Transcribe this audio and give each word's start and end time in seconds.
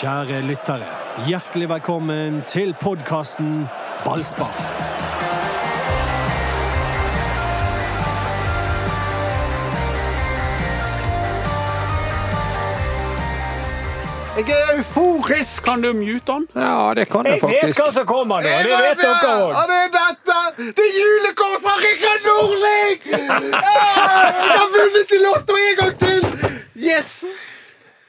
Kjære 0.00 0.40
lyttere, 0.46 0.86
hjertelig 1.26 1.68
velkommen 1.68 2.42
til 2.48 2.74
podkasten 2.80 3.66
Ballspar. 4.04 4.54
Jeg 14.36 14.48
er 14.48 14.76
euforisk! 14.78 15.64
Kan 15.64 15.82
du 15.82 15.92
mute 15.92 16.32
den? 16.32 16.46
Ja, 16.56 16.92
det 16.96 17.08
kan 17.12 17.26
jeg 17.28 17.38
Jeg 17.42 17.68
vet 17.68 17.76
hva 17.80 17.90
som 17.92 18.06
kommer 18.08 18.40
nå, 18.40 18.52
det 18.64 18.78
vet 18.80 19.02
dere 19.02 19.32
òg. 19.36 19.52
Og 19.60 19.68
det 19.70 19.78
er 19.82 19.90
dette! 19.98 20.38
Det 20.78 20.86
er 20.88 20.94
julekort 20.96 21.58
fra 21.64 21.74
Rikard 21.84 22.24
Nordling! 22.28 22.98
Ah, 23.52 24.32
Jeg 24.48 24.58
har 24.58 24.68
vunnet 24.72 25.12
i 25.16 25.20
Lotto 25.26 25.58
en 25.66 25.76
gang 25.82 25.94
til! 26.00 26.22
Yes! 26.80 27.12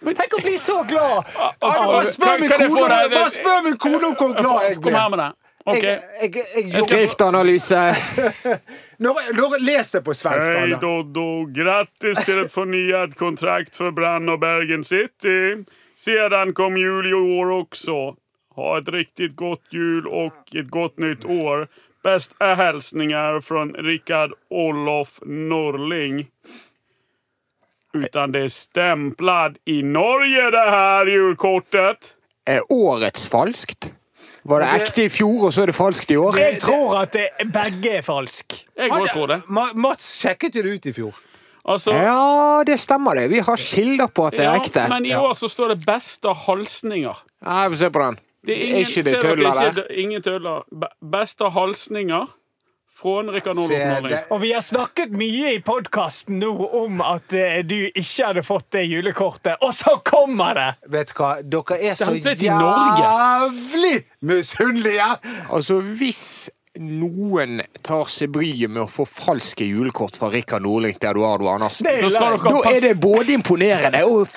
Tenk 0.04 0.36
å 0.36 0.42
bli 0.44 0.58
så 0.60 0.82
glad! 0.88 1.30
Altså, 1.60 1.86
bare 1.88 2.06
spør 2.10 2.42
min 2.44 2.52
kone 2.60 3.00
bare 3.14 3.30
spør 3.32 3.64
min 3.68 3.78
kone 3.80 4.10
om 4.10 4.18
hvor 4.20 4.36
glad 4.36 4.68
jeg 4.68 4.82
Kom 4.84 4.98
her 5.00 5.10
med 5.14 5.24
det. 5.24 5.30
Ok. 5.64 5.84
Jeg, 5.84 6.00
jeg, 6.22 6.46
jeg, 6.74 6.84
Skriftanalyse. 6.84 7.84
når, 9.04 9.22
når, 9.38 9.56
les 9.64 9.94
det 9.96 10.02
på 10.04 10.16
svensk. 10.18 10.50
Hei. 10.58 10.76
Doddo! 10.82 11.28
Grattis 11.56 12.20
til 12.28 12.42
et 12.44 12.52
fornyet 12.52 13.16
kontrakt 13.20 13.80
for 13.80 13.96
Brann 13.96 14.28
og 14.34 14.42
Bergen 14.44 14.84
City. 14.84 15.64
Sedan 15.96 16.52
kom 16.58 16.76
jul 16.76 17.08
i 17.08 17.16
år 17.16 17.56
også. 17.62 18.02
Ha 18.60 18.76
et 18.82 18.92
riktig 18.92 19.32
godt 19.40 19.72
jul 19.72 20.10
og 20.10 20.52
et 20.52 20.68
godt 20.72 21.00
nytt 21.00 21.24
år. 21.26 21.70
Bästa 22.04 22.56
hälsningar 22.56 23.42
fra 23.42 23.66
Rikard 23.66 24.34
Olof 24.50 25.20
Norling. 25.26 26.28
Utan 27.94 28.32
det 28.32 28.40
är 28.40 28.50
stämplad 28.50 29.58
i 29.66 29.84
Norge 29.84 30.52
det 30.52 30.70
här 30.70 31.06
julkortet. 31.06 32.16
Er 32.46 32.62
årets 32.70 33.26
falskt? 33.28 33.92
Var 34.44 34.60
det 34.60 34.66
ekte 34.76 35.04
i 35.04 35.10
fjor, 35.10 35.46
og 35.48 35.54
så 35.54 35.62
er 35.64 35.70
det 35.72 35.76
falskt 35.78 36.12
i 36.12 36.18
år? 36.18 36.36
Jeg 36.40 36.58
tror 36.60 36.98
at 37.00 37.14
det, 37.14 37.30
begge 37.54 37.98
er 37.98 38.02
falsk. 38.04 38.58
Jeg 38.76 38.90
går 38.92 39.08
tror 39.14 39.28
det. 39.28 39.38
Ma 39.48 39.70
Mats 39.74 40.10
sjekket 40.20 40.56
jo 40.56 40.64
det 40.66 40.74
ut 40.80 40.86
i 40.86 40.94
fjor. 40.94 41.14
Altså, 41.64 41.94
Ja, 41.96 42.64
det 42.68 42.76
stemmer 42.80 43.16
det. 43.16 43.30
Vi 43.32 43.40
har 43.40 43.56
kilder 43.58 44.08
på 44.12 44.26
at 44.28 44.34
det 44.36 44.44
er 44.44 44.52
ja, 44.52 44.60
ekte. 44.60 44.88
men 44.90 45.06
i 45.06 45.14
år 45.16 45.34
så 45.34 45.48
står 45.48 45.68
det 45.76 45.86
bästa 45.86 46.34
halsninger'. 46.34 47.22
Ja, 47.46 47.70
Få 47.70 47.76
se 47.76 47.90
på 47.90 48.00
den. 48.00 48.20
Det 48.46 48.52
er 48.52 48.58
Er 48.58 48.66
ingen, 48.68 48.82
ikke 48.82 49.04
det 49.04 49.22
tøller 49.22 49.70
ikke- 49.70 49.96
Ingen 49.96 50.22
tøller. 50.22 50.64
Beste 51.12 51.50
halsninger. 51.50 52.28
Från 53.04 53.30
Rickard 53.30 53.60
Olof 53.60 53.72
Norling. 53.72 54.18
Og 54.32 54.42
vi 54.42 54.54
har 54.56 54.64
snakket 54.64 55.12
mye 55.20 55.54
i 55.58 55.60
podkasten 55.66 56.40
nå 56.40 56.52
om 56.80 57.02
at 57.04 57.36
eh, 57.36 57.60
du 57.68 57.76
ikke 57.92 58.30
hadde 58.30 58.44
fått 58.48 58.70
det 58.78 58.86
julekortet, 58.88 59.60
og 59.60 59.74
så 59.76 59.98
kommer 60.08 60.56
det! 60.56 60.70
Vet 60.94 61.12
du 61.12 61.20
hva, 61.20 61.34
dere 61.44 61.80
er 61.84 61.98
så 62.00 62.08
Stemplet 62.14 62.46
i 62.48 62.52
Norge. 62.54 63.04
jævlig 63.04 63.96
misunnelige! 64.32 65.10
Altså, 65.52 65.82
hvis 66.00 66.24
noen 66.80 67.60
tar 67.86 68.08
seg 68.10 68.32
bryet 68.34 68.72
med 68.72 68.86
å 68.86 68.90
forfalske 68.90 69.68
julekort 69.68 70.16
fra 70.18 70.32
Rikard 70.34 70.64
Nordling 70.66 70.96
til 70.98 71.12
Eduardo 71.12 71.52
Andersen, 71.52 71.86
Det 71.86 72.00
er 72.00 72.08
Så 72.08 72.16
skal 72.16 72.40
dere 72.40 72.56
da 72.56 72.72
er 72.72 72.80
det 72.88 72.96
både 73.04 73.36
imponerende 73.36 74.06
og 74.08 74.32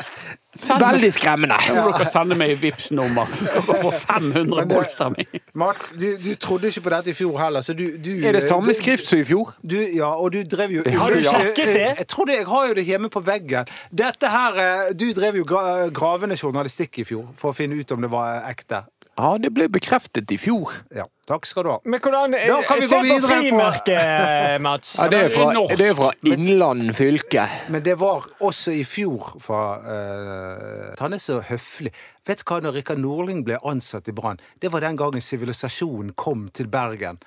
veldig 0.81 1.11
skremmende. 1.15 1.57
Da 1.69 1.75
må 1.85 1.93
dere 1.93 2.07
sende 2.09 2.37
meg 2.39 2.57
vips 2.63 2.91
nummer 2.97 3.27
så 3.31 3.47
skal 3.49 3.67
dere 3.69 3.81
få 3.83 3.91
500 3.93 4.57
Men 4.61 4.69
bolster. 4.71 5.15
Mats, 5.55 5.93
du, 5.99 6.07
du 6.23 6.31
trodde 6.41 6.69
ikke 6.73 6.85
på 6.87 6.93
dette 6.97 7.13
i 7.13 7.17
fjor 7.19 7.39
heller, 7.41 7.65
så 7.67 7.75
du, 7.77 7.85
du 8.03 8.11
Er 8.27 8.33
det 8.39 8.43
samme 8.47 8.69
du- 8.73 8.79
skrift 8.79 9.07
som 9.11 9.19
i 9.19 9.25
fjor? 9.29 9.53
Du, 9.63 9.77
ja, 9.77 10.11
og 10.15 10.33
du 10.35 10.43
drev 10.45 10.71
jo 10.79 10.85
Har 10.99 11.11
du 11.15 11.21
Jeg- 11.21 11.31
sjekket 11.31 11.73
det? 11.73 11.81
Jeg, 11.81 11.97
jeg, 12.03 12.07
tror 12.13 12.25
det, 12.31 12.37
jeg 12.41 12.47
har 12.53 12.69
jo 12.69 12.75
det 12.81 12.85
hjemme 12.89 13.09
på 13.13 13.21
veggen. 13.27 13.67
Dette 14.03 14.31
her, 14.33 14.61
eh, 14.67 14.93
Du 14.95 15.07
drev 15.17 15.37
jo 15.41 15.45
gra 15.49 15.89
gravende 15.91 16.37
journalistikk 16.37 16.99
i 17.03 17.05
fjor 17.09 17.27
for 17.37 17.53
å 17.53 17.57
finne 17.57 17.77
ut 17.81 17.93
om 17.93 18.01
det 18.05 18.11
var 18.13 18.43
ekte. 18.51 18.85
Ja, 19.17 19.37
det 19.41 19.49
ble 19.57 19.69
bekreftet 19.73 20.31
i 20.33 20.37
fjor. 20.37 20.73
Ja, 20.95 21.05
Takk 21.27 21.47
skal 21.49 21.65
du 21.67 21.71
ha. 21.73 21.79
Men 21.85 21.99
hvordan 21.99 22.37
Da 22.37 22.59
kan 22.69 22.79
vi 22.79 22.87
gå 22.87 22.99
videre 23.03 23.21
på- 23.21 23.31
frimerket, 23.41 24.61
Mats. 24.63 24.93
Ja, 24.99 25.09
det 25.11 25.23
er 25.25 25.33
fra, 25.35 25.49
det 25.77 25.89
er 25.89 25.95
fra 25.99 26.11
Innland 26.23 26.93
fylke. 26.95 27.49
Men 27.69 27.83
det 27.83 27.97
var 27.99 28.29
også 28.47 28.71
i 28.77 28.85
fjor 28.87 29.33
fra 29.43 29.63
uh, 29.83 30.95
Han 31.01 31.13
er 31.17 31.19
så 31.19 31.41
høflig. 31.49 31.91
Vet 32.27 32.45
du 32.45 32.47
hva, 32.47 32.61
når 32.63 32.79
Rikard 32.79 33.03
Norling 33.03 33.43
ble 33.47 33.59
ansatt 33.67 34.07
i 34.09 34.15
Brann, 34.15 34.39
det 34.63 34.71
var 34.73 34.87
den 34.87 34.97
gangen 34.97 35.21
sivilisasjonen 35.23 36.15
kom 36.15 36.47
til 36.55 36.71
Bergen. 36.71 37.19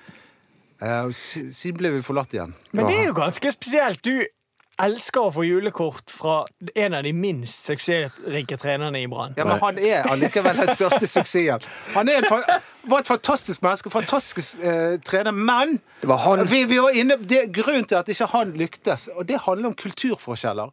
Uh, 0.80 1.12
Siden 1.12 1.76
ble 1.76 1.92
vi 1.98 2.00
forlatt 2.04 2.32
igjen. 2.32 2.54
Men 2.72 2.88
det 2.88 2.98
er 3.02 3.10
jo 3.10 3.16
ganske 3.20 3.52
spesielt. 3.52 4.00
Du 4.00 4.24
elsker 4.80 5.20
å 5.28 5.30
få 5.34 5.44
julekort 5.44 6.10
fra 6.14 6.38
en 6.74 6.94
av 6.96 7.02
de 7.04 7.12
minst 7.12 7.66
suksessrike 7.68 8.56
trenerne 8.60 9.02
i 9.02 9.06
Brann. 9.10 9.34
Ja, 9.36 9.44
men 9.48 9.58
han 9.60 9.78
er 9.78 10.06
allikevel 10.08 10.56
den 10.56 10.70
største 10.74 11.06
suksessen. 11.10 11.64
Han 11.94 12.08
er 12.08 12.22
en, 12.22 12.28
fa- 12.30 12.58
var 12.90 13.02
et 13.04 13.10
fantastisk 13.10 13.62
menneske, 13.66 13.90
fantastisk 13.92 14.60
eh, 14.64 14.96
trener, 15.04 15.32
men 15.36 15.76
Det 16.00 16.08
var 16.08 16.22
han- 16.24 16.46
vi, 16.48 16.64
vi 16.64 16.78
var 16.80 16.96
inne, 16.96 17.16
det 17.20 17.46
Grunnen 17.52 17.84
til 17.90 18.00
at 18.00 18.08
ikke 18.08 18.30
han 18.32 18.52
lyktes, 18.56 19.08
og 19.16 19.26
det 19.28 19.40
handler 19.46 19.68
om 19.72 19.74
kulturforskjeller. 19.76 20.70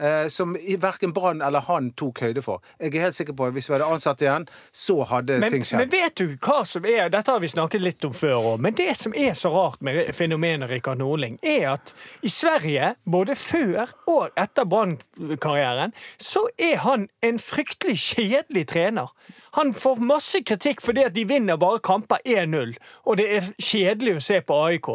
Eh, 0.00 0.28
som 0.28 0.56
verken 0.78 1.12
Brann 1.12 1.42
eller 1.42 1.60
han 1.60 1.90
tok 1.92 2.22
høyde 2.24 2.40
for. 2.42 2.62
Jeg 2.80 2.94
er 2.94 3.02
helt 3.04 3.14
sikker 3.14 3.34
på 3.36 3.50
at 3.50 3.52
Hvis 3.52 3.66
vi 3.68 3.74
hadde 3.74 3.88
ansatt 3.92 4.22
igjen, 4.24 4.46
så 4.72 5.02
hadde 5.04 5.36
Men, 5.42 5.52
ting 5.52 5.64
skjedd. 5.66 5.82
men 5.82 5.90
vet 5.92 6.14
du 6.16 6.36
hva 6.40 6.62
som 6.64 6.86
er 6.88 7.10
Dette 7.12 7.34
har 7.34 7.42
vi 7.42 7.50
snakket 7.52 7.84
litt 7.84 8.04
om 8.08 8.14
før 8.16 8.54
òg, 8.54 8.62
men 8.64 8.74
det 8.78 8.94
som 8.96 9.12
er 9.12 9.34
så 9.36 9.50
rart 9.52 9.82
med 9.84 10.14
fenomenet 10.16 10.70
Rikard 10.70 11.02
Norling, 11.02 11.36
er 11.42 11.74
at 11.74 11.92
i 12.22 12.32
Sverige, 12.32 12.94
både 13.04 13.36
før 13.36 13.92
og 14.08 14.40
etter 14.40 14.64
Brann-karrieren, 14.64 15.92
så 16.16 16.46
er 16.56 16.80
han 16.86 17.08
en 17.20 17.38
fryktelig 17.38 17.98
kjedelig 18.00 18.66
trener. 18.72 19.12
Han 19.58 19.74
får 19.74 20.00
masse 20.00 20.40
kritikk 20.46 20.80
fordi 20.80 21.04
at 21.10 21.14
de 21.14 21.26
vinner 21.28 21.60
bare 21.60 21.82
kamper 21.84 22.24
1-0, 22.24 22.76
og 23.04 23.20
det 23.20 23.28
er 23.36 23.52
kjedelig 23.60 24.16
å 24.16 24.28
se 24.30 24.40
på 24.40 24.62
AIK. 24.64 24.94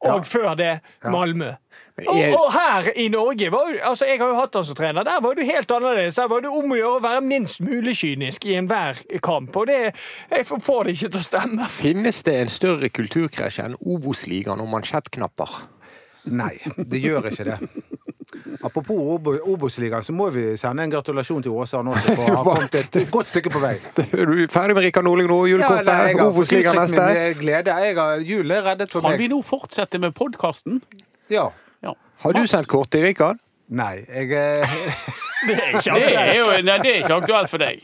Og 0.00 0.24
før 0.26 0.54
det 0.56 0.80
Malmö. 1.04 1.50
Og, 2.08 2.16
jeg- 2.16 2.32
og 2.34 2.52
her 2.52 2.86
i 2.96 3.08
Norge 3.12 3.50
var 3.52 3.66
altså 3.90 4.06
Jeg 4.08 4.18
har 4.18 4.28
jo 4.28 4.34
hatt 4.38 4.54
han 4.54 4.64
som 4.64 4.74
trener. 4.74 5.04
Der 5.04 5.20
var 5.20 5.34
du 5.34 5.42
helt 5.44 5.70
annerledes. 5.70 6.14
Der 6.16 6.28
var 6.28 6.40
det 6.40 6.48
om 6.48 6.72
å 6.72 6.76
gjøre 6.78 7.00
å 7.00 7.02
være 7.04 7.20
minst 7.20 7.60
mulig 7.60 7.94
kynisk 8.00 8.46
i 8.46 8.54
enhver 8.56 8.96
kamp. 9.20 9.56
Og 9.56 9.66
det 9.66 9.94
Jeg 10.30 10.46
får 10.46 10.84
det 10.84 10.94
ikke 10.96 11.10
til 11.12 11.20
å 11.20 11.24
stemme. 11.26 11.68
Finnes 11.68 12.22
det 12.22 12.34
en 12.40 12.48
større 12.48 12.88
kulturkrasj 12.88 13.60
enn 13.64 13.76
Obos-ligaen 13.84 14.60
og 14.60 14.68
mansjettknapper? 14.72 15.50
Nei, 16.24 16.56
det 16.76 17.02
gjør 17.02 17.28
ikke 17.30 17.44
det. 17.44 17.58
Apropos 18.62 18.94
Obo- 19.16 19.40
Obos-ligaen, 19.52 20.04
så 20.06 20.12
må 20.14 20.28
vi 20.30 20.44
sende 20.60 20.84
en 20.86 20.92
gratulasjon 20.92 21.42
til 21.42 21.50
Åsa 21.58 21.80
nå, 21.82 21.96
for 22.04 22.20
å 22.22 22.36
ha 22.38 22.44
kommet 22.46 22.76
et 22.78 22.98
godt 23.10 23.26
stykke 23.26 23.50
på 23.50 23.62
vei. 23.62 23.72
Er 24.20 24.30
du 24.30 24.44
ferdig 24.52 24.76
med 24.78 24.84
Rikard 24.86 25.04
Nordling 25.08 25.26
nå? 25.32 25.38
Julekortet? 25.50 25.90
Ja, 25.90 26.06
jeg 26.12 26.18
har 26.20 26.30
Obos-ligaen 26.30 26.78
neste? 26.78 27.06
glede. 27.40 27.74
Jeg 27.88 27.96
har, 27.98 28.22
julen 28.22 28.64
reddet 28.68 28.92
for 28.94 29.02
Kan 29.08 29.18
vi 29.18 29.26
nå 29.32 29.40
fortsette 29.42 29.98
med 29.98 30.14
podkasten? 30.14 30.78
Ja. 31.32 31.48
Ja. 31.82 31.96
Har 32.22 32.36
du 32.38 32.44
sendt 32.46 32.70
kort 32.70 32.90
til 32.94 33.02
Rikard? 33.08 33.40
Nei, 33.70 34.00
jeg 34.08 34.32
eh, 34.34 34.78
Det 35.48 35.54
er 35.56 35.68
ikke 35.78 35.94
Det 35.94 36.04
er 36.04 36.18
aktuelt. 36.18 36.36
jo 36.36 36.64
nei, 36.66 36.74
det 36.82 36.90
er 36.90 36.98
ikke 37.00 37.14
aktuelt 37.14 37.50
for 37.50 37.62
deg. 37.62 37.78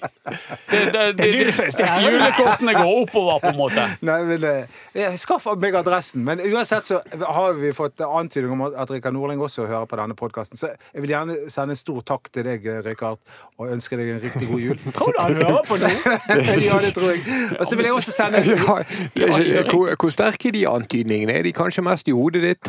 Det, 0.93 1.05
det, 1.17 1.29
julekortene 2.05 2.75
går 2.77 2.91
oppover, 3.01 3.39
på 3.41 3.53
en 3.53 3.57
måte. 3.57 3.85
Nei, 4.05 4.19
men 4.29 4.45
eh, 4.45 4.81
Jeg 4.97 5.21
skaffa 5.23 5.55
meg 5.61 5.79
adressen. 5.81 6.25
Men 6.27 6.43
uansett 6.45 6.91
så 6.91 7.01
har 7.25 7.57
vi 7.57 7.73
fått 7.73 8.03
antydning 8.05 8.53
om 8.53 8.67
at 8.69 8.93
Rikard 8.93 9.17
Norling 9.17 9.41
også 9.41 9.65
hører 9.71 9.89
på 9.89 9.97
denne 10.01 10.17
podkasten. 10.19 10.61
Så 10.61 10.69
jeg 10.69 11.05
vil 11.05 11.15
gjerne 11.15 11.39
sende 11.53 11.73
en 11.77 11.81
stor 11.81 12.03
takk 12.13 12.29
til 12.35 12.45
deg, 12.51 12.69
Rikard, 12.85 13.23
og 13.57 13.73
ønske 13.73 13.97
deg 13.97 14.13
en 14.17 14.21
riktig 14.27 14.51
god 14.51 14.61
jul. 14.67 14.85
Tror 14.93 15.17
du 15.17 15.23
han 15.23 15.41
hører 15.41 15.65
på 15.71 15.81
nå? 15.81 15.93
ja, 16.69 16.81
det 16.85 16.93
tror 16.99 17.15
jeg. 17.15 17.25
Og 17.57 17.65
så 17.71 17.81
vil 17.81 17.89
jeg 17.89 17.97
også 17.97 18.17
sende 18.19 18.45
Ja, 19.17 19.63
hvor, 19.71 19.95
hvor 19.97 20.13
sterke 20.13 20.53
er 20.53 20.59
de 20.59 20.67
antydningene? 20.69 21.41
Er 21.41 21.49
de 21.49 21.57
kanskje 21.57 21.87
mest 21.87 22.13
i 22.13 22.17
hodet 22.17 22.45
ditt? 22.45 22.69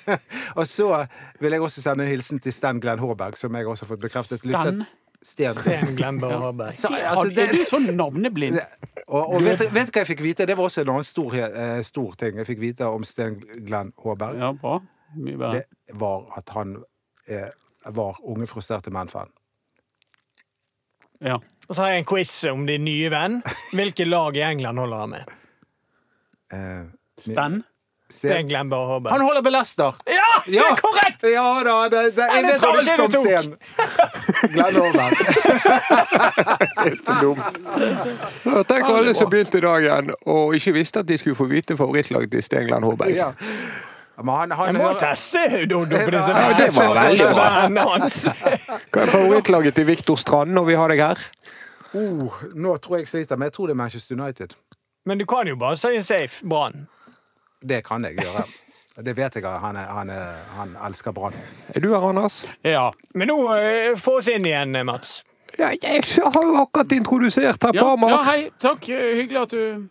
Og 0.58 0.66
så 0.70 1.02
vil 1.40 1.56
jeg 1.56 1.66
også 1.66 1.82
sende 1.82 2.06
en 2.06 2.10
hilsen 2.10 2.38
til 2.38 2.49
Sten 2.54 2.80
Glenn 2.82 2.98
Hårberg, 3.02 3.36
som 3.38 3.54
jeg 3.54 3.66
også 3.68 3.86
har 3.86 3.90
fått 3.94 4.02
bekreftet. 4.04 4.42
Stan? 4.42 4.82
Sten. 5.22 5.54
Sten 5.54 5.96
Glember 5.98 6.32
Håberg. 6.40 6.72
Ja. 6.80 7.10
altså, 7.12 7.42
Er 7.42 7.52
du 7.52 7.64
så 7.68 7.78
navneblind? 7.84 8.56
og 9.06 9.34
og 9.34 9.42
vet, 9.44 9.60
vet 9.74 9.90
du 9.90 9.92
hva 9.92 10.00
jeg 10.00 10.08
fikk 10.14 10.22
vite? 10.24 10.46
Det 10.48 10.56
var 10.56 10.64
også 10.70 10.80
en 10.84 10.92
annen 10.94 11.04
stor, 11.04 11.34
eh, 11.36 11.80
stor 11.84 12.14
ting 12.16 12.40
jeg 12.40 12.48
fikk 12.48 12.62
vite 12.62 12.88
om 12.88 13.04
Sten 13.04 13.36
Glenn 13.66 13.92
Hårberg. 14.00 14.38
Ja, 14.40 14.52
bra. 14.56 14.78
Mye 15.18 15.36
bedre. 15.36 15.60
Det 15.90 15.98
var 16.00 16.24
at 16.38 16.54
han 16.56 16.78
eh, 17.28 17.50
var 17.92 18.16
Unge 18.24 18.48
frustrerte 18.48 18.92
menn-fan. 18.94 19.28
Ja. 21.20 21.36
Og 21.68 21.76
så 21.76 21.82
har 21.84 21.92
jeg 21.92 22.02
en 22.02 22.08
quiz 22.08 22.32
om 22.50 22.64
din 22.66 22.84
nye 22.88 23.10
venn. 23.12 23.42
Hvilke 23.76 24.06
lag 24.08 24.36
i 24.40 24.44
England 24.46 24.80
holder 24.80 25.04
han 25.04 25.12
med? 25.18 25.34
Eh, 26.56 26.86
Sten? 27.20 27.60
Sten 28.10 28.48
Glember 28.48 28.76
Håberg. 28.90 29.12
Han 29.12 29.20
holder 29.22 29.42
med 29.42 29.52
Ja, 30.06 30.42
det 30.46 30.54
Ja. 30.54 30.62
er 30.70 30.76
korrekt! 30.80 31.22
Ja 31.22 31.62
da, 31.64 31.88
det, 31.88 32.16
det, 32.16 32.26
jeg 32.34 32.44
vet 32.44 32.64
alt 32.64 33.00
om 33.00 33.10
du 33.10 33.16
tok. 33.16 33.24
Håber. 34.74 35.10
det 36.84 36.92
er 36.92 36.96
Så 37.02 37.12
dumt. 37.20 37.58
Ja, 38.44 38.62
Tenk 38.62 38.84
alle 38.90 39.14
som 39.14 39.30
begynte 39.30 39.60
dagen 39.62 40.10
og 40.26 40.54
ikke 40.58 40.72
visste 40.76 41.00
at 41.04 41.08
de 41.08 41.18
skulle 41.18 41.36
få 41.38 41.44
vite 41.50 41.76
favorittlaget 41.76 42.30
til 42.34 42.42
Sten 42.42 42.66
Glenn 42.66 42.82
Håberg. 42.86 43.14
Ja. 43.14 43.30
Men 44.20 44.34
han, 44.34 44.50
han 44.52 44.66
Jeg 44.66 44.74
må 44.74 44.80
hører- 44.90 44.98
teste 45.00 45.66
Dodo 45.70 45.96
på 45.96 46.10
disse 46.12 46.30
Ja, 46.30 46.52
det 46.58 46.74
var 46.76 46.94
veldig 47.02 47.28
bra. 47.30 47.46
Hva 48.92 49.02
er 49.06 49.06
favorittlaget 49.14 49.74
til 49.78 49.86
Viktor 49.88 50.16
Strand 50.20 50.50
når 50.52 50.64
vi 50.68 50.74
har 50.76 50.88
deg 50.92 51.00
her? 51.00 51.18
Oh, 51.94 52.34
nå 52.54 52.76
tror 52.78 52.96
jeg 53.00 53.06
jeg 53.06 53.08
sliter, 53.14 53.36
men 53.40 53.48
jeg 53.48 53.52
tror 53.56 53.66
det 53.66 53.72
er 53.74 53.80
Manchester 53.80 54.14
United. 54.20 54.52
Men 55.06 55.18
du 55.18 55.24
kan 55.26 55.48
jo 55.48 55.56
bare 55.56 55.76
si 55.80 55.88
en 55.96 56.02
safe 56.04 56.44
Brann. 56.48 56.84
Det 57.60 57.82
kan 57.86 58.04
jeg 58.04 58.16
gjøre. 58.20 58.44
Det 59.00 59.14
vet 59.16 59.36
jeg 59.38 59.44
at 59.46 59.60
han, 59.62 59.76
han, 59.76 60.10
han 60.58 60.72
elsker 60.84 61.12
Brann. 61.16 61.32
Er 61.72 61.80
du 61.80 61.86
her, 61.94 62.02
Anders? 62.10 62.42
Ja. 62.66 62.90
Men 63.14 63.30
nå 63.30 63.36
eh, 63.56 63.94
få 63.96 64.16
oss 64.18 64.26
inn 64.28 64.44
igjen, 64.44 64.74
eh, 64.76 64.82
Mats. 64.84 65.22
Ja, 65.56 65.70
jeg 65.72 66.02
har 66.20 66.44
jo 66.44 66.56
akkurat 66.60 66.92
introdusert 66.92 67.62
herr 67.64 67.74
Ja, 67.78 67.84
Parmar. 67.86 68.10
ja, 68.12 68.18
hei. 68.26 68.50
Takk. 68.60 68.88
eh, 68.92 69.14
Hyggelig 69.22 69.40
at 69.40 69.54
du 69.54 69.88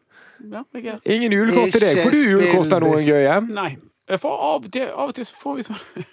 Ja, 0.52 0.62
jeg 0.76 0.86
er 0.94 1.00
Ingen 1.16 1.34
julekort 1.34 1.72
til 1.74 1.82
deg. 1.88 2.04
Får 2.04 2.14
du 2.14 2.20
julekort 2.22 2.76
av 2.78 2.84
noen 2.86 3.02
gøye? 3.08 3.40
Nei. 3.50 3.72
Får 4.20 4.38
av 4.52 4.68
og 4.68 4.70
til, 4.76 4.86
av 4.94 5.10
og 5.12 5.18
til 5.18 5.26
så 5.32 5.42
får 5.42 5.58
vi 5.58 5.66
sånn 5.72 5.82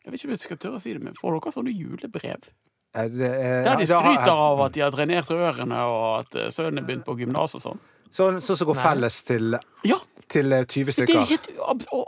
Jeg 0.00 0.08
vet 0.14 0.16
ikke 0.22 0.30
om 0.30 0.34
jeg 0.38 0.42
skal 0.46 0.60
tørre 0.64 0.80
å 0.80 0.82
si 0.82 0.94
det, 0.96 1.02
men 1.04 1.14
får 1.20 1.36
dere 1.36 1.52
sånne 1.58 1.74
julebrev? 1.76 2.48
Det 2.96 3.28
er- 3.28 3.64
Der 3.68 3.76
de 3.82 3.86
skryter 3.86 4.32
av 4.48 4.62
at 4.64 4.72
de 4.74 4.80
har 4.86 4.90
drenert 4.94 5.28
ørene, 5.30 5.84
og 5.84 6.24
at 6.24 6.38
sønnen 6.54 6.80
er 6.80 6.88
begynt 6.88 7.04
på 7.06 7.18
gymnas 7.20 7.54
og 7.60 7.62
sånn. 7.66 7.82
Sånn 8.10 8.40
sånn 8.42 8.56
som 8.58 8.66
går 8.72 8.80
felles 8.80 9.20
til, 9.28 9.54
Ja, 9.86 10.00
til 10.32 10.52
eh, 10.52 10.64
20 10.64 10.84
det 10.84 10.90
er 10.90 10.98
stykker. 10.98 11.24
helt 11.30 11.88
Og 11.96 12.06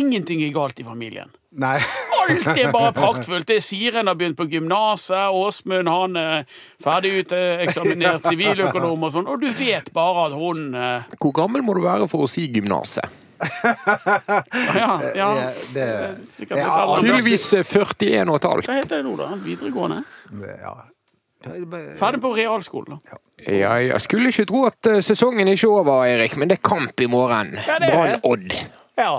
ingenting 0.00 0.42
er 0.46 0.52
galt 0.54 0.80
i 0.80 0.86
familien. 0.86 1.32
Nei. 1.54 1.76
Alt 2.24 2.46
er 2.50 2.70
bare 2.74 2.92
praktfullt. 3.02 3.46
Det 3.48 3.58
er 3.60 3.64
Siren 3.64 4.10
har 4.10 4.16
begynt 4.18 4.38
på 4.38 4.46
gymnaset, 4.50 5.30
Åsmund 5.34 5.90
han 5.90 6.16
er 6.18 6.46
ferdig 6.82 7.12
uteksaminert 7.22 8.26
siviløkonom 8.30 9.06
og 9.06 9.12
sånn, 9.14 9.28
og 9.30 9.42
du 9.42 9.50
vet 9.54 9.92
bare 9.94 10.28
at 10.28 10.38
hun 10.38 10.70
eh, 10.74 11.12
Hvor 11.20 11.36
gammel 11.36 11.62
må 11.66 11.76
du 11.78 11.84
være 11.84 12.08
for 12.10 12.26
å 12.26 12.30
si 12.30 12.48
gymnaset? 12.50 13.20
Ja, 14.74 14.94
ja. 15.18 15.28
Det. 15.74 15.86
Tydeligvis 16.38 17.48
eh, 17.58 17.66
41 17.66 18.30
og 18.30 18.38
et 18.38 18.46
halvt. 18.48 18.68
Hva 18.70 18.76
heter 18.78 19.02
det 19.02 19.06
nå, 19.08 19.16
da? 19.20 19.30
Videregående? 19.44 20.02
ja. 20.62 20.74
Ferdig 21.98 22.20
på 22.22 22.32
realskolen, 22.36 22.96
da. 22.96 23.20
Ja, 23.44 23.74
jeg 23.82 24.00
skulle 24.00 24.32
ikke 24.32 24.46
tro 24.48 24.64
at 24.70 24.90
eh, 24.90 25.02
sesongen 25.04 25.50
ikke 25.52 25.68
er 25.68 25.78
over, 25.82 26.04
Erik, 26.08 26.36
men 26.40 26.50
det 26.50 26.58
er 26.58 26.66
kamp 26.68 27.00
i 27.00 27.08
morgen. 27.10 27.54
Ja. 27.66 27.78
Brann-Odd. 27.84 28.52
Ja. 28.98 29.14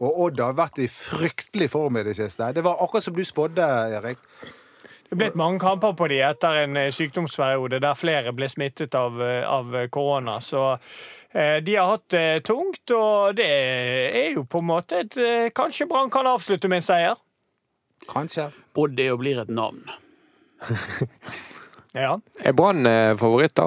Og 0.00 0.22
Odd 0.26 0.40
har 0.40 0.56
vært 0.56 0.80
i 0.80 0.88
fryktelig 0.88 1.70
form 1.72 2.00
i 2.00 2.06
det 2.06 2.16
siste. 2.16 2.52
Det 2.56 2.64
var 2.64 2.80
akkurat 2.80 3.04
som 3.04 3.16
du 3.16 3.24
spådde, 3.24 3.68
Erik. 3.98 4.20
Det 5.10 5.16
er 5.16 5.18
blitt 5.24 5.38
mange 5.38 5.58
kamper 5.58 5.96
på 5.98 6.06
de 6.12 6.20
etter 6.22 6.60
en 6.62 6.76
eh, 6.78 6.92
sykdomsperiode 6.94 7.80
der 7.82 7.96
flere 7.98 8.30
ble 8.30 8.46
smittet 8.48 8.94
av, 8.94 9.16
eh, 9.20 9.42
av 9.42 9.74
korona. 9.90 10.36
Så 10.38 10.62
eh, 10.70 11.58
de 11.66 11.74
har 11.74 11.90
hatt 11.96 12.06
det 12.14 12.44
tungt, 12.46 12.84
og 12.94 13.34
det 13.40 13.48
er 13.50 14.36
jo 14.36 14.44
på 14.46 14.62
en 14.62 14.68
måte 14.70 15.02
et 15.02 15.18
Kanskje 15.56 15.88
Brann 15.90 16.12
kan 16.14 16.30
avslutte 16.30 16.70
med 16.70 16.78
en 16.78 16.86
seier? 16.86 17.18
Kanskje. 18.10 18.52
Odd 18.78 19.02
er 19.02 19.16
og 19.16 19.24
blir 19.24 19.42
et 19.42 19.50
navn. 19.50 19.82
Ja. 21.90 22.12
Er 22.38 22.52
Brann 22.54 22.86
favoritt, 23.18 23.56
da? 23.58 23.64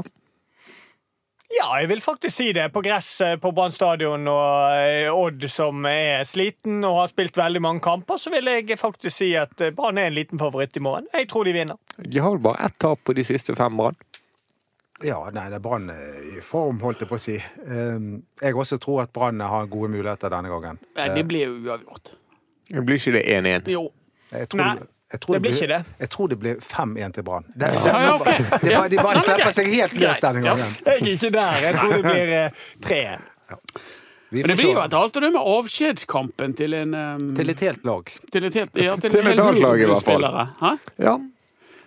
ja, 1.63 1.79
jeg 1.81 1.89
vil 1.89 2.01
faktisk 2.01 2.35
si 2.35 2.51
det. 2.55 2.69
På 2.73 2.81
gress 2.81 3.09
eh, 3.21 3.35
på 3.39 3.51
Brann 3.55 3.73
stadion 3.73 4.27
og 4.29 4.77
eh, 4.77 5.09
Odd 5.13 5.45
som 5.51 5.85
er 5.89 6.23
sliten 6.27 6.81
og 6.87 7.01
har 7.01 7.11
spilt 7.11 7.37
veldig 7.37 7.61
mange 7.63 7.83
kamper, 7.85 8.19
så 8.19 8.33
vil 8.33 8.49
jeg 8.51 8.79
faktisk 8.79 9.15
si 9.23 9.31
at 9.39 9.61
eh, 9.61 9.73
Brann 9.75 9.99
er 10.01 10.09
en 10.09 10.17
liten 10.17 10.41
favoritt 10.41 10.77
i 10.77 10.83
morgen. 10.83 11.07
Jeg 11.13 11.29
tror 11.31 11.47
de 11.47 11.55
vinner. 11.55 11.79
De 11.97 12.19
har 12.19 12.35
vel 12.35 12.43
bare 12.43 12.67
ett 12.67 12.77
tap 12.81 13.03
på 13.03 13.15
de 13.17 13.25
siste 13.27 13.55
fem, 13.57 13.77
Brann. 13.77 13.97
Ja, 15.03 15.17
nei, 15.35 15.47
det 15.51 15.59
er 15.59 15.63
Brann 15.63 15.89
i 15.91 16.41
form, 16.45 16.79
holdt 16.83 17.03
jeg 17.03 17.09
på 17.09 17.17
å 17.17 17.21
si. 17.21 17.35
Um, 17.67 18.21
jeg 18.39 18.55
også 18.55 18.77
tror 18.79 19.03
at 19.03 19.11
Brann 19.15 19.41
har 19.43 19.67
gode 19.71 19.89
muligheter 19.91 20.31
denne 20.31 20.51
gangen. 20.53 20.79
Nei, 20.95 21.09
det 21.17 21.25
blir 21.27 21.49
jo 21.49 21.57
uavgjort. 21.65 22.13
Det 22.69 22.83
Blir 22.87 23.01
ikke 23.01 23.17
det 23.17 23.23
1-1? 23.33 23.67
Jo. 23.73 23.87
Jeg 24.31 24.47
tror, 24.53 24.61
Nei, 24.63 24.87
jeg 25.13 25.21
tror 25.21 25.35
det 25.37 25.41
blir 25.45 25.53
ikke 25.53 25.67
det. 25.69 25.81
Jeg 26.01 26.09
tror 26.09 26.29
det 26.31 26.35
blir 26.41 26.61
5-1 26.65 27.11
til 27.13 27.25
Brann. 27.27 27.43
De 27.53 27.67
bare, 27.69 28.87
de 28.89 28.97
bare 28.97 29.19
slipper 29.21 29.51
seg 29.53 29.67
helt 29.69 29.99
løs 30.01 30.23
denne 30.23 30.41
ja. 30.41 30.55
gangen. 30.55 30.71
Jeg 30.87 30.93
er 30.95 31.11
ikke 31.11 31.29
der. 31.35 31.59
Jeg 31.67 31.75
tror 31.77 31.93
det 31.93 32.03
blir 32.07 32.31
eh, 32.39 32.63
3-1. 32.87 33.27
Vi 34.33 34.41
Men 34.41 34.49
det 34.49 34.55
blir 34.57 34.71
jo 34.71 34.81
et 34.81 34.95
alt 34.97 35.19
og 35.19 35.21
det 35.21 35.29
med 35.35 35.49
avskjedskampen 35.53 36.55
til 36.57 36.73
en 36.73 36.95
um, 36.97 37.27
Til 37.37 37.53
et 37.53 37.61
helt 37.67 37.85
lag. 37.85 38.09
til 38.33 38.47
et 38.49 38.57
helt, 38.57 38.71
ja, 38.81 38.95
til 38.97 39.13
Til 39.13 39.19
et 39.21 39.27
helt 39.37 39.61
lag, 39.61 39.83
i 39.83 39.89
hvert 39.91 40.07
fall. 40.07 40.25
Hæ? 40.63 40.71
Ja. 40.97 41.13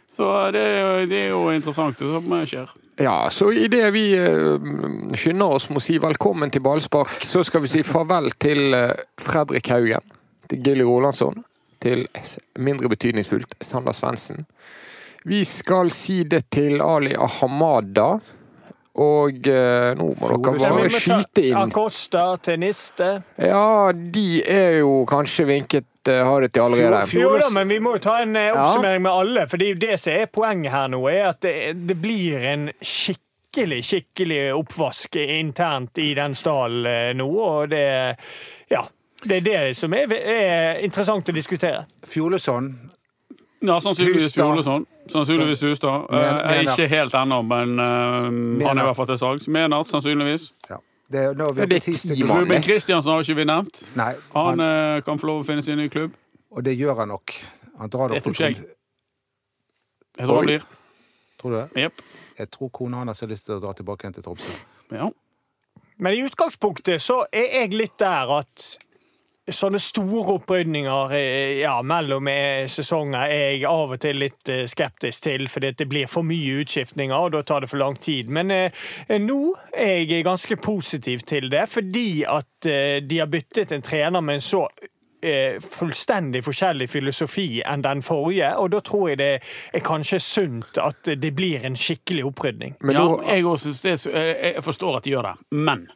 Så 0.06 0.29
det 0.55 0.62
er, 0.62 0.79
jo, 0.79 1.06
det 1.11 1.19
er 1.25 1.29
jo 1.32 1.40
interessant 1.50 1.99
det 1.99 2.12
som 2.12 2.37
skjer. 2.46 2.76
Ja, 3.02 3.17
så 3.34 3.50
idet 3.50 3.90
vi 3.93 4.05
eh, 4.14 4.70
skynder 5.19 5.58
oss 5.58 5.67
med 5.72 5.82
å 5.82 5.84
si 5.88 5.99
velkommen 5.99 6.55
til 6.55 6.62
ballspark, 6.62 7.19
så 7.26 7.43
skal 7.44 7.67
vi 7.67 7.75
si 7.75 7.82
farvel 7.82 8.31
til 8.38 8.79
eh, 8.79 8.94
Fredrik 9.20 9.75
Haugen, 9.75 10.14
til 10.46 10.62
Gilly 10.62 10.87
Rolandsson, 10.87 11.43
til 11.82 12.06
mindre 12.58 12.88
betydningsfullt 12.93 13.56
Sander 13.64 13.96
Svendsen. 13.96 14.46
Vi 15.26 15.44
skal 15.44 15.90
si 15.90 16.20
det 16.25 16.44
til 16.55 16.78
Ali 16.84 17.14
Ahamada, 17.19 18.12
og 18.96 19.49
eh, 19.50 19.90
nå 19.99 20.06
må 20.17 20.28
dere 20.31 20.52
bare 20.56 20.87
skyte 20.93 21.43
inn. 21.50 21.58
Acosta 21.58 22.23
til 22.40 22.61
Niste. 22.62 23.08
Ja, 23.43 23.90
de 23.93 24.40
er 24.40 24.78
jo 24.78 25.02
kanskje 25.11 25.44
vinket 25.50 26.08
eh, 26.08 26.23
ha 26.25 26.38
det 26.40 26.52
til 26.55 26.64
allerede. 26.64 27.02
Jo 27.12 27.34
da, 27.37 27.50
men 27.58 27.69
vi 27.75 27.81
må 27.82 27.96
jo 27.99 28.05
ta 28.06 28.20
en 28.22 28.38
eh, 28.38 28.52
oppsummering 28.55 29.02
med 29.05 29.12
alle. 29.12 29.44
For 29.50 29.61
det 29.61 29.99
som 30.00 30.14
er 30.14 30.31
poenget 30.32 30.72
her 30.72 30.88
nå, 30.94 31.02
er 31.12 31.29
at 31.34 31.43
det, 31.44 31.56
det 31.90 31.99
blir 32.00 32.46
en 32.55 32.70
skikkelig, 32.81 33.82
skikkelig 33.90 34.40
oppvask 34.56 35.19
internt 35.26 36.00
i 36.00 36.12
den 36.17 36.38
stallen 36.38 36.87
eh, 36.88 37.11
nå. 37.19 37.29
Og 37.50 37.75
det 37.75 37.88
Ja. 38.72 38.87
Det 39.26 39.37
er 39.40 39.44
det 39.46 39.76
som 39.76 39.93
er, 39.96 40.12
er 40.14 40.78
interessant 40.87 41.28
å 41.28 41.34
diskutere. 41.34 41.84
Fjolesson 42.06 42.69
Ja, 43.67 43.78
sannsynligvis. 43.81 44.34
Fjolesson. 44.37 44.84
Sannsynligvis 45.11 45.62
Hustad. 45.67 46.05
Eh, 46.12 46.61
ikke 46.67 46.87
helt 46.93 47.14
ennå, 47.19 47.40
men 47.46 47.78
eh, 47.78 48.67
han 48.67 48.78
er 48.78 48.82
i 48.82 48.87
hvert 48.87 48.96
fall 48.99 49.08
til 49.11 49.19
salgs. 49.19 49.49
Menart, 49.49 49.88
sannsynligvis. 49.90 50.50
ja. 50.70 50.76
det, 51.11 51.20
er- 51.31 51.34
nå 51.38 51.49
er 51.56 51.67
det 51.70 51.81
ti. 51.82 51.94
Ruben 52.26 52.62
Kristiansen 52.62 53.12
har 53.12 53.25
ikke 53.25 53.38
vi 53.40 53.44
nevnt. 53.49 53.81
Nei, 53.96 54.12
Han 54.34 54.61
han, 54.61 54.64
eh, 54.67 55.02
kan 55.06 55.19
få 55.19 55.26
lov 55.32 55.43
å 55.43 55.46
finne 55.49 55.62
sin 55.62 55.79
nye 55.79 55.88
klubb. 55.90 56.14
og 56.50 56.64
det 56.64 56.76
gjør 56.79 56.96
han 57.02 57.08
nok. 57.08 57.32
Han 57.79 57.90
drar 57.90 58.08
Det 58.14 58.22
nok 58.26 58.37
til 58.37 58.46
jeg. 58.46 58.56
Tror 60.19 60.37
han 60.37 60.46
blir. 60.46 60.62
Tror 61.40 61.50
du 61.52 61.56
det? 61.61 61.82
Yep. 61.82 62.02
Jeg 62.38 62.50
tror 62.50 62.69
kona 62.72 62.96
hans 63.05 63.20
har 63.20 63.29
lyst 63.29 63.46
til 63.49 63.56
å 63.56 63.61
dra 63.61 63.72
tilbake 63.76 64.05
igjen 64.06 64.14
til 64.17 64.22
Tromsø. 64.25 64.52
Ja. 64.93 65.11
Men 65.99 66.12
i 66.12 66.22
utgangspunktet 66.26 67.00
så 67.00 67.22
er 67.32 67.49
jeg 67.62 67.72
litt 67.76 67.96
der 68.00 68.32
at 68.38 68.64
sånne 69.52 69.78
store 69.82 70.37
opprydninger 70.40 71.12
eh, 71.14 71.52
ja, 71.60 71.76
mellom 71.87 72.26
eh, 72.31 72.64
sesonger 72.70 73.31
er 73.31 73.44
jeg 73.54 73.69
av 73.70 73.94
og 73.94 74.00
til 74.02 74.19
litt 74.19 74.50
eh, 74.50 74.64
skeptisk 74.70 75.29
til, 75.29 75.46
fordi 75.50 75.70
at 75.70 75.79
det 75.79 75.88
blir 75.91 76.10
for 76.10 76.26
mye 76.26 76.62
utskiftninger, 76.65 77.15
og 77.15 77.36
da 77.36 77.44
tar 77.46 77.62
det 77.62 77.70
for 77.70 77.82
lang 77.82 77.98
tid. 78.03 78.32
Men 78.32 78.50
eh, 78.50 78.86
nå 79.22 79.41
er 79.70 80.03
jeg 80.03 80.26
ganske 80.26 80.58
positiv 80.58 81.22
til 81.29 81.50
det, 81.53 81.67
fordi 81.70 82.24
at 82.26 82.70
eh, 82.70 82.98
de 83.06 83.22
har 83.22 83.31
byttet 83.31 83.74
en 83.76 83.86
trener 83.86 84.24
med 84.24 84.41
en 84.41 84.44
så 84.44 84.65
eh, 85.22 85.62
fullstendig 85.62 86.43
forskjellig 86.46 86.91
filosofi 86.91 87.48
enn 87.62 87.86
den 87.86 88.03
forrige, 88.03 88.50
og 88.58 88.72
da 88.74 88.82
tror 88.82 89.12
jeg 89.12 89.20
det 89.22 89.32
er 89.38 89.86
kanskje 89.86 90.20
sunt 90.22 90.82
at 90.82 91.15
det 91.15 91.32
blir 91.38 91.67
en 91.69 91.79
skikkelig 91.79 92.26
opprydning. 92.32 92.74
Men 92.82 92.98
ja, 92.98 93.06
jeg, 93.31 93.46
også 93.46 93.70
synes 93.70 94.06
det 94.08 94.17
jeg 94.17 94.67
forstår 94.67 94.98
at 94.98 95.06
de 95.06 95.15
gjør 95.15 95.31
det, 95.31 95.36
men 95.55 95.86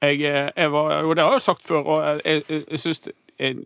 jeg, 0.00 0.22
eh, 0.24 0.50
jeg 0.56 0.72
var, 0.72 1.04
og 1.04 1.16
det 1.16 1.24
har 1.24 1.36
jeg 1.36 1.44
sagt 1.44 1.66
før, 1.66 1.84
og 1.84 2.24
jeg, 2.24 2.44
jeg, 2.48 2.74
er- 3.40 3.60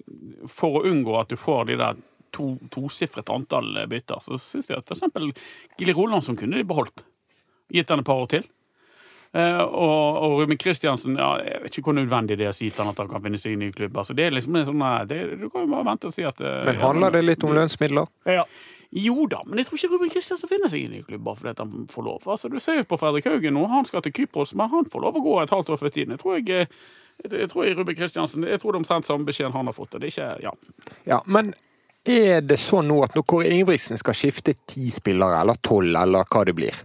For 0.47 0.79
å 0.79 0.85
unngå 0.87 1.17
at 1.21 1.29
du 1.33 1.37
får 1.37 1.65
de 1.67 1.77
der 1.81 1.97
to, 2.35 2.57
tosifret 2.71 3.31
antall 3.31 3.75
bytter, 3.91 4.21
så 4.23 4.39
syns 4.39 4.71
jeg 4.71 4.79
at 4.79 4.87
for 4.87 4.95
eksempel 4.95 5.33
Roland 5.95 6.23
som 6.27 6.37
kunne 6.37 6.57
de 6.61 6.65
beholdt. 6.67 7.05
Gitt 7.75 7.89
den 7.89 8.03
et 8.03 8.07
par 8.07 8.23
år 8.23 8.27
til. 8.31 8.45
Eh, 9.35 9.63
og, 9.63 10.19
og 10.23 10.37
Ruben 10.39 10.59
Kristiansen 10.61 11.17
ja, 11.19 11.33
Jeg 11.43 11.65
vet 11.65 11.75
ikke 11.75 11.89
hvor 11.89 11.97
nødvendig 11.97 12.37
det 12.39 12.47
er 12.47 12.53
å 12.53 12.55
si 12.55 12.69
til 12.71 12.85
han 12.85 12.93
at 12.93 13.01
han 13.03 13.09
kan 13.11 13.23
finne 13.25 13.41
seg 13.41 13.57
i 13.57 13.59
ny 13.59 13.73
klubb. 13.75 13.97
Altså, 13.99 14.15
det 14.15 14.29
er 14.29 14.37
liksom 14.37 14.55
en 14.61 14.69
sånn, 14.69 14.85
eh, 14.87 15.01
det, 15.11 15.19
Du 15.41 15.49
kan 15.49 15.65
jo 15.65 15.73
bare 15.73 15.87
vente 15.89 16.11
og 16.11 16.15
si 16.15 16.23
at 16.29 16.39
eh, 16.39 16.61
men 16.69 16.79
handler 16.79 17.17
det 17.17 17.25
litt 17.25 17.47
om 17.47 17.55
lønnsmidler? 17.57 18.07
Ja. 18.31 18.45
jo 18.95 19.27
da, 19.27 19.41
men 19.49 19.59
jeg 19.59 19.67
tror 19.67 19.81
ikke 19.81 19.91
Ruben 19.97 20.15
Kristiansen 20.15 20.53
finner 20.53 20.71
seg 20.71 20.87
i 20.87 21.03
klubb 21.03 21.27
bare 21.27 21.41
fordi 21.41 21.65
han 21.65 21.91
får 21.91 22.07
lov. 22.07 22.31
Altså, 22.37 22.53
du 22.53 22.61
ser 22.63 22.79
jo 22.79 22.87
på 22.93 23.01
Fredrik 23.03 23.27
Haugen 23.27 23.59
nå, 23.59 23.67
han 23.75 23.91
skal 23.91 24.07
til 24.07 24.15
Kypros, 24.21 24.55
men 24.55 24.71
han 24.71 24.87
får 24.93 25.03
lov 25.03 25.19
å 25.19 25.27
gå 25.27 25.37
et 25.43 25.57
halvt 25.57 25.75
år 25.75 25.83
før 25.83 25.95
tiden. 25.99 26.15
Jeg 26.15 26.23
tror 26.23 26.39
jeg, 26.39 26.71
jeg 27.27 27.51
tror 27.51 27.67
jeg 27.67 27.79
Ruben 27.81 27.99
Kristiansen, 27.99 28.47
jeg 28.47 28.63
tror 28.63 28.71
det 28.71 28.85
er 28.85 28.85
omtrent 28.85 29.11
samme 29.11 29.27
beskjeden 29.27 29.57
han 29.57 29.67
har 29.67 29.75
fått. 29.75 29.99
Det 29.99 30.13
er 30.13 30.15
ikke, 30.15 30.33
ja. 30.47 30.55
Ja, 31.11 31.23
men 31.27 31.51
er 32.07 32.39
det 32.45 32.63
sånn 32.63 32.87
nå 32.87 33.03
at 33.03 33.19
når 33.19 33.27
Kåre 33.27 33.51
Ingebrigtsen 33.51 33.99
skal 33.99 34.15
skifte 34.15 34.55
ti 34.71 34.95
spillere, 34.95 35.43
eller 35.43 35.59
tolv, 35.59 35.97
eller 35.99 36.31
hva 36.31 36.47
det 36.47 36.55
blir, 36.55 36.85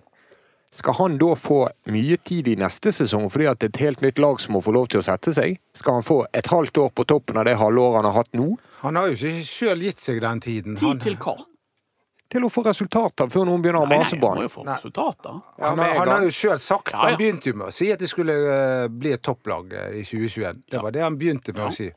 skal 0.71 0.93
han 0.99 1.17
da 1.17 1.31
få 1.35 1.63
mye 1.89 2.17
tid 2.21 2.47
i 2.47 2.55
neste 2.59 2.91
sesong 2.93 3.25
fordi 3.33 3.47
at 3.49 3.59
det 3.59 3.69
er 3.69 3.73
et 3.73 3.79
helt 3.87 4.01
nytt 4.05 4.19
lag 4.21 4.39
som 4.41 4.53
må 4.53 4.61
få 4.61 4.73
lov 4.75 4.85
til 4.91 5.01
å 5.01 5.05
sette 5.05 5.33
seg? 5.33 5.57
Skal 5.73 5.97
han 5.97 6.05
få 6.05 6.19
et 6.29 6.45
halvt 6.51 6.77
år 6.83 6.91
på 6.93 7.05
toppen 7.09 7.39
av 7.41 7.47
det 7.49 7.55
halvåret 7.57 8.03
han 8.03 8.09
har 8.11 8.17
hatt 8.21 8.33
nå, 8.37 8.51
Han 8.83 8.95
har 8.99 9.07
jo 9.09 9.17
ikke 9.17 9.45
sjøl 9.47 9.81
gitt 9.87 9.99
seg 9.99 10.21
den 10.21 10.39
tiden. 10.45 10.77
Tid 10.77 11.01
til 11.01 11.17
hva? 11.17 11.37
til 12.29 12.43
å 12.45 12.49
få 12.53 12.61
resultater 12.61 13.25
før 13.33 13.47
noen 13.49 13.63
begynner 13.63 13.81
å 13.81 13.89
mase 13.89 14.13
på 14.21 14.27
han? 14.29 14.37
han, 15.57 15.79
har- 15.81 15.95
han 15.97 16.09
har 16.13 16.25
jo 16.27 16.29
sjøl 16.29 16.59
sagt 16.61 16.91
Ja, 16.93 16.99
ja. 16.99 17.05
Han 17.07 17.17
begynte 17.17 17.49
jo 17.49 17.55
med 17.57 17.71
å 17.71 17.73
si 17.73 17.87
at 17.91 17.97
det 18.03 18.09
skulle 18.11 18.35
eh, 18.37 18.87
bli 18.93 19.15
et 19.15 19.23
topplag 19.25 19.73
eh, 19.73 19.95
i 19.97 20.03
2021. 20.05 20.59
Det 20.69 20.81
var 20.83 20.93
det 20.93 21.01
han 21.01 21.17
begynte 21.17 21.55
med 21.57 21.65
å 21.65 21.71
si. 21.73 21.87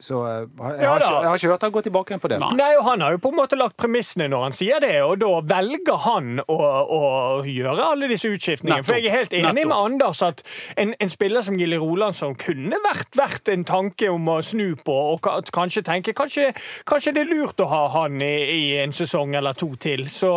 Så 0.00 0.18
eh, 0.26 0.40
jeg, 0.40 0.64
har 0.64 0.78
ja, 0.80 0.92
ikke, 0.96 1.08
jeg 1.12 1.28
har 1.28 1.38
ikke 1.38 1.48
hørt 1.52 1.64
han 1.66 1.72
gå 1.74 1.80
tilbake 1.84 2.12
igjen 2.12 2.22
på 2.22 2.28
det. 2.32 2.38
Nei. 2.40 2.70
Og 2.78 2.84
Han 2.86 3.02
har 3.04 3.14
jo 3.14 3.20
på 3.20 3.30
en 3.34 3.36
måte 3.36 3.58
lagt 3.58 3.76
premissene 3.80 4.26
når 4.32 4.44
han 4.46 4.56
sier 4.56 4.80
det, 4.82 4.94
og 5.04 5.18
da 5.20 5.30
velger 5.44 5.98
han 6.06 6.40
å, 6.40 6.56
å 6.56 7.00
gjøre 7.46 7.88
alle 7.92 8.08
disse 8.10 8.30
utskiftningene. 8.32 8.80
Netto. 8.80 8.88
For 8.88 8.98
jeg 8.98 9.10
er 9.10 9.16
helt 9.18 9.36
enig 9.36 9.52
Netto. 9.60 9.70
med 9.70 9.76
Anders 9.76 10.22
at 10.24 10.40
en, 10.80 10.94
en 11.04 11.12
spiller 11.12 11.44
som 11.44 11.58
Gilly 11.60 11.78
Rolandsson 11.80 12.36
kunne 12.40 12.80
vært 12.84 13.18
verdt 13.18 13.52
en 13.52 13.66
tanke 13.68 14.08
om 14.12 14.30
å 14.32 14.38
snu 14.44 14.74
på, 14.80 14.96
og 15.14 15.28
kanskje 15.54 15.84
tenke 15.86 16.16
kanskje, 16.16 16.50
kanskje 16.88 17.14
det 17.18 17.26
er 17.26 17.32
lurt 17.34 17.60
å 17.60 17.68
ha 17.70 17.82
han 17.98 18.18
i, 18.24 18.32
i 18.54 18.62
en 18.82 18.94
sesong 18.94 19.36
eller 19.38 19.56
to 19.58 19.70
til. 19.80 20.06
Så 20.08 20.32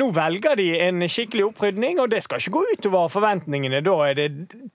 nå 0.00 0.10
velger 0.16 0.58
de 0.58 0.68
en 0.88 1.04
skikkelig 1.04 1.50
opprydning, 1.50 2.00
og 2.02 2.10
det 2.14 2.24
skal 2.24 2.40
ikke 2.40 2.56
gå 2.56 2.64
utover 2.72 3.12
forventningene. 3.12 3.84
Da 3.84 3.98
er 4.08 4.18
det 4.18 4.28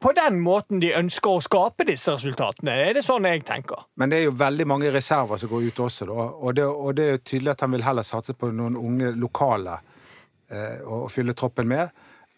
på 0.03 0.13
den 0.15 0.39
måten 0.43 0.81
de 0.83 0.93
ønsker 0.95 1.37
å 1.37 1.43
skape 1.43 1.89
disse 1.89 2.13
resultatene. 2.15 2.77
Er 2.87 2.97
det 2.97 3.05
sånn 3.05 3.27
jeg 3.27 3.43
tenker? 3.47 3.87
Men 3.99 4.02
det 4.09 4.19
er 4.19 4.23
jo 4.27 4.37
veldig 4.37 4.65
mange 4.67 4.91
reserver 4.91 5.37
som 5.37 5.49
går 5.51 5.67
ut 5.69 5.83
også. 5.85 6.07
Og 6.13 6.55
det, 6.55 6.65
og 6.65 6.95
det 6.97 7.05
er 7.05 7.11
jo 7.17 7.25
tydelig 7.25 7.53
at 7.53 7.61
han 7.65 7.75
vil 7.75 7.85
heller 7.85 8.07
satse 8.07 8.33
på 8.33 8.49
noen 8.55 8.77
unge 8.79 9.13
lokale 9.19 9.77
eh, 10.49 10.81
og 10.81 11.11
fylle 11.13 11.35
troppen 11.37 11.69
med, 11.69 11.91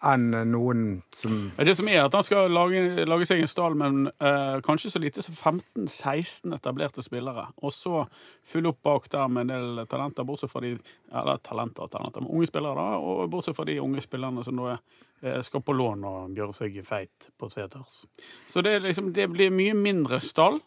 enn 0.06 0.36
noen 0.52 0.82
som 1.16 1.38
Det 1.56 1.74
som 1.78 1.88
er 1.90 2.04
at 2.04 2.14
Han 2.14 2.26
skal 2.28 2.52
lage, 2.52 3.06
lage 3.08 3.26
seg 3.30 3.40
en 3.42 3.50
stall 3.50 3.78
med 3.80 4.10
eh, 4.20 4.58
kanskje 4.66 4.92
så 4.92 5.02
lite 5.02 5.24
som 5.24 5.56
15-16 5.56 6.54
etablerte 6.58 7.06
spillere. 7.06 7.48
Og 7.64 7.74
så 7.74 8.04
fylle 8.44 8.74
opp 8.74 8.84
bak 8.84 9.10
der 9.16 9.32
med 9.32 9.48
en 9.48 9.56
del 9.56 9.88
talenter, 9.90 10.28
bortsett 10.28 10.52
fra 10.52 10.62
de 10.66 10.76
eller 10.76 11.42
talenter 11.42 11.88
og 11.88 11.96
talenter, 11.96 12.22
men 12.22 12.36
unge 12.36 12.52
spillere. 12.52 12.76
da, 12.76 13.00
Og 13.00 13.32
bortsett 13.32 13.58
fra 13.58 13.66
de 13.66 13.80
unge 13.80 14.04
spillerne 14.04 14.44
som 14.44 14.60
nå 14.60 14.70
er 14.76 15.42
skal 15.42 15.62
på 15.64 15.74
lån 15.74 16.04
og 16.06 16.38
gjøre 16.38 16.54
seg 16.54 16.76
feit 16.86 17.30
på 17.40 17.48
seters. 17.50 18.04
Så 18.52 18.62
det, 18.62 18.76
liksom, 18.84 19.14
det 19.16 19.30
blir 19.32 19.50
mye 19.50 19.74
mindre 19.74 20.20
stall. 20.22 20.60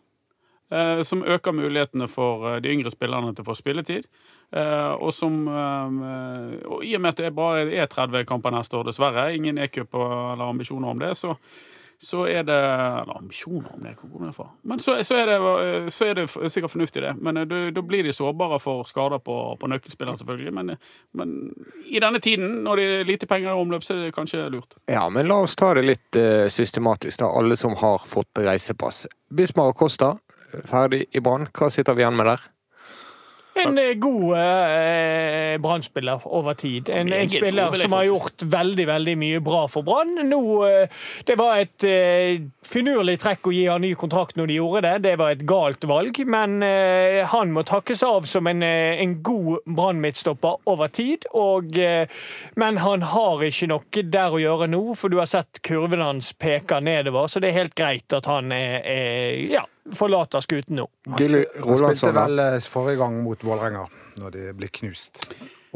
Eh, 0.70 1.02
som 1.02 1.24
øker 1.24 1.52
mulighetene 1.52 2.08
for 2.08 2.48
eh, 2.50 2.60
de 2.62 2.72
yngre 2.72 2.92
spillerne 2.92 3.32
til 3.34 3.44
å 3.44 3.48
få 3.48 3.56
spilletid. 3.58 4.08
Eh, 4.52 4.92
og 4.98 5.12
som 5.14 5.40
og 5.48 6.84
I 6.84 6.94
og 6.96 7.02
med 7.02 7.10
at 7.12 7.24
det 7.24 7.34
bare 7.36 7.66
er 7.68 7.88
30 7.90 8.28
kamper 8.28 8.54
neste 8.54 8.78
år, 8.78 8.86
dessverre, 8.88 9.30
ingen 9.36 9.58
e-cup 9.58 9.94
eller 9.94 10.48
ambisjoner 10.48 10.88
om 10.88 11.00
det, 11.00 11.14
så, 11.16 11.34
så 12.00 12.22
er 12.30 12.44
det 12.46 12.56
Eller 12.56 13.16
ambisjoner 13.16 13.74
om 13.74 13.82
det, 13.82 13.94
hvor 13.98 14.10
kommer 14.10 14.30
det 14.30 14.36
fra? 14.36 14.46
Men 14.62 14.78
så, 14.78 14.96
så, 15.04 15.16
er, 15.16 15.26
det, 15.26 15.92
så 15.92 16.06
er 16.06 16.14
det 16.14 16.26
sikkert 16.28 16.70
fornuftig, 16.70 17.02
det. 17.02 17.14
Men 17.20 17.42
da 17.48 17.82
blir 17.82 18.04
de 18.04 18.12
sårbare 18.12 18.58
for 18.62 18.84
skader 18.88 19.18
på, 19.18 19.56
på 19.60 19.70
nøkkelspilleren, 19.72 20.18
selvfølgelig. 20.20 20.52
Men, 20.54 20.76
men 21.12 21.34
i 21.86 22.00
denne 22.00 22.20
tiden, 22.20 22.62
når 22.64 22.76
det 22.76 22.86
er 22.86 23.10
lite 23.10 23.26
penger 23.26 23.50
i 23.50 23.64
omløp, 23.64 23.84
så 23.84 23.96
er 23.96 24.06
det 24.06 24.14
kanskje 24.16 24.48
lurt. 24.52 24.78
Ja, 24.86 25.08
men 25.08 25.28
la 25.28 25.42
oss 25.44 25.56
ta 25.56 25.74
det 25.74 25.84
litt 25.88 26.22
systematisk, 26.52 27.20
da. 27.24 27.32
Alle 27.40 27.56
som 27.56 27.76
har 27.82 27.98
fått 28.06 28.44
reisepass. 28.46 29.06
Bismar 29.28 29.72
Costa, 29.72 30.14
ferdig 30.68 31.04
i 31.12 31.20
Brann. 31.24 31.48
Hva 31.52 31.70
sitter 31.72 31.96
vi 31.96 32.04
igjen 32.04 32.18
med 32.18 32.32
der? 32.32 32.46
En 33.58 33.78
eh, 33.78 33.94
god 33.94 34.36
eh, 34.38 35.58
Brann-spiller 35.62 36.26
over 36.26 36.54
tid. 36.54 36.88
En, 36.88 37.12
en 37.12 37.30
spiller 37.30 37.74
som 37.80 37.96
har 37.96 38.06
gjort 38.08 38.44
veldig 38.52 38.86
veldig 38.86 39.14
mye 39.18 39.40
bra 39.44 39.64
for 39.70 39.86
Brann. 39.86 40.14
Nå, 40.28 40.42
eh, 40.68 41.04
Det 41.26 41.36
var 41.38 41.62
et 41.62 41.86
eh, 41.86 42.44
finurlig 42.68 43.18
trekk 43.22 43.48
å 43.48 43.54
gi 43.54 43.64
han 43.66 43.82
ny 43.82 43.94
kontrakt 43.98 44.38
når 44.38 44.50
de 44.50 44.58
gjorde 44.58 44.84
det. 44.86 44.94
Det 45.08 45.14
var 45.20 45.34
et 45.34 45.44
galt 45.48 45.86
valg, 45.90 46.20
men 46.28 46.62
eh, 46.66 47.24
han 47.32 47.52
må 47.54 47.64
takkes 47.66 48.04
av 48.06 48.28
som 48.30 48.46
en, 48.50 48.62
eh, 48.62 49.00
en 49.02 49.16
god 49.26 49.64
Brann-midtstopper 49.66 50.62
over 50.70 50.92
tid. 50.94 51.26
Og, 51.34 51.74
eh, 51.78 52.06
men 52.60 52.82
han 52.84 53.06
har 53.14 53.42
ikke 53.48 53.70
noe 53.72 54.04
der 54.18 54.36
å 54.36 54.42
gjøre 54.42 54.70
nå, 54.70 54.84
for 54.98 55.10
du 55.10 55.18
har 55.18 55.30
sett 55.30 55.62
kurven 55.66 56.04
hans 56.04 56.30
peker 56.38 56.84
nedover, 56.84 57.26
så 57.26 57.42
det 57.42 57.50
er 57.50 57.62
helt 57.64 57.76
greit 57.78 58.14
at 58.14 58.28
han 58.30 58.52
er, 58.54 58.78
er, 58.86 59.34
ja, 59.50 59.66
forlater 59.96 60.44
skuten 60.44 60.78
nå. 60.80 60.86
Gilly 61.18 61.44
Rolandsson 61.62 61.96
spilte 61.96 62.14
vel 62.16 62.42
eh, 62.44 62.58
forrige 62.72 63.00
gang 63.02 63.20
mot 63.24 63.44
Vålerenga, 63.44 63.86
når 64.20 64.34
de 64.34 64.46
ble 64.58 64.68
knust. 64.80 65.22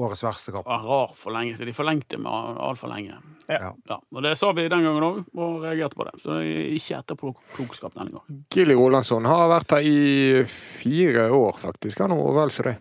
Årets 0.00 0.23
verste 0.25 0.54
kamp. 0.54 0.66
Ja, 0.66 0.78
rar 0.81 1.12
forlengelse. 1.16 1.66
De 1.69 1.75
forlengte 1.76 2.19
med 2.21 2.33
altfor 2.64 2.88
lenge. 2.92 3.19
Ja. 3.50 3.73
Ja, 3.88 3.99
og 3.99 4.23
Det 4.25 4.33
sa 4.40 4.52
vi 4.57 4.64
den 4.71 4.87
gangen 4.87 5.04
òg, 5.04 5.19
og 5.37 5.59
reagerte 5.66 5.99
på 5.99 6.07
det. 6.09 6.14
Så 6.23 6.38
det 6.38 6.47
er 6.49 6.73
ikke 6.78 7.00
etterpåklokskap 7.02 7.99
denne 7.99 8.16
gangen. 8.16 8.42
Gilly 8.54 8.76
Rolandsson 8.78 9.28
har 9.28 9.50
vært 9.52 9.76
her 9.76 9.88
i 9.88 10.45
fire 10.49 11.28
år, 11.37 11.61
faktisk. 11.61 12.00
Han 12.04 12.16
og 12.16 12.33
vel 12.38 12.54
det. 12.71 12.76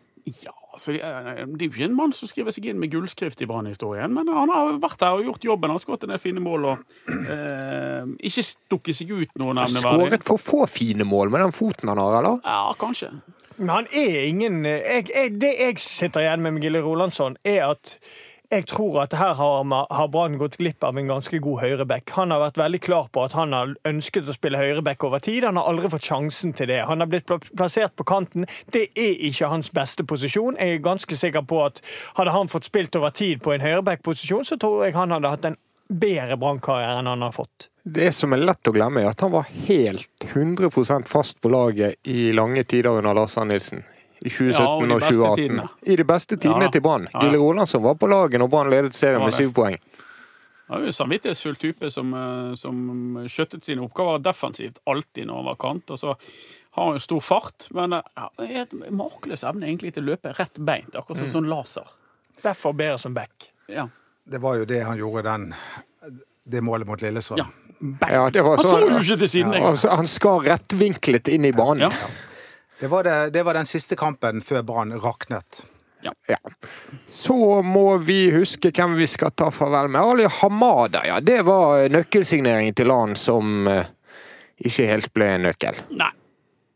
Ja, 0.46 0.56
altså, 0.74 0.96
det 0.96 1.04
er 1.04 1.44
jo 1.46 1.72
ikke 1.72 1.88
en 1.88 1.98
mann 1.98 2.14
som 2.16 2.30
skriver 2.30 2.56
seg 2.56 2.70
inn 2.72 2.80
med 2.82 2.92
gullskrift 2.94 3.44
i 3.44 3.48
Brann-historien, 3.50 4.14
men 4.16 4.30
han 4.32 4.52
har 4.54 4.74
vært 4.82 5.04
her 5.06 5.20
og 5.20 5.28
gjort 5.30 5.48
jobben. 5.52 5.72
Han 5.72 5.80
har 5.80 5.84
skåret 5.84 6.08
en 6.08 6.14
del 6.14 6.22
fine 6.24 6.44
mål 6.44 6.70
og 6.72 6.96
eh, 7.10 8.08
ikke 8.32 8.46
stukket 8.48 9.02
seg 9.02 9.14
ut 9.14 9.38
noe 9.42 9.56
nevneverdig. 9.58 10.08
Skåret 10.08 10.28
for 10.28 10.42
få 10.42 10.66
fine 10.72 11.08
mål 11.08 11.34
med 11.34 11.46
den 11.48 11.56
foten 11.56 11.92
han 11.92 12.02
har, 12.02 12.20
eller? 12.22 12.42
Ja, 12.46 12.74
kanskje. 12.80 13.14
Men 13.62 13.70
han 13.76 13.88
er 13.94 14.24
ingen 14.26 14.64
jeg, 14.66 15.06
jeg, 15.12 15.34
Det 15.38 15.52
jeg 15.60 15.82
sitter 15.84 16.24
igjen 16.24 16.42
med 16.42 16.56
med 16.56 16.66
Gille 16.66 16.82
Rolandsson, 16.82 17.36
er 17.46 17.68
at 17.68 17.98
jeg 18.52 18.66
tror 18.68 18.98
at 19.06 19.14
her 19.16 19.34
har, 19.40 19.64
har 19.96 20.10
Brann 20.12 20.36
gått 20.40 20.58
glipp 20.60 20.84
av 20.84 20.98
en 21.00 21.08
ganske 21.08 21.40
god 21.40 21.62
høyreback. 21.64 22.12
Han 22.18 22.34
har 22.34 22.42
vært 22.44 22.60
veldig 22.60 22.82
klar 22.84 23.08
på 23.14 23.24
at 23.24 23.36
han 23.38 23.56
har 23.56 23.74
ønsket 23.88 24.28
å 24.28 24.36
spille 24.36 24.60
høyreback 24.60 25.06
over 25.08 25.24
tid. 25.24 25.46
Han 25.48 25.60
har 25.60 25.70
aldri 25.72 25.92
fått 25.94 26.10
sjansen 26.10 26.52
til 26.58 26.68
det. 26.74 26.82
Han 26.90 27.00
har 27.00 27.08
blitt 27.12 27.32
plassert 27.32 27.96
på 27.96 28.08
kanten. 28.12 28.48
Det 28.76 28.90
er 28.92 29.24
ikke 29.30 29.52
hans 29.54 29.72
beste 29.72 30.04
posisjon. 30.08 30.60
Jeg 30.60 30.78
er 30.82 30.84
ganske 30.84 31.16
sikker 31.18 31.48
på 31.48 31.64
at 31.64 31.80
hadde 32.20 32.36
han 32.36 32.52
fått 32.52 32.68
spilt 32.68 32.96
over 33.00 33.16
tid 33.16 33.40
på 33.46 33.56
en 33.56 33.64
høyreback-posisjon, 33.64 34.48
så 34.48 34.60
tror 34.60 34.84
jeg 34.86 34.98
han 35.00 35.16
hadde 35.16 35.32
hatt 35.32 35.48
en 35.48 35.60
bedre 35.92 36.38
Brann-karriere 36.40 37.00
enn 37.00 37.10
han 37.12 37.24
har 37.24 37.36
fått. 37.36 37.70
Det 37.84 38.12
som 38.16 38.36
er 38.36 38.44
lett 38.44 38.68
å 38.68 38.76
glemme, 38.76 39.04
er 39.04 39.12
at 39.12 39.24
han 39.24 39.34
var 39.34 39.48
helt 39.68 40.28
100% 40.28 41.08
fast 41.10 41.40
på 41.42 41.52
laget 41.52 42.00
i 42.08 42.32
lange 42.36 42.64
tider 42.64 43.00
under 43.00 43.16
Lars 43.16 43.38
Arne 43.40 43.56
Nilsen. 43.56 43.84
I 44.22 44.30
2017 44.30 44.62
Ja, 44.62 44.68
og 44.70 44.88
de 44.88 44.94
og 44.94 45.02
2018. 45.02 45.36
tidene. 45.42 45.68
I 45.84 45.96
de 45.96 46.04
beste 46.06 46.38
tidene 46.38 46.68
Ja 46.68 46.70
til 46.70 46.82
Brann. 46.86 47.08
Ja, 47.10 47.10
ja. 47.14 47.26
Gille 47.26 47.38
Rolandsson 47.42 47.82
var 47.84 47.96
på 47.96 48.08
laget 48.10 48.40
når 48.40 48.50
Brann 48.50 48.70
ledet 48.70 48.94
serien 48.94 49.20
med 49.20 49.32
det. 49.34 49.40
syv 49.40 49.54
poeng. 49.58 49.78
Han 50.70 50.78
er 50.78 50.86
jo 50.86 50.92
en 50.94 50.94
samvittighetsfull 50.94 51.56
type 51.60 51.90
som, 51.92 52.14
eh, 52.14 52.54
som 52.56 52.78
skjøttet 53.28 53.64
sine 53.66 53.82
oppgaver 53.84 54.22
defensivt 54.24 54.78
alltid 54.88 55.26
når 55.28 55.36
han 55.42 55.46
var 55.46 55.56
kant. 55.56 55.92
Og 55.92 56.00
så 56.00 56.14
har 56.72 56.86
han 56.86 56.94
jo 56.96 57.00
stor 57.00 57.20
fart, 57.20 57.68
men 57.76 57.94
eh, 57.94 58.02
ja, 58.16 58.30
det 58.38 58.52
er 58.62 58.92
makeløs 58.92 59.44
evne 59.44 59.68
egentlig 59.68 59.94
til 59.98 60.04
å 60.06 60.14
løpe 60.14 60.32
rett 60.38 60.62
beint, 60.64 60.96
akkurat 60.96 61.18
som 61.26 61.28
sånn 61.42 61.50
laser. 61.50 61.84
Derfor 62.44 62.74
bedre 62.74 62.98
som 62.98 63.14
back. 63.14 63.50
Ja. 63.68 63.90
Det 64.24 64.40
var 64.40 64.56
jo 64.62 64.66
det 64.66 64.84
han 64.86 64.98
gjorde 64.98 65.24
den, 65.24 65.54
det 66.46 66.62
målet 66.64 66.88
mot 66.88 67.02
Lillesand. 67.02 67.40
Ja. 67.42 67.46
Ja, 67.82 68.30
så, 68.32 68.44
Han 68.46 68.58
så 68.62 68.70
sånn- 68.70 68.92
jo 68.94 69.00
ikke 69.02 69.18
til 69.18 69.28
siden 69.30 69.54
engang. 69.58 69.76
Ja, 69.84 69.96
han 69.98 70.08
skar 70.08 70.44
rettvinklet 70.46 71.28
inn 71.34 71.46
i 71.46 71.52
banen. 71.52 71.90
Ja. 71.90 71.90
Det, 72.82 72.88
var 72.90 73.06
det, 73.06 73.30
det 73.30 73.44
var 73.46 73.54
den 73.54 73.68
siste 73.70 73.96
kampen 73.96 74.42
før 74.42 74.64
Brann 74.66 74.96
raknet. 75.04 75.62
Ja. 76.02 76.38
Så 77.08 77.62
må 77.62 77.98
vi 78.02 78.32
huske 78.34 78.72
hvem 78.74 78.96
vi 78.98 79.06
skal 79.08 79.36
ta 79.38 79.52
farvel 79.54 79.92
med. 79.94 80.02
Ali 80.02 80.26
Hamada, 80.42 81.04
ja. 81.06 81.20
Det 81.22 81.44
var 81.46 81.86
nøkkelsigneringen 81.94 82.74
til 82.74 82.90
LAN 82.90 83.14
som 83.20 83.68
eh, 83.70 83.92
ikke 84.66 84.88
helt 84.90 85.14
ble 85.14 85.30
en 85.36 85.48
nøkkel. 85.50 85.78
Nei. 85.94 86.10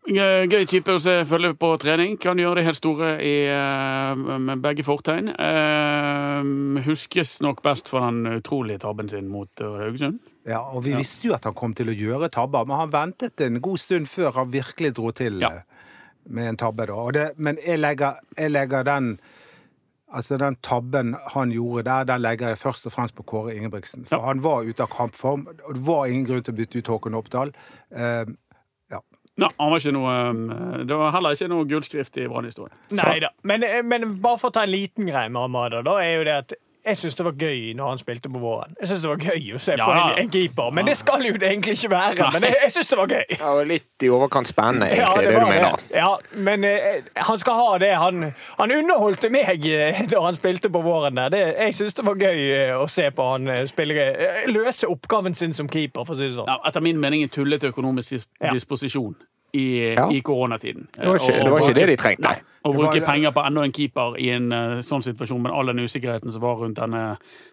Gøy 0.05 0.67
type 0.69 0.93
å 0.93 1.01
se 1.01 1.15
følge 1.25 1.55
på 1.57 1.71
trening. 1.81 2.19
Kan 2.21 2.38
gjøre 2.38 2.59
det 2.59 2.67
helt 2.67 2.77
store 2.77 3.15
i, 3.25 3.33
eh, 3.50 4.21
med 4.45 4.62
begge 4.62 4.85
fortegn. 4.85 5.31
Eh, 5.33 6.83
huskes 6.85 7.39
nok 7.41 7.63
best 7.65 7.89
for 7.89 8.05
den 8.05 8.38
utrolige 8.38 8.83
tabben 8.85 9.09
sin 9.09 9.25
mot 9.33 9.50
Haugesund. 9.57 10.21
Ja, 10.45 10.62
og 10.62 10.85
vi 10.85 10.93
visste 10.93 11.31
jo 11.31 11.33
at 11.33 11.50
han 11.50 11.57
kom 11.57 11.74
til 11.74 11.89
å 11.89 11.97
gjøre 11.97 12.29
tabber, 12.29 12.69
men 12.69 12.77
han 12.77 12.93
ventet 12.93 13.41
en 13.41 13.57
god 13.57 13.81
stund 13.81 14.05
før 14.05 14.38
han 14.38 14.53
virkelig 14.53 14.93
dro 14.93 15.09
til 15.09 15.41
Ja. 15.41 15.50
Eh, 16.25 16.32
med 16.34 16.50
en 16.50 16.58
tabbe. 16.58 16.86
da. 16.89 16.94
Og 16.94 17.13
det, 17.13 17.32
men 17.38 17.58
jeg 17.65 17.79
legger, 17.79 18.20
jeg 18.38 18.51
legger 18.51 18.84
den 18.84 19.20
Altså 20.15 20.38
Den 20.38 20.55
tabben 20.63 21.15
han 21.34 21.50
gjorde 21.51 21.84
der, 21.84 22.03
den 22.08 22.22
legger 22.22 22.48
jeg 22.53 22.58
først 22.62 22.86
og 22.88 22.94
fremst 22.94 23.15
på 23.17 23.24
Kåre 23.27 23.55
Ingebrigtsen. 23.55 24.05
For 24.08 24.15
Ja. 24.22 24.27
han 24.29 24.39
var 24.44 24.62
ute 24.63 24.84
av 24.86 24.88
kampform, 24.94 25.48
og 25.65 25.74
det 25.75 25.82
var 25.88 26.05
ingen 26.05 26.25
grunn 26.29 26.44
til 26.46 26.53
å 26.53 26.58
bytte 26.60 26.77
ut 26.77 26.88
Håkon 26.88 27.17
Oppdal. 27.17 27.51
Eh, 27.91 28.24
ja. 28.94 29.00
Nei, 29.41 29.50
han 29.60 29.72
var 29.74 29.82
ikke 29.82 29.91
noe, 29.98 30.13
eh, 30.29 30.86
det 30.86 30.96
var 31.01 31.12
heller 31.12 31.36
ikke 31.36 31.50
noe 31.51 31.65
gullskrift 31.67 32.17
i 32.22 32.27
brannhistorien. 32.32 32.77
Nei 32.96 33.17
da. 33.25 33.32
Men, 33.44 33.65
men 33.89 34.15
bare 34.22 34.38
for 34.39 34.53
å 34.53 34.55
ta 34.55 34.63
en 34.63 34.72
liten 34.72 35.10
greie 35.10 35.27
med 35.27 35.41
Amada, 35.41 35.82
da, 35.84 35.98
er 36.00 36.13
jo 36.22 36.24
det 36.29 36.38
at 36.46 36.53
jeg 36.85 36.97
syns 36.97 37.15
det 37.17 37.25
var 37.25 37.33
gøy 37.41 37.73
når 37.77 37.89
han 37.89 37.97
spilte 38.01 38.29
på 38.29 38.39
våren. 38.39 38.75
Jeg 38.79 38.87
synes 38.91 39.01
det 39.05 39.09
var 39.09 39.23
gøy 39.25 39.53
å 39.55 39.59
se 39.61 39.75
Ja, 39.77 39.85
på 39.87 39.93
en, 39.95 40.19
en 40.23 40.29
keeper, 40.33 40.71
men 40.77 40.85
det 40.89 40.95
skal 40.99 41.25
jo 41.25 41.33
det 41.41 41.49
egentlig 41.49 41.73
ikke 41.79 41.91
være. 41.95 42.29
Men 42.35 42.43
jeg, 42.47 42.55
jeg 42.63 42.71
syns 42.75 42.91
det 42.93 42.99
var 42.99 43.11
gøy. 43.15 43.23
Ja, 43.39 43.51
og 43.55 43.67
litt 43.69 44.05
i 44.05 44.09
overkant 44.13 44.47
spennende, 44.51 44.89
egentlig, 44.93 45.25
det, 45.25 45.33
det, 45.33 45.41
du 45.41 45.49
mener. 45.49 45.83
Ja, 45.95 46.11
men 46.49 46.63
eh, 46.69 47.09
han 47.29 47.39
skal 47.41 47.59
ha 47.59 47.77
det. 47.81 47.91
Han, 48.01 48.23
han 48.59 48.75
underholdte 48.77 49.29
meg 49.33 49.65
eh, 49.69 50.01
da 50.11 50.21
han 50.27 50.37
spilte 50.37 50.69
på 50.73 50.81
våren. 50.85 51.15
der. 51.17 51.29
Det, 51.33 51.43
jeg 51.65 51.77
syns 51.79 51.97
det 51.99 52.05
var 52.07 52.19
gøy 52.21 52.41
eh, 52.55 52.73
å 52.77 52.87
se 52.91 53.09
på 53.15 53.29
han 53.33 53.47
eh, 53.51 53.63
spille, 53.71 54.09
eh, 54.13 54.43
løse 54.51 54.87
oppgaven 54.91 55.33
sin 55.35 55.53
som 55.57 55.69
keeper, 55.71 56.05
for 56.05 56.13
å 56.13 56.19
si 56.21 56.29
det 56.29 56.35
sånn. 56.37 56.49
Ja, 56.51 56.59
etter 56.69 56.83
min 56.85 56.99
mening 57.01 57.25
en 57.25 57.33
tullete 57.33 57.71
økonomisk 57.73 58.15
dis 58.19 58.27
Ja. 58.43 58.51
disposisjon. 58.53 59.15
I, 59.55 59.93
Ja. 59.95 60.09
i 60.12 60.19
koronatiden. 60.25 60.88
Det 60.95 61.07
var 61.07 61.15
ikke, 61.19 61.31
Og- 61.31 61.45
det, 61.45 61.51
var 61.51 61.59
og 61.62 61.69
ikke 61.69 61.79
det 61.79 61.88
de 61.91 61.95
trengte. 62.01 62.27
Nei. 62.27 62.41
Å 62.65 62.71
bruke 62.74 62.97
var- 63.00 63.05
penger 63.13 63.31
på 63.35 63.41
enda 63.45 63.63
en 63.63 63.71
keeper 63.71 64.15
i 64.17 64.29
en 64.33 64.47
uh, 64.51 64.79
sånn 64.81 65.03
situasjon 65.05 65.41
med 65.43 65.51
all 65.53 65.67
den 65.69 65.83
usikkerheten 65.85 66.31
som 66.33 66.41
var 66.41 66.55
rundt 66.57 66.79
denne 66.81 67.03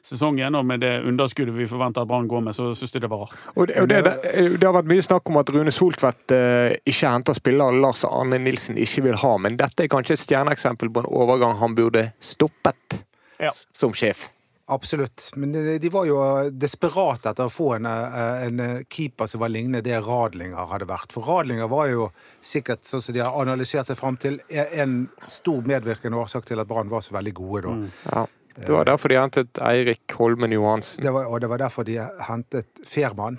sesongen, 0.02 0.54
og 0.56 0.64
med 0.64 0.80
det 0.80 0.92
underskuddet 1.04 1.54
vi 1.54 1.66
forventer 1.68 2.02
at 2.02 2.08
Brann 2.08 2.26
går 2.30 2.42
med, 2.46 2.54
så 2.56 2.70
syns 2.74 2.94
jeg 2.96 3.02
det 3.04 3.10
var 3.12 3.26
rart. 3.26 3.36
Og 3.56 3.68
det, 3.68 3.76
og 3.82 3.88
det, 3.92 3.98
det, 4.06 4.58
det 4.58 4.64
har 4.64 4.72
vært 4.78 4.88
mye 4.88 5.04
snakk 5.04 5.28
om 5.28 5.36
at 5.42 5.52
Rune 5.52 5.70
Soltvedt 5.74 6.32
uh, 6.32 6.72
ikke 6.88 7.12
henter 7.12 7.36
spillere 7.36 7.76
Lars 7.84 8.04
Arne 8.08 8.38
Nilsen 8.40 8.80
ikke 8.80 9.04
vil 9.10 9.20
ha, 9.20 9.34
men 9.38 9.56
dette 9.60 9.84
er 9.84 9.92
kanskje 9.92 10.16
et 10.16 10.24
stjerneeksempel 10.24 10.88
på 10.92 11.04
en 11.04 11.10
overgang 11.12 11.58
han 11.60 11.74
burde 11.76 12.08
stoppet 12.20 13.02
Ja. 13.42 13.50
som 13.76 13.92
sjef. 13.92 14.30
Absolutt. 14.72 15.30
Men 15.36 15.52
de, 15.52 15.88
var 15.92 16.06
jo 16.08 16.18
desperate 16.50 17.30
etter 17.30 17.48
å 17.48 17.52
få 17.52 17.74
en, 17.76 17.86
eh, 17.86 18.44
en 18.46 18.60
eh, 18.64 18.84
keeper 18.88 19.28
som 19.28 19.42
var 19.42 19.52
lignende 19.52 19.82
det 19.84 19.98
Radlinger 20.00 20.70
hadde 20.72 20.88
vært. 20.88 21.12
For 21.12 21.28
Radlinger 21.28 21.68
var 21.72 21.90
jo 21.90 22.08
sikkert, 22.40 22.84
sånn 22.88 23.04
som 23.04 23.16
de 23.16 23.24
har 23.24 23.36
analysert 23.42 23.90
seg 23.90 23.98
fram 24.00 24.16
til, 24.20 24.40
en 24.50 25.02
stor 25.28 25.66
medvirkende 25.68 26.20
årsak 26.20 26.48
til 26.48 26.62
at 26.62 26.70
Brann 26.70 26.92
var 26.92 27.04
så 27.04 27.16
veldig 27.18 27.34
gode 27.36 27.66
da. 27.66 27.76
Ja. 28.10 28.26
Det 28.54 28.68
var 28.72 28.84
derfor 28.84 29.08
de 29.08 29.16
hentet 29.16 29.58
Eirik 29.64 30.12
Holmen 30.18 30.52
Johansen. 30.52 31.04
Det 31.04 31.12
var, 31.14 31.26
og 31.26 31.40
det 31.40 31.48
var 31.48 31.62
derfor 31.62 31.86
de 31.88 31.96
hentet 32.26 32.82
Ferman, 32.88 33.38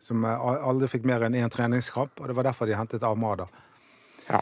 som 0.00 0.24
eh, 0.24 0.48
aldri 0.68 0.88
fikk 0.88 1.04
mer 1.08 1.26
enn 1.26 1.36
én 1.36 1.52
treningskamp. 1.52 2.20
Og 2.20 2.30
det 2.30 2.36
var 2.38 2.48
derfor 2.48 2.68
de 2.68 2.76
hentet 2.78 3.04
Armada. 3.04 3.48
Ja. 4.28 4.40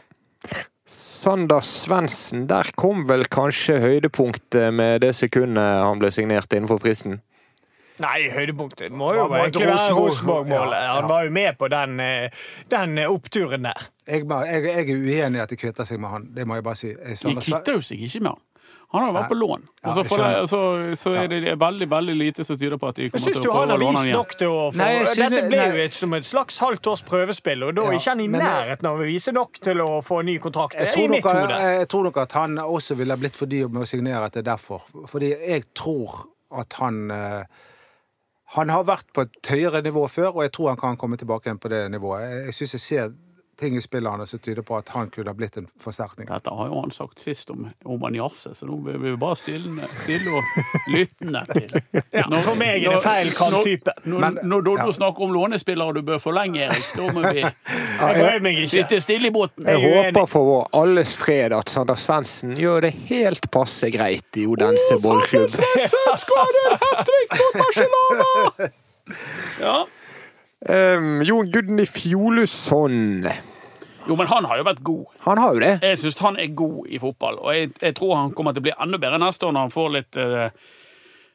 Sander 0.87 1.63
Svendsen, 1.65 2.45
der 2.49 2.69
kom 2.79 3.05
vel 3.09 3.25
kanskje 3.31 3.79
høydepunktet 3.83 4.73
med 4.73 5.01
det 5.03 5.13
sekundet 5.17 5.81
han 5.83 5.99
ble 5.99 6.11
signert 6.15 6.53
innenfor 6.55 6.79
fristen? 6.83 7.19
Nei, 7.97 8.27
høydepunktet 8.29 8.93
må 8.93 9.09
jo 9.17 9.23
må 9.25 9.39
egentlig 9.39 9.65
være 9.71 9.93
Rosenborg? 9.97 10.11
Rosenborg-målet. 10.11 10.75
Ja, 10.77 10.83
ja. 10.83 10.97
Han 10.99 11.09
var 11.09 11.23
jo 11.25 11.31
med 11.33 11.57
på 11.57 11.69
den, 11.73 11.99
eh, 11.99 12.43
den 12.69 12.97
eh, 13.01 13.09
oppturen 13.09 13.65
der. 13.65 13.87
Jeg, 14.05 14.27
jeg, 14.29 14.63
jeg 14.67 14.83
er 14.83 14.99
uenig 15.01 15.39
i 15.39 15.43
at 15.43 15.49
de 15.49 15.57
kvitter 15.57 15.87
seg 15.89 15.99
med 16.03 16.13
han. 16.13 16.27
Det 16.35 16.45
må 16.47 16.59
jeg 16.59 16.65
bare 16.67 16.77
si. 16.77 16.91
Sander, 16.93 17.41
De 17.41 17.49
kvitter 17.49 17.79
jo 17.79 17.81
seg 17.89 18.03
ikke 18.05 18.21
med 18.21 18.35
han. 18.35 18.43
Han 18.93 19.03
har 19.03 19.09
jo 19.09 19.15
vært 19.17 19.31
på 19.33 19.35
lån. 19.35 19.63
Ja, 19.83 19.89
Og 19.89 19.95
så, 19.97 20.17
det, 20.17 20.27
så, 20.47 20.59
så 20.95 21.11
er 21.19 21.27
det 21.27 21.55
veldig 21.59 21.87
veldig 21.91 22.13
lite 22.15 22.45
som 22.47 22.55
tyder 22.59 22.79
på 22.79 22.87
at 22.87 22.95
de 23.01 23.09
kommer 23.11 23.33
til 23.35 23.41
å 23.41 23.51
prøve 23.51 23.75
å 23.75 23.79
låne 23.81 23.87
han 23.87 23.97
vist 23.97 24.07
igjen. 24.07 24.15
nok 24.21 24.35
til 24.39 24.47
å 24.53 24.61
få 24.71 24.79
Nei, 24.79 24.87
synes, 25.01 25.17
Dette 25.19 25.41
blir 25.49 25.49
ble 25.51 25.65
jo 25.67 25.81
et, 25.89 25.97
som 25.97 26.15
et 26.15 26.27
slags 26.29 26.59
halvt 26.63 26.87
års 26.93 27.03
prøvespill, 27.09 27.65
og 27.67 27.75
da 27.75 27.83
er 27.83 27.97
Ja, 27.97 27.99
ikke 27.99 28.13
han 28.13 28.23
i 28.23 28.29
nærheten 28.31 28.87
av 28.87 29.01
å 29.03 29.09
vise 29.09 29.33
nok 29.35 29.59
til 29.67 29.83
å 29.83 29.89
få 30.07 30.21
ny 30.29 30.37
kontrakt. 30.39 30.79
Jeg 30.79 30.87
er 30.87 30.95
tror, 30.95 31.11
nok, 31.17 31.27
jeg 31.67 31.91
tror 31.91 32.07
nok 32.07 32.21
at 32.23 32.37
han 32.39 32.57
også 32.63 32.95
ville 33.01 33.19
blitt 33.19 33.35
for 33.35 33.51
dyr 33.51 33.67
med 33.67 33.83
å 33.83 33.89
signere 33.91 34.23
at 34.29 34.39
det 34.39 34.45
er 34.45 34.49
derfor. 34.53 34.87
Fordi 35.11 35.33
jeg 35.35 35.67
tror 35.75 36.21
at 36.55 36.79
han 36.79 37.11
eh, 37.11 37.65
Han 38.55 38.69
har 38.71 38.85
vært 38.87 39.09
på 39.11 39.25
et 39.25 39.49
høyere 39.51 39.81
nivå 39.83 40.05
før, 40.07 40.29
og 40.37 40.45
jeg 40.45 40.53
tror 40.55 40.69
han 40.71 40.79
kan 40.79 40.95
komme 40.95 41.17
tilbake 41.19 41.49
igjen 41.49 41.59
på 41.59 41.67
det 41.67 41.81
nivået. 41.91 42.29
Jeg, 42.47 42.53
synes 42.55 42.77
jeg 42.77 42.83
ser 42.85 43.09
ting 43.59 43.75
i 43.77 43.81
spillene 43.81 44.25
som 44.29 44.39
tyder 44.39 44.61
på 44.65 44.77
at 44.77 44.89
han 44.93 45.09
kunne 45.09 45.31
ha 45.31 45.37
blitt 45.37 45.57
en 45.57 45.67
forsterkning. 45.81 46.27
Dette 46.29 46.53
har 46.53 46.69
jo 46.69 46.81
han 46.81 46.91
sagt 46.93 47.21
sist 47.23 47.49
om, 47.49 47.67
om 47.85 48.03
han 48.05 48.17
så 48.29 48.53
nå 48.67 48.77
blir 48.85 48.99
vi 49.01 49.13
bare 49.17 49.37
stille, 49.39 49.87
stille 50.03 50.33
og 50.37 50.91
lyttende. 50.93 51.41
Ja, 52.13 52.27
for 52.45 52.57
meg 52.59 52.83
er 52.85 52.97
det 52.97 53.01
feil 53.05 53.31
kanttype. 53.37 53.95
Når, 54.05 54.19
Men- 54.19 54.39
når, 54.41 54.47
når 54.51 54.65
Doddo 54.67 54.87
ja. 54.91 54.97
snakker 54.99 55.25
om 55.27 55.33
lånespillere 55.33 55.97
du 55.97 56.01
bør 56.05 56.21
forlenge, 56.21 56.67
Erik, 56.67 56.87
da 56.95 57.09
må 57.13 57.25
vi 57.33 57.45
Jeg 58.57 58.69
sitte 58.69 58.99
stille 59.01 59.31
i 59.31 59.33
båten. 59.33 59.65
Jeg 59.65 59.81
er 59.81 60.05
håper 60.05 60.29
for 60.29 60.45
vår 60.47 60.67
alles 60.77 61.15
fred 61.17 61.53
at 61.57 61.69
Sander 61.73 61.97
Svendsen 61.99 62.55
gjør 62.57 62.85
det 62.87 62.93
helt 63.09 63.49
passe 63.53 63.89
greit 63.93 64.37
i 64.37 64.45
Odense 64.49 64.99
bollklubb. 65.03 65.49
Skårer 66.23 66.77
hat 66.81 67.05
trick 67.09 67.39
mot 67.41 67.63
Barcelona! 67.63 68.73
Ja. 69.61 69.85
Um, 70.67 71.21
Jon 71.23 71.47
Gudny 71.51 71.85
Fjolusson. 71.85 73.27
Jo, 74.07 74.15
men 74.15 74.27
han 74.27 74.47
har 74.47 74.59
jo 74.59 74.65
vært 74.67 74.81
god. 74.83 75.05
Han 75.23 75.39
har 75.39 75.53
jo 75.55 75.61
det. 75.63 75.71
Jeg 75.83 75.99
syns 76.01 76.19
han 76.23 76.39
er 76.39 76.51
god 76.55 76.89
i 76.91 76.99
fotball, 76.99 77.39
og 77.43 77.55
jeg, 77.55 77.69
jeg 77.81 77.95
tror 77.95 78.17
han 78.17 78.33
kommer 78.35 78.55
til 78.55 78.63
å 78.63 78.67
bli 78.67 78.73
enda 78.75 78.99
bedre 78.99 79.19
neste 79.21 79.47
år 79.47 79.55
når 79.55 79.65
han 79.67 79.73
får 79.73 79.89
litt 79.95 80.19
uh, 80.19 80.47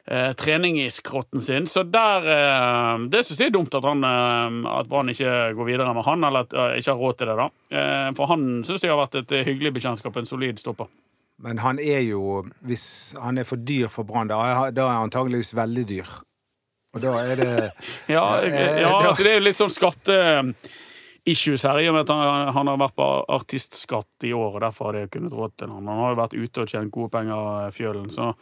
eh, 0.05 0.31
trening 0.37 0.77
i 0.81 0.87
skrotten 0.93 1.41
sin. 1.41 1.69
Så 1.69 1.85
der 1.89 2.27
uh, 2.29 3.05
Det 3.09 3.23
syns 3.25 3.41
jeg 3.41 3.49
er 3.49 3.55
dumt 3.55 3.77
at, 3.77 3.85
han, 3.89 4.05
at 4.69 4.89
Brann 4.89 5.09
ikke 5.13 5.53
går 5.57 5.69
videre 5.69 5.95
med 5.97 6.05
han, 6.09 6.27
eller 6.29 6.45
at 6.45 6.53
ikke 6.81 6.93
har 6.93 7.01
råd 7.01 7.17
til 7.21 7.31
det, 7.31 7.37
da. 7.41 7.47
Eh, 7.77 8.09
for 8.17 8.33
han 8.33 8.45
syns 8.67 8.85
jeg 8.85 8.93
har 8.93 9.01
vært 9.01 9.21
et 9.23 9.33
hyggelig 9.49 9.73
bekjentskap, 9.79 10.17
en 10.17 10.29
solid 10.29 10.61
stopper. 10.61 10.91
Men 11.43 11.57
han 11.59 11.79
er 11.81 12.03
jo 12.05 12.43
Hvis 12.61 13.15
han 13.19 13.41
er 13.41 13.47
for 13.49 13.57
dyr 13.57 13.89
for 13.89 14.05
Brann, 14.05 14.29
da 14.29 14.69
da 14.69 14.85
er 14.85 14.93
han 14.93 15.09
antageligvis 15.09 15.55
veldig 15.57 15.87
dyr. 15.89 16.13
Og 16.93 17.01
da 17.01 17.13
er 17.23 17.35
det 17.39 17.49
Ja, 18.15 18.25
Eh, 18.43 18.81
ja 18.81 18.93
altså 18.99 19.23
det 19.25 19.31
er 19.33 19.39
jo 19.39 19.45
litt 19.47 19.57
sånn 19.57 19.73
skatte-issues 19.73 21.65
her, 21.67 21.81
i 21.81 21.89
og 21.89 21.97
med 21.97 22.05
at 22.05 22.13
han, 22.13 22.53
han 22.55 22.71
har 22.71 22.79
vært 22.81 22.97
på 22.99 23.09
artistskatt 23.37 24.27
i 24.27 24.33
år, 24.37 24.55
og 24.55 24.61
derfor 24.65 24.91
har 24.91 24.93
det 24.99 25.11
kunnet 25.15 25.33
råd 25.33 25.57
til 25.57 25.73
han. 25.73 25.89
Han 25.89 26.01
har 26.03 26.13
jo 26.13 26.21
vært 26.21 26.37
ute 26.37 26.65
og 26.65 26.73
tjent 26.73 26.93
gode 26.93 27.13
penger, 27.17 27.69
Fjølen, 27.75 28.09
så 28.13 28.33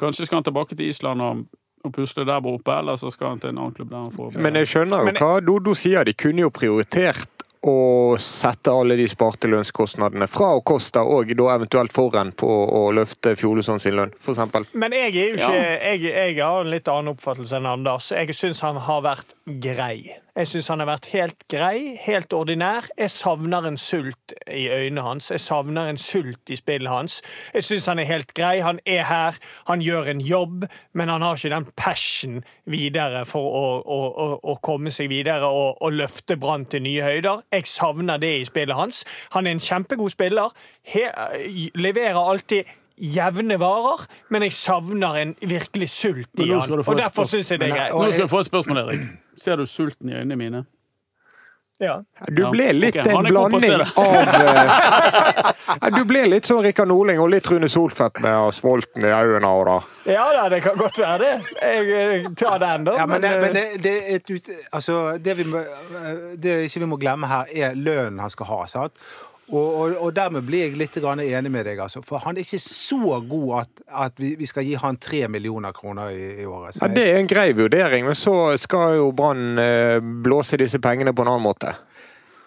kanskje 0.00 0.26
skal 0.28 0.40
han 0.40 0.48
tilbake 0.50 0.74
til 0.76 0.88
Island 0.90 1.26
og, 1.26 1.44
og 1.86 1.94
pusle 1.96 2.26
der 2.28 2.50
oppe, 2.54 2.72
eller 2.76 2.98
så 3.00 3.12
skal 3.14 3.34
han 3.34 3.42
til 3.42 3.54
en 3.54 3.60
annen 3.62 3.76
klubb 3.76 3.90
der 3.92 4.02
han 4.02 4.14
får 4.14 4.40
Men 4.40 4.60
jeg 4.60 4.72
skjønner 4.74 5.06
jo 5.06 5.16
hva 5.20 5.32
Dodo 5.44 5.76
sier. 5.78 6.04
De 6.04 6.14
kunne 6.18 6.44
jo 6.44 6.50
prioritert 6.54 7.39
å 7.66 8.16
sette 8.20 8.72
alle 8.72 8.96
de 8.96 9.04
sparte 9.10 9.48
lønnskostnadene 9.50 10.26
fra 10.30 10.54
og 10.56 10.64
Kosta, 10.64 11.02
og 11.04 11.28
da 11.36 11.50
eventuelt 11.54 11.92
foran 11.92 12.32
på 12.32 12.48
å 12.48 12.86
løfte 12.96 13.34
Fjoluson 13.36 13.80
sin 13.82 13.98
lønn, 13.98 14.14
eksempel. 14.32 14.64
Men 14.72 14.96
jeg 14.96 15.10
er 15.10 15.28
jo 15.34 15.36
ikke 15.36 15.52
Ja. 15.52 15.76
jeg, 15.92 16.02
jeg 16.08 16.38
har 16.40 16.60
en 16.64 16.70
litt 16.72 16.88
annen 16.88 17.12
oppfattelse 17.12 17.56
enn 17.60 17.68
Anders. 17.68 18.10
Jeg 18.16 18.34
syns 18.34 18.62
han 18.64 18.76
har 18.76 19.02
vært 19.04 19.34
grei. 19.60 20.16
Jeg 20.36 20.48
syns 20.48 20.68
han 20.70 20.82
har 20.82 20.88
vært 20.90 21.08
helt 21.12 21.42
grei, 21.50 21.96
helt 22.00 22.32
ordinær. 22.32 22.86
Jeg 22.98 23.10
savner 23.10 23.66
en 23.66 23.78
sult 23.80 24.34
i 24.46 24.68
øynene 24.70 25.02
hans. 25.02 25.30
Jeg 25.30 25.40
savner 25.42 25.90
en 25.90 25.98
sult 25.98 26.50
i 26.50 26.58
spillet 26.58 26.90
hans. 26.90 27.20
Jeg 27.54 27.66
syns 27.66 27.88
han 27.90 27.98
er 27.98 28.08
helt 28.08 28.34
grei. 28.34 28.60
Han 28.62 28.78
er 28.86 29.04
her, 29.08 29.38
han 29.68 29.82
gjør 29.82 30.12
en 30.12 30.20
jobb, 30.20 30.66
men 30.94 31.08
han 31.08 31.22
har 31.22 31.36
ikke 31.36 31.54
den 31.54 31.68
passion 31.76 32.40
videre 32.70 33.24
for 33.26 33.42
å, 33.42 33.64
å, 33.80 34.00
å, 34.10 34.28
å 34.52 34.58
komme 34.62 34.92
seg 34.94 35.10
videre 35.10 35.50
og, 35.50 35.90
løfte 35.90 36.36
Brann 36.38 36.68
til 36.70 36.84
nye 36.86 37.02
høyder. 37.02 37.42
Jeg 37.52 37.66
savner 37.66 38.20
det 38.22 38.30
i 38.38 38.44
spillet 38.46 38.78
hans. 38.78 39.02
Han 39.34 39.46
er 39.46 39.56
en 39.56 39.64
kjempegod 39.64 40.14
spiller. 40.14 40.54
He, 40.86 41.08
leverer 41.74 42.20
alltid 42.22 42.70
jevne 43.00 43.56
varer, 43.60 44.04
men 44.30 44.44
jeg 44.46 44.56
savner 44.56 45.22
en 45.22 45.34
virkelig 45.40 45.88
sult 45.92 46.42
i 46.42 46.50
han. 46.50 46.62
skal 46.62 46.82
du 46.82 46.86
få 46.86 46.92
Og 46.92 47.00
derfor 47.00 47.30
syns 47.30 47.50
jeg 47.50 47.60
det 47.62 47.70
er 47.70 47.76
greit. 47.76 47.96
Nå 47.96 48.12
skal 48.12 48.28
du 48.28 48.34
få 48.34 48.44
et 48.44 48.50
spørsmål, 48.52 48.84
Erik. 48.84 49.08
Ser 49.40 49.56
du 49.56 49.66
sulten 49.66 50.12
i 50.12 50.18
øynene 50.20 50.36
mine? 50.36 50.64
Ja. 51.80 51.94
Du 52.28 52.42
ble 52.52 52.66
litt 52.76 52.96
ok, 53.00 53.06
han 53.08 53.24
en 53.24 53.30
er 53.30 53.32
blanding 53.32 53.72
av 53.72 54.02
eh, 55.88 55.92
Du 55.96 56.02
ble 56.04 56.26
litt 56.28 56.44
sånn 56.44 56.60
Rikard 56.60 56.90
Norling 56.90 57.22
og 57.22 57.30
litt 57.32 57.48
Rune 57.48 57.70
Soltvedt 57.72 58.20
med 58.20 58.52
svolten 58.52 59.06
i 59.08 59.08
øynene. 59.08 59.48
Og 59.48 59.64
da. 59.64 59.78
ja 60.12 60.26
da, 60.36 60.42
det 60.52 60.60
kan 60.66 60.76
godt 60.76 61.00
være 61.00 61.16
det. 61.24 61.32
Jeg, 61.56 61.88
jeg 61.88 62.34
tar 62.36 62.60
den, 62.60 62.84
da. 62.90 62.98
Ja, 63.00 63.08
men, 63.08 63.24
det, 63.24 63.32
eh, 63.32 63.40
men 63.46 63.56
det, 63.56 63.64
det, 63.86 63.96
et 64.18 64.52
altså, 64.76 65.00
det, 65.16 65.38
vi 65.40 65.48
det 66.36 66.58
ikke 66.68 66.84
vi 66.84 66.90
må 66.92 67.00
glemme 67.00 67.32
her, 67.32 67.48
er 67.48 67.80
lønnen 67.80 68.20
han 68.20 68.36
skal 68.36 68.52
ha. 68.52 68.60
Sant? 68.68 69.00
Og, 69.50 69.68
og, 69.80 69.94
og 69.98 70.12
dermed 70.14 70.46
blir 70.46 70.68
jeg 70.68 70.78
litt 70.78 70.96
enig 71.00 71.50
med 71.50 71.66
deg. 71.66 71.80
Altså. 71.82 72.02
For 72.06 72.22
han 72.22 72.38
er 72.38 72.46
ikke 72.46 72.60
så 72.62 73.18
god 73.26 73.48
at, 73.60 73.84
at 74.06 74.22
vi, 74.22 74.34
vi 74.38 74.46
skal 74.46 74.66
gi 74.66 74.76
han 74.78 74.98
tre 75.02 75.26
millioner 75.28 75.74
kroner 75.74 76.14
i, 76.14 76.42
i 76.42 76.46
året. 76.46 76.74
Så 76.74 76.86
Ja, 76.86 76.92
det 76.94 77.06
er 77.10 77.18
en 77.18 77.30
grei 77.30 77.50
vurdering, 77.58 78.06
men 78.06 78.18
så 78.18 78.56
skal 78.60 79.00
jo 79.00 79.10
Brann 79.16 79.58
eh, 79.58 79.98
blåse 80.00 80.60
disse 80.60 80.78
pengene 80.82 81.14
på 81.14 81.26
en 81.26 81.32
annen 81.34 81.48
måte. 81.48 81.74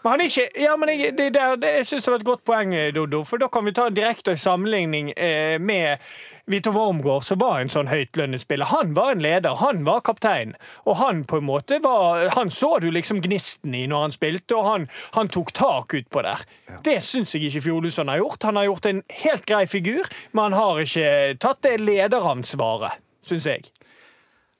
Men 0.03 0.11
han 0.11 0.21
er 0.21 0.27
ikke, 0.27 0.47
ja, 0.59 0.73
men 0.75 0.89
jeg, 0.91 1.13
det 1.17 1.29
der, 1.33 1.55
det, 1.55 1.69
jeg 1.77 1.85
synes 1.87 2.03
det 2.03 2.11
var 2.11 2.19
et 2.19 2.27
godt 2.27 2.43
poeng, 2.45 2.73
Dodo. 2.95 3.21
For 3.23 3.39
da 3.39 3.47
kan 3.47 3.63
vi 3.63 3.71
ta 3.75 3.85
en 3.87 3.95
direkte 3.95 4.35
sammenligning 4.37 5.13
eh, 5.15 5.55
med 5.63 6.03
Vito 6.51 6.73
Wormgård, 6.75 7.23
som 7.23 7.39
var 7.39 7.61
en 7.61 7.71
sånn 7.71 7.87
høytlønnet 7.87 8.43
spiller. 8.43 8.67
Han 8.73 8.91
var 8.97 9.13
en 9.13 9.23
leder, 9.23 9.55
han 9.61 9.85
var 9.87 10.03
kaptein. 10.03 10.57
Og 10.83 10.99
han 10.99 11.23
på 11.29 11.39
en 11.39 11.47
måte 11.47 11.79
var 11.83 12.27
Han 12.35 12.51
så 12.51 12.77
du 12.83 12.89
liksom 12.91 13.21
gnisten 13.23 13.75
i 13.75 13.85
når 13.87 14.07
han 14.07 14.15
spilte, 14.15 14.57
og 14.59 14.67
han, 14.67 14.89
han 15.15 15.31
tok 15.31 15.53
tak 15.55 15.95
utpå 15.95 16.25
der. 16.25 16.43
Det 16.83 16.99
syns 17.03 17.31
jeg 17.35 17.47
ikke 17.47 17.63
Fjoluson 17.69 18.11
har 18.11 18.19
gjort. 18.19 18.43
Han 18.43 18.59
har 18.59 18.67
gjort 18.67 18.89
en 18.91 19.03
helt 19.23 19.47
grei 19.47 19.63
figur, 19.71 20.09
men 20.31 20.51
han 20.51 20.59
har 20.59 20.83
ikke 20.83 21.39
tatt 21.39 21.63
det 21.63 21.77
lederansvaret, 21.79 22.99
syns 23.23 23.47
jeg. 23.47 23.71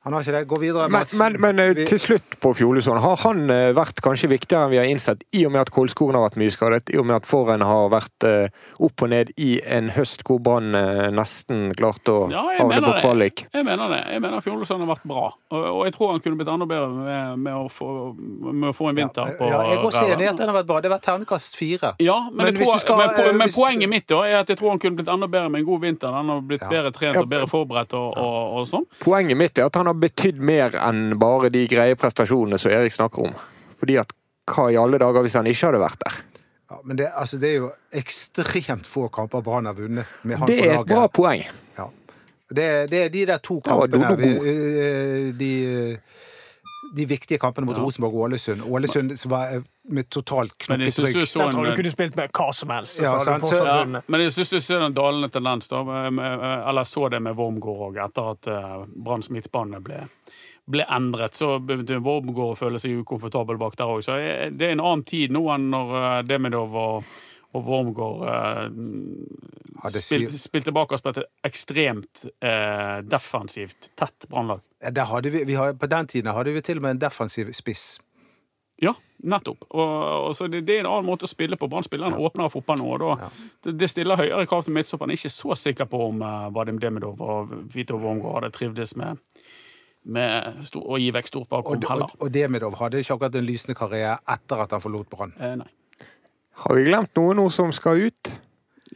Han 0.03 0.13
har 0.13 0.21
ikke 0.25 0.33
det. 0.35 0.41
Gå 0.51 0.57
videre, 0.59 0.87
Men, 0.89 0.99
Mats. 0.99 1.13
men, 1.15 1.37
men 1.39 1.59
eh, 1.63 1.73
til 1.87 1.99
slutt 2.01 2.35
på 2.43 2.51
Fjolesund. 2.57 2.99
Har 2.99 3.15
han 3.23 3.45
eh, 3.49 3.69
vært 3.77 4.01
kanskje 4.03 4.27
viktigere 4.33 4.65
enn 4.67 4.73
vi 4.73 4.79
har 4.81 4.89
innsett, 4.91 5.23
i 5.31 5.45
og 5.47 5.53
med 5.55 5.61
at 5.63 5.71
Kolskogen 5.71 6.17
har 6.19 6.25
vært 6.25 6.35
mye 6.41 6.51
skadet, 6.51 6.89
i 6.91 6.97
og 6.99 7.05
med 7.07 7.15
at 7.21 7.29
Forhen 7.29 7.63
har 7.63 7.87
vært 7.93 8.25
eh, 8.27 8.49
opp 8.83 9.05
og 9.05 9.09
ned 9.13 9.31
i 9.39 9.61
en 9.63 9.87
høst 9.95 10.25
hvor 10.27 10.41
Brann 10.43 10.73
nesten 11.15 11.69
klarte 11.77 12.11
å 12.11 12.25
Ja, 12.31 12.43
jeg 12.51 12.59
havne 12.61 12.81
på 12.83 12.93
kvalik? 12.99 13.45
Jeg 13.53 13.65
mener 13.67 13.93
det. 13.93 14.01
Jeg 14.11 14.23
mener 14.25 14.43
Fjolesund 14.43 14.83
har 14.83 14.91
vært 14.91 15.07
bra. 15.07 15.23
Og, 15.53 15.63
og 15.71 15.81
jeg 15.87 15.95
tror 15.95 16.11
han 16.13 16.23
kunne 16.25 16.39
blitt 16.41 16.51
enda 16.51 16.67
bedre 16.69 16.89
med, 16.97 17.39
med, 17.45 17.53
å, 17.63 17.69
få, 17.71 17.89
med 18.19 18.69
å 18.71 18.75
få 18.75 18.89
en 18.91 18.99
vinter 18.99 19.33
på 19.39 19.47
ja, 19.49 19.61
jeg 19.69 19.77
er 19.79 19.87
også 19.87 20.03
enig 20.09 20.27
i 20.27 20.29
at 20.33 20.39
den 20.43 20.51
har 20.51 20.57
vært 20.59 20.69
bra. 20.69 20.81
Det 20.83 20.89
har 20.91 20.95
vært 20.97 21.07
terningkast 21.07 21.57
fire. 21.59 21.93
Ja, 22.03 22.17
men, 22.31 22.49
Men 22.49 22.59
tror, 22.59 22.75
skal, 22.83 22.99
men, 22.99 23.15
po 23.15 23.23
eh, 23.29 23.31
men 23.39 23.47
hvis- 23.47 23.57
poenget 23.57 23.91
mitt 23.95 24.07
da 24.11 24.19
er 24.27 24.37
at 24.43 24.51
jeg 24.51 24.59
tror 24.59 24.73
han 24.75 24.83
kunne 24.83 24.99
blitt 24.99 25.11
enda 25.15 25.31
bedre 25.31 25.51
med 25.53 25.63
en 25.63 25.67
god 25.71 25.83
vinter. 25.87 26.11
Han 26.19 26.31
har 26.35 26.43
blitt 26.43 26.63
Ja. 26.67 26.69
bedre 26.71 26.91
trent 26.95 27.17
og 27.23 27.27
bedre 27.31 27.47
forberedt 27.51 27.95
og, 27.99 28.17
og, 28.19 28.59
og 28.59 28.67
sånn. 28.69 28.85
Poenget 29.03 29.37
mitt 29.39 29.57
er 29.59 29.67
at 29.71 29.75
han 29.79 29.87
har 29.89 29.92
betydd 29.99 30.41
mer 30.41 30.75
enn 30.81 31.17
bare 31.21 31.51
de 31.53 31.65
greie 31.69 31.97
prestasjonene 31.99 32.59
som 32.61 32.73
Erik 32.73 32.93
snakker 32.95 33.29
om. 33.29 33.33
Fordi 33.79 33.97
at 34.01 34.13
hva 34.51 34.69
i 34.71 34.77
alle 34.79 34.99
dager 35.01 35.25
hvis 35.25 35.37
han 35.39 35.47
ikke 35.49 35.69
hadde 35.69 35.81
vært 35.83 36.03
der? 36.03 36.19
Ja, 36.73 36.79
men 36.83 36.97
det, 36.97 37.09
altså, 37.13 37.37
det 37.37 37.49
er 37.51 37.59
jo 37.61 37.71
ekstremt 37.93 38.87
få 38.89 39.07
kamper 39.13 39.43
Brann 39.45 39.67
har 39.69 39.77
vunnet 39.77 40.09
med 40.23 40.41
han 40.41 40.49
Det 40.49 40.59
er 40.65 40.79
et 40.79 40.89
bra 40.89 41.07
poeng. 41.11 41.43
Ja. 41.77 41.87
Det, 42.53 42.67
det 42.91 42.99
er 43.05 43.11
de 43.13 43.25
der 43.29 43.41
to 43.43 43.59
kampene 43.65 44.03
ja, 44.03 44.15
god. 44.15 44.47
eh, 44.49 45.27
de, 45.37 45.51
de 46.95 47.05
viktige 47.09 47.39
kampene 47.41 47.65
mot 47.65 47.75
Ja. 47.77 47.83
Rosenborg 47.83 48.13
og 48.13 48.25
Ålesund. 48.27 48.61
Ålesund 48.69 49.17
som 49.17 49.31
var 49.31 49.55
eh, 49.55 49.61
med 49.89 50.09
totalt 50.09 50.67
Men 50.69 50.79
jeg 50.85 50.93
Der 50.93 51.51
tror 51.51 51.65
du 51.65 51.75
kunne 51.75 51.91
spilt 51.91 52.15
med 52.15 52.29
hva 52.31 52.53
som 52.53 52.69
helst. 52.69 52.99
Ja, 53.01 53.15
så 53.19 53.25
sant, 53.25 53.43
så- 53.49 53.65
ja, 53.65 54.01
men 54.07 54.21
jeg 54.21 54.31
syns 54.31 54.49
du 54.49 54.59
ser 54.61 54.79
en 54.85 54.93
dalende 54.93 55.29
tendens, 55.29 55.67
da. 55.69 55.83
med- 55.83 56.13
med- 56.13 56.67
Eller 56.69 56.83
så 56.83 57.09
det 57.09 57.21
med 57.21 57.35
Wormgård 57.35 57.93
òg, 57.95 58.05
etter 58.05 58.31
at 58.31 58.87
Branns 58.95 59.29
midtbane 59.29 59.81
ble, 59.83 60.07
ble 60.69 60.85
endret. 60.89 61.33
Så 61.35 61.59
begynte 61.59 61.99
Wormgård 62.01 62.55
å 62.55 62.57
føle 62.57 62.79
seg 62.79 63.03
ukomfortabel 63.03 63.57
bak 63.57 63.75
der 63.75 63.85
òg. 63.85 64.03
Så 64.03 64.13
eh, 64.19 64.49
det 64.49 64.61
er 64.67 64.71
en 64.71 64.79
annen 64.79 65.03
tid 65.03 65.31
nå 65.31 65.43
enn 65.53 65.69
når 65.71 66.23
Demidov 66.27 66.75
og, 66.75 67.03
og 67.53 67.67
Wormgård 67.67 68.23
eh, 68.29 69.99
spil, 69.99 70.27
spilte 70.39 70.73
bak 70.75 70.95
oss 70.95 71.03
på 71.05 71.13
et 71.13 71.21
ekstremt 71.45 72.25
eh, 72.41 73.01
defensivt, 73.05 73.91
tett 73.99 74.27
brannlag. 74.29 74.63
Ja, 74.83 75.05
vi, 75.23 75.43
vi 75.47 75.57
på 75.79 75.89
den 75.91 76.09
tiden 76.09 76.33
hadde 76.33 76.55
vi 76.55 76.63
til 76.65 76.81
og 76.81 76.87
med 76.87 76.97
en 76.97 77.03
defensiv 77.05 77.51
spiss. 77.55 78.01
Ja, 78.81 78.93
nettopp. 79.23 79.63
Og, 79.69 79.91
og 80.27 80.35
så 80.35 80.47
det, 80.51 80.63
det 80.67 80.79
er 80.79 80.83
en 80.83 80.89
annen 80.91 81.07
måte 81.07 81.27
å 81.27 81.31
spille 81.31 81.57
på. 81.59 81.69
Brann 81.71 81.85
spiller 81.85 82.09
en 82.09 82.17
åpnere 82.19 82.51
fotball 82.51 82.81
nå. 82.81 82.87
og 82.95 83.03
da, 83.03 83.29
det, 83.63 83.75
det 83.79 83.89
stiller 83.91 84.19
høyere 84.19 84.47
krav 84.49 84.65
til 84.65 84.75
midtstopperen. 84.75 85.13
Jeg 85.13 85.21
er 85.21 85.27
ikke 85.27 85.35
så 85.37 85.57
sikker 85.61 85.89
på 85.91 86.01
om 86.09 86.23
uh, 86.25 86.49
Vadim 86.55 86.81
Demidov 86.81 87.21
og 87.23 87.53
Vito 87.73 87.99
Wormgård 88.01 88.41
hadde 88.41 88.51
trivdes 88.57 88.95
med, 88.99 89.21
med 90.17 90.65
stor, 90.67 90.83
å 90.83 90.99
gi 90.99 91.13
vekk 91.15 91.31
stort 91.31 91.53
Og, 91.53 91.69
heller. 91.69 91.85
og, 91.85 91.93
heller. 91.93 92.17
og 92.19 92.33
Demidov 92.33 92.75
hadde 92.81 93.03
ikke 93.05 93.19
akkurat 93.19 93.39
en 93.39 93.47
lysende 93.47 93.77
karriere 93.77 94.17
etter 94.35 94.65
at 94.65 94.75
han 94.75 94.83
forlot 94.83 95.11
Brann. 95.13 95.37
Eh, 95.39 95.55
nei. 95.61 95.69
Har 96.53 96.75
vi 96.75 96.83
glemt 96.85 97.15
noe 97.17 97.33
nå 97.37 97.47
som 97.51 97.71
skal 97.73 97.97
ut? 98.09 98.33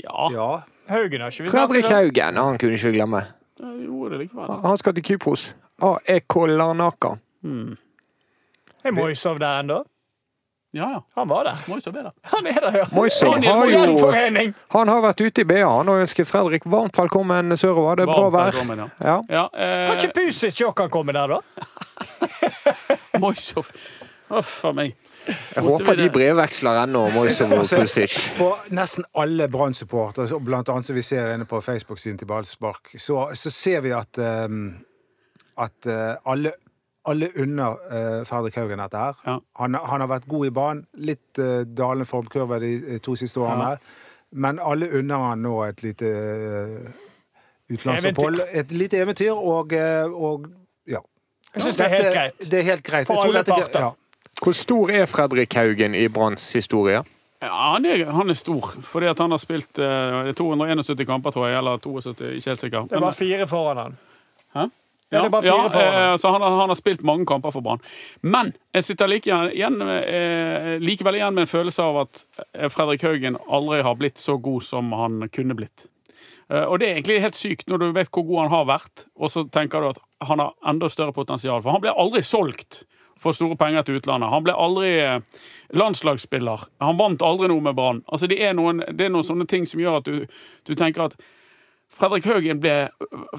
Ja, 0.03 0.29
Ja, 0.31 0.49
Haugen 0.87 1.21
har 1.21 1.31
ikke 1.33 1.43
vi 1.43 1.49
Fredrik. 1.51 1.89
Haugen, 1.91 2.37
han 2.37 2.57
kunne 2.61 2.77
ikke 2.77 2.91
vi 2.91 2.97
glemme. 2.99 3.23
jeg 3.59 3.85
gjorde 3.87 4.11
det 4.13 4.19
likevel. 4.27 4.61
Han 4.63 4.77
skal 4.77 4.93
til 4.93 5.03
Kypros. 5.03 5.49
AEK 5.81 6.35
Larnaka. 6.53 7.15
Er 8.83 8.91
Moisov 8.93 9.39
der 9.39 9.59
ennå? 9.63 9.83
Ja, 10.73 10.87
ja. 10.91 10.99
Han 11.15 11.29
var 11.29 11.43
der. 11.47 11.57
Moisov 11.67 11.95
er 11.95 12.03
der. 12.03 12.11
Han 12.33 12.47
er 12.47 12.59
der, 12.61 12.77
ja. 12.77 12.85
Moisov 12.91 13.37
har 13.43 13.65
jo. 13.71 14.11
Han 14.75 14.87
har 14.91 15.01
vært 15.01 15.21
ute 15.23 15.41
i 15.41 15.47
BA 15.47 15.63
han 15.65 15.89
og 15.89 16.01
ønsker 16.03 16.27
Fredrik 16.27 16.65
varmt 16.69 16.97
velkommen 16.99 17.55
sørover. 17.57 17.95
Det 17.95 18.03
er 18.03 18.11
bra 18.11 18.27
Varmt 18.29 18.35
vær. 18.35 18.51
velkommen, 18.51 18.79
ja. 18.83 18.87
Ja. 18.99 19.21
Ja, 19.29 19.45
eh, 19.55 19.87
Kan 19.87 19.97
ikke 20.03 20.13
Pusic 20.19 20.59
òg 20.67 20.75
kan 20.77 20.89
komme 20.93 21.15
der, 21.15 21.27
da? 21.27 21.39
Moisov. 23.23 23.71
Uff 24.29 24.65
a 24.67 24.73
meg. 24.75 24.95
Jeg 25.27 25.63
håper 25.63 25.95
de 25.95 26.07
brevveksler 26.11 26.81
ennå, 26.83 27.05
og 27.07 27.27
Pusic. 27.71 28.15
På 28.37 28.49
nesten 28.75 29.05
alle 29.15 29.47
Brann-supportere, 29.51 30.39
blant 30.43 30.69
annet 30.71 30.87
som 30.87 30.95
vi 30.95 31.03
ser 31.03 31.33
inne 31.33 31.47
på 31.47 31.61
Facebook-siden 31.63 32.19
til 32.19 32.27
Ballspark, 32.27 32.91
så, 32.99 33.29
så 33.35 33.51
ser 33.51 33.83
vi 33.83 33.93
at, 33.95 34.19
um, 34.19 34.69
at 35.63 35.87
uh, 35.87 36.31
alle, 36.31 36.51
alle 37.07 37.31
unner 37.39 37.79
uh, 37.87 38.25
Fredrik 38.27 38.59
Haugen 38.59 38.83
dette 38.83 39.03
her. 39.03 39.19
Ja. 39.25 39.37
Han, 39.63 39.79
han 39.79 40.03
har 40.03 40.11
vært 40.11 40.27
god 40.27 40.47
i 40.47 40.53
banen. 40.55 40.85
Litt 41.07 41.39
uh, 41.39 41.63
dalende 41.63 42.07
formkurve 42.07 42.59
de 42.63 42.99
to 43.03 43.15
siste 43.19 43.39
årene. 43.43 43.77
Men 44.35 44.59
alle 44.59 44.91
unner 44.91 45.29
han 45.29 45.43
nå 45.47 45.61
et 45.69 45.83
lite 45.87 46.07
uh, 46.07 47.05
utenlandsopphold. 47.71 48.43
Et 48.51 48.75
lite 48.75 48.99
eventyr, 49.03 49.31
og, 49.35 49.71
uh, 49.71 50.11
og 50.11 50.51
ja. 50.87 50.99
Jeg 51.53 51.63
syns 51.63 51.79
det 51.79 51.87
er 51.87 51.95
helt 51.95 52.11
greit. 52.11 52.51
Det 52.51 52.59
er 52.59 52.67
helt 52.73 52.83
greit. 52.91 53.07
For 53.07 53.23
alle 53.23 53.43
parter. 53.47 53.87
Ja. 53.87 53.95
Hvor 54.43 54.53
stor 54.53 54.91
er 54.93 55.05
Fredrik 55.09 55.53
Haugen 55.57 55.95
i 55.97 56.07
Branns 56.13 56.45
historie? 56.53 57.01
Ja, 57.41 57.53
han 57.73 57.85
er, 57.85 58.05
han 58.09 58.29
er 58.33 58.37
stor, 58.37 58.65
fordi 58.85 59.09
at 59.11 59.19
han 59.21 59.33
har 59.33 59.41
spilt 59.41 59.77
eh, 59.81 60.31
271 60.37 61.05
kamper, 61.05 61.33
tror 61.33 61.47
jeg. 61.49 61.57
Eller 61.59 61.77
72, 61.81 62.21
ikke 62.39 62.49
helt 62.53 62.63
sikker. 62.65 62.87
Det 62.89 63.01
var 63.01 63.17
fire 63.17 63.47
foran 63.49 63.81
han. 63.83 63.97
Hæ? 64.55 64.65
Ja, 65.11 65.21
det 65.23 65.31
bare 65.31 65.43
fire 65.45 65.69
foran. 65.71 65.97
eh, 66.13 66.15
så 66.19 66.31
han 66.33 66.41
har, 66.41 66.55
han 66.61 66.69
har 66.73 66.79
spilt 66.79 67.03
mange 67.05 67.25
kamper 67.29 67.53
for 67.53 67.61
Brann. 67.65 67.81
Men 68.21 68.53
jeg 68.75 68.83
sitter 68.89 69.07
like 69.09 69.37
igjen, 69.53 69.77
eh, 69.81 70.73
likevel 70.81 71.19
igjen 71.19 71.37
med 71.37 71.45
en 71.45 71.51
følelse 71.53 71.85
av 71.85 72.01
at 72.07 72.23
eh, 72.53 72.67
Fredrik 72.73 73.05
Haugen 73.05 73.37
aldri 73.47 73.83
har 73.85 73.95
blitt 74.01 74.17
så 74.21 74.37
god 74.41 74.65
som 74.65 74.91
han 74.97 75.29
kunne 75.33 75.57
blitt. 75.57 75.87
Eh, 76.49 76.65
og 76.65 76.79
det 76.81 76.89
er 76.89 76.97
egentlig 76.97 77.21
helt 77.23 77.37
sykt 77.37 77.69
når 77.69 77.85
du 77.85 77.87
vet 77.95 78.09
hvor 78.13 78.25
god 78.27 78.45
han 78.47 78.53
har 78.55 78.69
vært, 78.73 79.07
og 79.15 79.31
så 79.33 79.45
tenker 79.45 79.81
du 79.85 79.91
at 79.93 80.01
han 80.27 80.41
har 80.41 80.53
enda 80.65 80.89
større 80.89 81.13
potensial. 81.13 81.61
For 81.61 81.77
han 81.77 81.85
blir 81.85 81.97
aldri 81.97 82.25
solgt 82.25 82.81
for 83.19 83.35
store 83.35 83.57
penger 83.59 83.85
til 83.85 83.99
utlandet. 83.99 84.29
Han 84.31 84.45
ble 84.45 84.55
aldri 84.57 84.91
eh, 85.01 85.41
landslagsspiller. 85.77 86.67
Han 86.83 86.99
vant 86.99 87.25
aldri 87.25 87.49
noe 87.51 87.63
med 87.63 87.75
Brann. 87.77 88.03
Altså, 88.07 88.29
det, 88.29 88.39
er 88.43 88.55
noen, 88.57 88.83
det 88.93 89.07
er 89.07 89.13
noen 89.13 89.27
sånne 89.27 89.47
ting 89.49 89.67
som 89.69 89.81
gjør 89.81 89.99
at 90.01 90.09
du, 90.09 90.39
du 90.69 90.73
tenker 90.77 91.09
at 91.09 91.17
Fredrik 91.97 92.27
Haugen 92.29 92.59
ble 92.61 92.89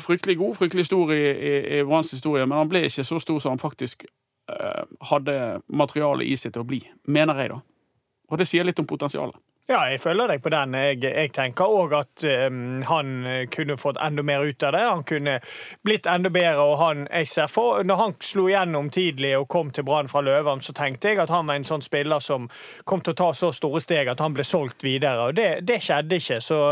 fryktelig 0.03 0.39
god, 0.41 0.57
fryktelig 0.59 0.89
stor 0.89 1.13
i, 1.15 1.21
i, 1.21 1.53
i 1.79 1.83
Branns 1.87 2.11
historie, 2.15 2.47
men 2.49 2.59
han 2.59 2.71
ble 2.71 2.87
ikke 2.89 3.07
så 3.07 3.21
stor 3.23 3.39
som 3.45 3.55
han 3.55 3.63
faktisk 3.63 4.07
eh, 4.51 4.85
hadde 5.11 5.37
materiale 5.69 6.27
i 6.27 6.35
seg 6.41 6.57
til 6.57 6.65
å 6.65 6.69
bli, 6.69 6.81
mener 7.07 7.39
jeg, 7.39 7.53
da. 7.55 7.61
Og 8.29 8.41
det 8.41 8.49
sier 8.49 8.67
litt 8.67 8.81
om 8.83 8.89
potensialet. 8.89 9.37
Ja, 9.69 9.83
jeg 9.93 10.01
følger 10.01 10.31
deg 10.31 10.41
på 10.41 10.49
den. 10.49 10.73
Jeg, 10.81 10.97
jeg 11.05 11.29
tenker 11.37 11.69
òg 11.69 11.93
at 11.99 12.25
um, 12.49 12.79
han 12.89 13.11
kunne 13.53 13.75
fått 13.77 13.99
enda 14.01 14.23
mer 14.25 14.47
ut 14.49 14.65
av 14.65 14.73
det. 14.73 14.81
Han 14.81 15.05
kunne 15.05 15.35
blitt 15.85 16.09
enda 16.09 16.31
bedre. 16.33 16.65
og 16.65 16.79
han, 16.81 17.03
jeg 17.13 17.29
ser 17.29 17.51
for, 17.53 17.83
Når 17.85 18.01
han 18.01 18.17
slo 18.25 18.47
igjennom 18.49 18.89
tidlig 18.89 19.35
og 19.37 19.45
kom 19.53 19.69
til 19.69 19.85
Brann 19.85 20.09
fra 20.09 20.23
Løvam, 20.25 20.63
så 20.65 20.73
tenkte 20.73 21.13
jeg 21.13 21.21
at 21.21 21.35
han 21.35 21.53
var 21.53 21.61
en 21.61 21.69
sånn 21.69 21.85
spiller 21.85 22.25
som 22.25 22.49
kom 22.89 23.05
til 23.05 23.13
å 23.13 23.21
ta 23.21 23.29
så 23.37 23.53
store 23.53 23.85
steg 23.85 24.09
at 24.09 24.25
han 24.25 24.33
ble 24.33 24.49
solgt 24.49 24.89
videre. 24.89 25.29
og 25.29 25.37
Det, 25.37 25.51
det 25.69 25.83
skjedde 25.85 26.17
ikke. 26.17 26.41
Så 26.41 26.63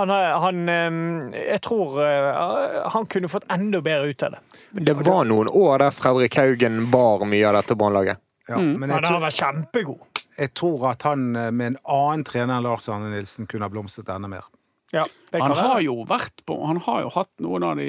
han, 0.00 0.16
han 0.16 0.64
um, 0.64 1.04
Jeg 1.36 1.60
tror 1.68 2.00
uh, 2.00 2.88
han 2.96 3.04
kunne 3.04 3.28
fått 3.28 3.50
enda 3.52 3.84
bedre 3.84 4.16
ut 4.16 4.28
av 4.30 4.38
det. 4.38 4.44
Det 4.80 4.96
var 5.04 5.28
noen 5.28 5.52
år 5.52 5.84
der 5.84 5.92
Fredrik 5.92 6.40
Haugen 6.40 6.86
bar 6.88 7.28
mye 7.28 7.52
av 7.52 7.60
dette 7.60 7.76
Brannlaget. 7.76 8.24
Ja, 8.48 8.56
men 8.56 8.88
jeg 8.88 8.96
Han 8.96 9.12
har 9.12 9.26
vært 9.28 9.42
kjempegod. 9.44 10.15
Jeg 10.36 10.52
tror 10.56 10.90
at 10.92 11.06
han 11.08 11.28
eh, 11.36 11.50
med 11.52 11.72
en 11.72 11.78
annen 11.84 12.24
trener 12.26 12.58
enn 12.58 12.66
Lars 12.66 12.88
Arne 12.92 13.10
Nilsen 13.12 13.48
kunne 13.50 13.66
ha 13.66 13.72
blomstret 13.72 14.10
enda 14.12 14.30
mer. 14.30 14.48
Ja, 14.94 15.06
Han 15.34 15.52
har 15.52 15.80
jo 15.82 16.04
vært 16.06 16.44
på 16.46 16.54
Han 16.62 16.78
har 16.84 17.00
jo 17.02 17.08
hatt 17.16 17.32
noen 17.42 17.64
av 17.66 17.80
de 17.80 17.88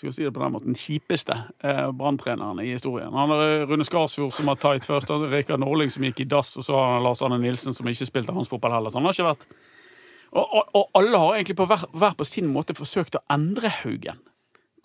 skal 0.00 0.12
si 0.14 0.22
det 0.24 0.32
på 0.32 0.40
den 0.40 0.52
måten, 0.54 0.76
kjipeste 0.78 1.34
eh, 1.66 1.88
branntrenerne 1.96 2.62
i 2.64 2.70
historien. 2.72 3.10
Han 3.12 3.32
har 3.34 3.66
Rune 3.68 3.84
Skarsfjord 3.84 4.32
som 4.32 4.48
har 4.48 4.60
tight 4.60 4.86
først, 4.86 5.10
Rikard 5.32 5.60
Norling 5.60 5.90
som 5.92 6.06
gikk 6.06 6.22
i 6.22 6.28
dass, 6.30 6.54
og 6.60 6.64
så 6.64 6.78
har 6.78 6.94
han 6.94 7.04
Lars 7.04 7.20
Arne 7.26 7.40
Nilsen 7.42 7.76
som 7.76 7.88
ikke 7.90 8.08
spilte 8.08 8.32
hans 8.36 8.48
fotball 8.48 8.78
heller. 8.78 8.92
Så 8.92 9.00
han 9.00 9.08
har 9.08 9.16
ikke 9.16 9.32
vært 9.32 9.46
Og, 10.30 10.46
og, 10.46 10.68
og 10.78 10.90
alle 10.94 11.18
har 11.18 11.36
egentlig 11.36 11.56
på 11.58 11.66
hver, 11.66 11.84
hver 11.90 12.14
på 12.14 12.24
sin 12.28 12.46
måte 12.54 12.76
forsøkt 12.78 13.18
å 13.18 13.24
endre 13.34 13.72
Haugen 13.80 14.20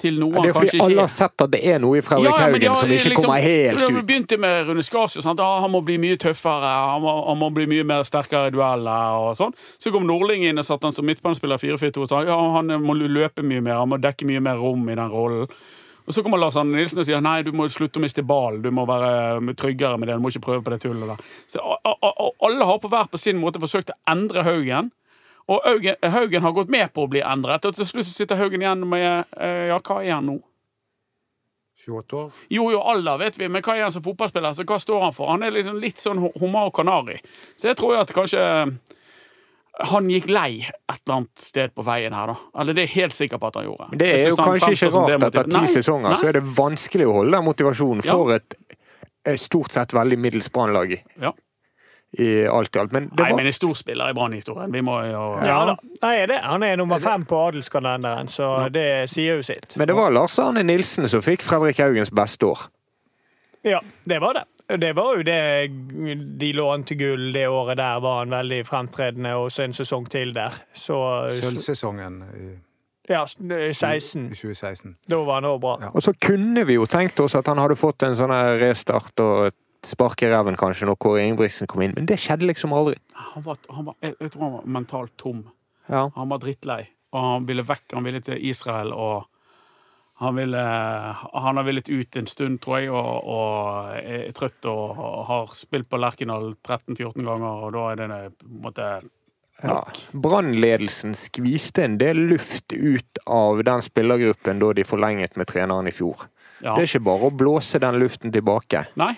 til 0.01 0.17
noe 0.19 0.33
Det 0.33 0.41
han 0.41 0.49
er 0.49 0.55
fordi 0.57 0.81
alle 0.85 1.05
har 1.05 1.11
sett 1.13 1.43
at 1.45 1.51
det 1.53 1.61
er 1.65 1.79
noe 1.83 1.99
i 1.99 2.03
Fredrik 2.05 2.27
Ja, 2.29 2.35
Haugen 2.45 2.75
som 2.75 2.91
ikke 2.91 3.11
liksom, 3.13 3.27
kommer 3.29 3.45
helt 3.45 3.79
Det 3.79 3.89
Vi 3.95 4.03
begynte 4.09 4.39
med 4.41 4.67
Rune 4.67 4.83
Skarsjø. 4.85 5.21
sant? 5.23 5.39
Ah, 5.39 5.61
Han 5.63 5.71
må 5.71 5.81
bli 5.85 5.97
mye 6.01 6.17
tøffere, 6.21 6.73
han 6.91 7.01
må, 7.05 7.15
han 7.29 7.39
må 7.41 7.49
bli 7.55 7.67
mye 7.71 7.85
mer 7.87 8.03
sterkere 8.07 8.51
i 8.51 8.55
dueller. 8.55 9.15
og 9.21 9.37
sånn. 9.39 9.55
Så 9.79 9.91
kom 9.95 10.05
Nordling 10.07 10.45
inn 10.45 10.59
og 10.59 10.65
satte 10.67 10.89
han 10.89 10.93
som 10.95 11.07
midtbanespiller 11.07 11.57
4-4-2 11.61 12.03
og 12.05 12.11
sa 12.11 12.21
ja, 12.27 12.37
han 12.57 12.75
må 12.83 12.97
løpe 12.99 13.43
mye 13.43 13.63
mer, 13.63 13.79
han 13.83 13.89
må 13.89 14.01
dekke 14.01 14.27
mye 14.29 14.43
mer 14.43 14.61
rom 14.61 14.87
i 14.89 14.95
den 14.95 15.09
rollen. 15.11 15.47
Og 16.05 16.13
Så 16.13 16.21
kommer 16.21 16.37
Lars 16.37 16.55
Arne 16.55 16.75
Nilsen 16.77 16.99
og 17.01 17.07
sier 17.07 17.21
nei, 17.23 17.39
du 17.41 17.51
må 17.55 17.65
slutte 17.73 17.97
å 17.97 18.03
miste 18.03 18.21
ballen, 18.21 18.61
du 18.61 18.69
må 18.69 18.85
være 18.85 19.55
tryggere 19.57 19.97
med 19.97 20.07
det, 20.09 20.19
du 20.19 20.21
må 20.21 20.29
ikke 20.29 20.43
prøve 20.45 20.61
på 20.65 20.73
det 20.75 20.83
tullet 20.83 21.09
der. 21.09 21.23
Så 21.49 21.63
Alle 22.45 22.67
har 22.69 22.77
på 22.83 22.91
hver 22.91 23.09
på 23.09 23.17
sin 23.17 23.39
måte 23.41 23.61
forsøkt 23.63 23.89
å 23.89 23.97
endre 24.13 24.43
Haugen. 24.45 24.91
Og 25.47 25.61
Haugen, 25.61 25.95
Haugen 26.01 26.41
har 26.41 26.51
gått 26.57 26.71
med 26.73 26.89
på 26.93 27.05
å 27.05 27.09
bli 27.11 27.21
endret, 27.21 27.65
og 27.69 27.75
til 27.77 27.85
slutt 27.85 28.07
sitter 28.09 28.39
Haugen 28.39 28.63
igjen 28.63 28.81
med 28.89 29.25
eh, 29.37 29.67
ja, 29.69 29.77
hva 29.77 29.99
er 30.01 30.15
han 30.17 30.25
nå? 30.31 30.39
28 31.85 32.17
år. 32.17 32.31
Jo, 32.49 32.71
jo, 32.73 32.79
alder 32.81 33.19
vet 33.21 33.37
vi, 33.37 33.47
men 33.51 33.61
hva 33.61 33.75
er 33.77 33.85
han 33.85 33.93
som 33.93 34.01
fotballspiller? 34.05 34.55
Så 34.57 34.65
hva 34.65 34.79
står 34.81 35.03
han 35.05 35.13
for? 35.13 35.29
Han 35.29 35.45
er 35.45 35.53
liksom 35.53 35.77
litt 35.81 36.01
sånn 36.01 36.23
Homar 36.41 36.71
Kanari. 36.73 37.19
Så 37.59 37.69
jeg 37.69 37.77
tror 37.77 37.93
jo 37.93 37.99
at 38.01 38.13
kanskje 38.15 38.41
eh, 38.41 38.73
han 39.91 40.09
gikk 40.09 40.29
lei 40.31 40.63
et 40.63 40.97
eller 41.03 41.17
annet 41.19 41.45
sted 41.45 41.73
på 41.75 41.85
veien 41.85 42.15
her, 42.15 42.31
da. 42.31 42.35
Eller 42.61 42.73
det 42.73 42.85
er 42.85 42.89
jeg 42.89 42.95
helt 43.03 43.17
sikker 43.17 43.41
på 43.41 43.51
at 43.51 43.59
han 43.59 43.67
gjorde. 43.67 43.89
Det 44.01 44.11
er 44.15 44.29
jo 44.31 44.39
kanskje 44.39 44.73
ikke 44.73 44.91
rart 44.95 45.27
etter 45.29 45.49
ti 45.51 45.63
sesonger, 45.75 46.09
nei. 46.13 46.19
så 46.21 46.29
er 46.31 46.39
det 46.39 46.45
vanskelig 46.57 47.09
å 47.09 47.17
holde 47.19 47.37
den 47.37 47.47
motivasjonen 47.51 48.05
Ja. 48.07 48.15
for 48.15 48.33
et 48.37 48.57
eh, 49.27 49.37
stort 49.37 49.75
sett 49.75 49.93
veldig 49.93 50.17
middels 50.25 50.49
Brannlag 50.49 50.97
i, 50.97 51.01
Ja. 51.21 51.35
I 52.19 52.47
alt 52.47 52.75
i 52.75 52.79
alt. 52.79 52.91
Men 52.95 53.09
det 53.09 53.19
Nei, 53.23 53.29
var, 53.31 53.37
men 53.39 53.49
en 53.49 53.53
stor 53.53 53.73
spiller 53.77 54.09
i 54.09 54.15
Brann-historien. 54.17 54.71
Vi 54.73 54.81
må 54.85 54.99
jo 55.09 55.23
Ja 55.45 55.59
da. 55.71 55.75
Nei, 56.01 56.15
det, 56.29 56.39
han 56.43 56.63
er 56.63 56.79
nummer 56.79 56.99
fem 57.03 57.25
på 57.27 57.39
adelskalenderen, 57.49 58.31
så 58.31 58.69
det 58.73 59.09
sier 59.11 59.39
jo 59.39 59.45
sitt. 59.45 59.77
men 59.77 59.87
det 59.89 59.97
var 59.97 60.13
Lars 60.15 60.39
Arne 60.39 60.63
Nilsen 60.63 61.09
som 61.11 61.23
fikk 61.25 61.45
Fredrik 61.45 61.79
Haugens 61.83 62.13
beste 62.15 62.45
år. 62.45 62.67
Ja, 63.65 63.81
det 64.05 64.19
var 64.21 64.37
det. 64.37 64.45
Det 64.77 64.93
var 64.97 65.17
jo 65.17 65.23
det 65.25 65.67
de 66.39 66.51
lånte 66.53 66.95
gull 66.97 67.31
det 67.33 67.47
året 67.47 67.77
der, 67.77 67.99
var 68.01 68.23
han 68.23 68.33
veldig 68.33 68.63
fremtredende, 68.65 69.35
og 69.37 69.51
så 69.53 69.65
en 69.65 69.73
sesong 69.77 70.07
til 70.09 70.33
der. 70.33 70.53
Så 70.73 70.97
Sølvsesongen 71.41 72.23
i, 72.33 72.47
ja, 73.09 73.25
16. 73.27 74.29
2016. 74.29 74.95
Da 75.05 75.19
var 75.21 75.41
han 75.41 75.49
òg 75.51 75.59
bra. 75.61 75.75
Ja. 75.81 75.91
Og 75.93 76.01
så 76.01 76.13
kunne 76.17 76.65
vi 76.65 76.79
jo 76.79 76.87
tenkt 76.89 77.19
oss 77.21 77.37
at 77.37 77.45
han 77.51 77.61
hadde 77.61 77.77
fått 77.77 78.07
en 78.07 78.17
sånn 78.17 78.33
restart 78.61 79.21
og 79.21 79.51
et 79.51 79.57
spark 79.85 80.23
i 80.25 80.31
ræven 80.31 80.57
kanskje 80.59 80.89
når 80.89 80.97
Kåre 81.01 81.23
Ingebrigtsen 81.25 81.69
kom 81.71 81.85
inn, 81.85 81.93
men 81.97 82.07
det 82.09 82.17
skjedde 82.21 82.47
liksom 82.49 82.73
aldri. 82.75 82.97
Han 83.35 83.45
var, 83.45 83.61
han 83.69 83.91
var, 83.91 83.95
jeg, 84.01 84.17
jeg 84.19 84.33
tror 84.33 84.47
han 84.47 84.57
var 84.57 84.67
mentalt 84.79 85.15
tom. 85.21 85.45
Ja. 85.87 86.07
Han 86.15 86.33
var 86.33 86.41
drittlei, 86.41 86.81
og 87.13 87.29
han 87.29 87.47
ville 87.49 87.65
vekk. 87.65 87.87
Han 87.93 88.07
ville 88.07 88.21
til 88.25 88.41
Israel, 88.49 88.93
og 88.93 89.25
han 90.17 90.35
ville 90.35 90.61
Han 91.33 91.57
har 91.57 91.63
villet 91.67 91.89
ut 91.89 92.15
en 92.15 92.27
stund, 92.27 92.61
tror 92.63 92.79
jeg, 92.79 92.91
og, 92.91 93.27
og 93.27 93.97
er 93.99 94.31
trøtt 94.35 94.67
og 94.71 94.95
har 95.27 95.51
spilt 95.57 95.89
på 95.91 95.99
Lerkendal 95.99 96.53
13-14 96.55 97.19
ganger, 97.19 97.65
og 97.67 97.75
da 97.75 97.89
er 97.91 98.01
det 98.01 98.21
på 98.39 98.49
en 98.49 98.63
måte 98.69 98.87
Ja. 99.63 99.77
Brannledelsen 100.11 101.13
skviste 101.15 101.85
en 101.85 101.93
del 101.99 102.25
luft 102.31 102.73
ut 102.73 103.21
av 103.27 103.61
den 103.63 103.83
spillergruppen 103.83 104.59
da 104.59 104.73
de 104.75 104.83
forlenget 104.87 105.37
med 105.39 105.47
treneren 105.47 105.87
i 105.87 105.93
fjor. 105.95 106.25
Ja. 106.61 106.73
Det 106.73 106.81
er 106.81 106.89
ikke 106.89 107.05
bare 107.07 107.29
å 107.29 107.35
blåse 107.35 107.79
den 107.79 107.99
luften 107.99 108.33
tilbake. 108.35 108.85
Nei. 108.99 109.13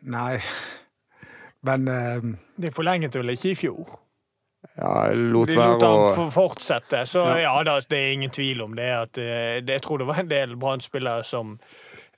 Nei. 0.00 0.36
Men 1.66 1.88
uh, 1.88 2.36
De 2.56 2.70
forlenget 2.74 3.16
vel 3.18 3.34
ikke 3.34 3.52
i 3.52 3.58
fjor? 3.58 3.96
Ja, 4.78 5.10
lot 5.14 5.50
De 5.50 5.58
lot 5.58 5.82
være 5.82 5.92
han 5.92 6.26
å 6.26 6.30
fortsette. 6.34 7.04
Så 7.06 7.24
ja, 7.40 7.54
da, 7.66 7.78
det 7.82 7.98
er 7.98 8.14
ingen 8.14 8.34
tvil 8.34 8.62
om 8.66 8.76
det. 8.78 8.90
At, 8.94 9.18
uh, 9.18 9.58
det 9.62 9.78
jeg 9.78 9.86
tror 9.86 10.02
det 10.02 10.10
var 10.10 10.22
en 10.22 10.30
del 10.30 10.58
Brann-spillere 10.58 11.26
som 11.26 11.56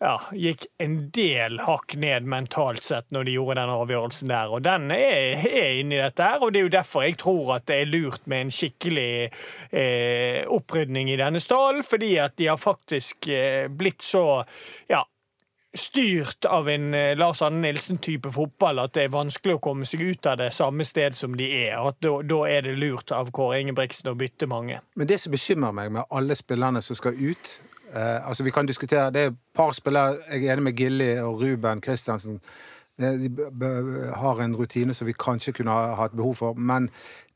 ja, 0.00 0.14
gikk 0.32 0.64
en 0.80 0.94
del 1.12 1.58
hakk 1.60 1.92
ned 2.00 2.24
mentalt 2.28 2.86
sett 2.86 3.10
når 3.12 3.26
de 3.28 3.34
gjorde 3.34 3.58
den 3.60 3.72
avgjørelsen 3.74 4.32
der. 4.32 4.52
Og 4.56 4.64
den 4.64 4.88
er, 4.94 5.44
er 5.44 5.80
inni 5.82 5.98
dette 6.00 6.24
her, 6.24 6.40
og 6.40 6.54
det 6.54 6.62
er 6.62 6.66
jo 6.66 6.72
derfor 6.72 7.04
jeg 7.04 7.18
tror 7.20 7.54
at 7.58 7.66
det 7.68 7.82
er 7.82 7.90
lurt 7.90 8.24
med 8.30 8.46
en 8.46 8.54
skikkelig 8.54 9.12
eh, 9.28 10.40
opprydning 10.48 11.12
i 11.12 11.18
denne 11.20 11.42
stallen, 11.44 11.84
fordi 11.84 12.14
at 12.24 12.38
de 12.40 12.48
har 12.48 12.60
faktisk 12.60 13.28
eh, 13.28 13.68
blitt 13.68 14.00
så 14.06 14.24
ja, 14.88 15.04
styrt 15.74 16.44
av 16.44 16.68
en 16.68 16.94
eh, 16.94 17.16
Lars 17.16 17.42
Arne 17.42 17.60
Nilsen-type 17.62 18.32
fotball 18.34 18.80
at 18.82 18.94
det 18.96 19.04
er 19.06 19.12
vanskelig 19.14 19.56
å 19.56 19.62
komme 19.62 19.86
seg 19.86 20.02
ut 20.02 20.26
av 20.26 20.40
det 20.40 20.50
samme 20.54 20.84
sted 20.86 21.14
som 21.14 21.36
de 21.38 21.46
er. 21.46 21.76
og 21.78 21.92
At 21.92 22.00
da, 22.26 22.40
er 22.50 22.66
det 22.66 22.78
lurt 22.78 23.14
av 23.14 23.30
Kåre 23.34 23.60
Ingebrigtsen 23.62 24.10
å 24.10 24.16
bytte 24.18 24.48
mange. 24.50 24.80
Men 24.98 25.10
det 25.10 25.20
som 25.22 25.34
bekymrer 25.34 25.76
meg 25.76 25.92
med 25.94 26.10
alle 26.10 26.34
spillerne 26.38 26.82
som 26.82 26.98
skal 26.98 27.14
ut 27.14 27.54
eh, 27.94 28.18
altså 28.26 28.42
Vi 28.42 28.50
kan 28.54 28.66
diskutere 28.66 29.10
Det 29.14 29.22
er 29.22 29.32
et 29.32 29.38
par 29.54 29.72
spillere 29.76 30.18
Jeg 30.32 30.44
er 30.44 30.56
enig 30.56 30.66
med 30.70 30.76
Gilly 30.78 31.10
og 31.22 31.42
Ruben 31.42 31.80
Kristiansen. 31.80 32.40
Eh, 32.98 33.14
De 33.22 33.30
har 34.16 34.42
en 34.42 34.56
rutine 34.56 34.94
som 34.94 35.06
vi 35.06 35.14
kanskje 35.14 35.52
kunne 35.52 35.70
ha 35.70 35.94
hatt 35.94 36.16
behov 36.18 36.34
for. 36.34 36.54
Men 36.54 36.90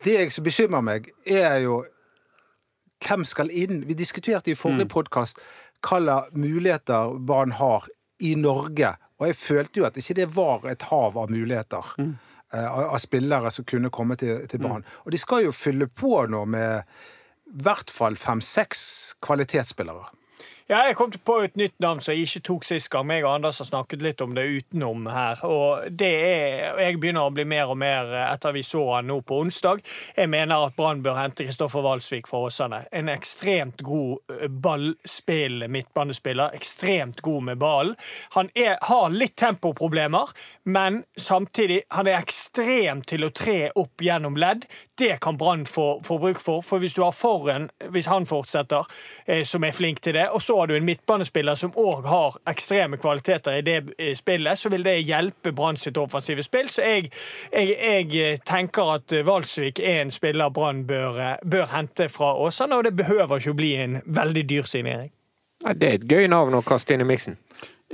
det 0.04 0.18
jeg 0.18 0.32
som 0.32 0.44
bekymrer 0.44 0.82
meg, 0.82 1.10
er 1.26 1.62
jo 1.62 1.84
hvem 3.04 3.24
skal 3.24 3.50
inn? 3.52 3.84
Vi 3.86 3.94
diskuterte 3.94 4.50
i 4.50 4.58
forrige 4.58 4.88
podkast 4.88 5.38
hvilke 5.84 6.22
muligheter 6.32 7.18
barn 7.26 7.52
har 7.52 7.84
i 8.22 8.34
Norge. 8.38 8.94
Og 9.20 9.28
jeg 9.30 9.38
følte 9.38 9.80
jo 9.80 9.88
at 9.88 9.98
ikke 9.98 10.16
det 10.20 10.28
var 10.34 10.66
et 10.70 10.86
hav 10.90 11.18
av 11.18 11.32
muligheter. 11.32 11.94
Mm. 11.98 12.14
Av 12.54 12.92
av 12.94 13.00
spillere 13.02 13.50
som 13.50 13.66
kunne 13.66 13.90
komme 13.90 14.14
til, 14.20 14.44
til 14.46 14.60
Brann. 14.62 14.84
Og 15.02 15.10
de 15.10 15.18
skal 15.18 15.48
jo 15.48 15.54
fylle 15.54 15.88
på 15.90 16.20
nå 16.30 16.44
med 16.46 16.84
i 17.50 17.62
hvert 17.64 17.90
fall 17.90 18.14
fem-seks 18.18 18.84
kvalitetsspillere. 19.24 20.06
Ja, 20.64 20.78
jeg 20.88 20.94
kom 20.96 21.10
på 21.12 21.34
et 21.44 21.58
nytt 21.60 21.74
navn 21.84 21.98
som 22.00 22.14
jeg 22.14 22.24
ikke 22.24 22.40
tok 22.48 22.62
sist 22.64 22.88
gang. 22.88 23.10
Jeg 23.12 23.26
og 23.26 23.34
Anders 23.34 23.58
har 23.60 23.66
snakket 23.68 24.00
litt 24.00 24.22
om 24.24 24.30
det 24.32 24.46
utenom 24.48 25.02
her. 25.12 25.42
Og 25.44 25.90
det 25.92 26.08
er, 26.08 26.78
jeg 26.80 26.96
begynner 27.02 27.28
å 27.28 27.32
bli 27.36 27.44
mer 27.44 27.68
og 27.68 27.76
mer 27.82 28.08
etter 28.22 28.54
vi 28.56 28.62
så 28.64 28.80
han 28.94 29.10
nå 29.10 29.18
på 29.28 29.42
onsdag. 29.44 29.82
Jeg 30.16 30.30
mener 30.32 30.64
at 30.64 30.72
Brann 30.78 31.02
bør 31.04 31.18
hente 31.20 31.44
Kristoffer 31.44 31.84
Walsvik 31.84 32.30
fra 32.30 32.46
Åsane. 32.46 32.78
En 32.96 33.12
ekstremt 33.12 33.84
god 33.84 34.32
eh, 34.38 34.46
ballspillende 34.48 35.68
midtbanespiller. 35.68 36.56
Ekstremt 36.56 37.20
god 37.28 37.44
med 37.50 37.60
ballen. 37.60 37.92
Han 38.38 38.48
er, 38.56 38.78
har 38.88 39.12
litt 39.12 39.36
tempoproblemer, 39.36 40.32
men 40.64 41.02
samtidig 41.20 41.82
han 41.92 42.08
er 42.08 42.22
ekstremt 42.22 43.10
til 43.12 43.28
å 43.28 43.32
tre 43.36 43.58
opp 43.68 44.00
gjennom 44.00 44.40
ledd. 44.40 44.64
Det 44.96 45.18
kan 45.20 45.36
Brann 45.36 45.68
få, 45.68 46.00
få 46.08 46.16
bruk 46.24 46.40
for. 46.40 46.64
For 46.64 46.80
hvis 46.80 46.96
du 46.96 47.04
har 47.04 47.12
foran, 47.12 47.68
hvis 47.92 48.08
han 48.08 48.24
fortsetter, 48.24 48.88
eh, 49.28 49.44
som 49.44 49.68
er 49.68 49.76
flink 49.76 50.00
til 50.00 50.16
det, 50.16 50.30
og 50.32 50.40
så 50.40 50.53
har 50.60 50.66
du 50.70 50.76
en 50.76 50.84
midtbanespiller 50.84 51.58
som 51.58 51.74
òg 51.80 52.06
har 52.08 52.38
ekstreme 52.50 52.98
kvaliteter 53.00 53.58
i 53.58 53.64
det 53.66 53.76
eh, 53.98 54.14
spillet, 54.18 54.58
så 54.58 54.70
vil 54.72 54.86
det 54.86 54.96
hjelpe 55.02 55.52
Brann 55.52 55.76
sitt 55.80 55.98
offensive 56.00 56.42
spill. 56.42 56.70
Så 56.70 56.82
jeg, 56.82 57.10
jeg, 57.52 57.74
jeg 57.78 58.22
eh, 58.22 58.38
tenker 58.46 58.94
at 58.96 59.12
eh, 59.12 59.26
Valsvik 59.26 59.82
er 59.82 60.02
en 60.04 60.14
spiller 60.14 60.52
Brann 60.54 60.84
bør, 60.86 61.20
bør 61.44 61.68
hente 61.74 62.08
fra 62.12 62.34
Åsane, 62.46 62.76
og 62.76 62.88
det 62.88 62.96
behøver 62.98 63.40
ikke 63.40 63.54
å 63.54 63.60
bli 63.60 63.74
en 63.82 64.00
veldig 64.06 64.48
dyr 64.50 64.68
signering. 64.68 65.12
Det 65.64 65.88
er 65.88 66.00
et 66.00 66.08
gøy 66.10 66.26
navn 66.28 66.58
å 66.58 66.64
kaste 66.66 66.94
inn 66.94 67.04
i 67.04 67.08
miksen. 67.08 67.38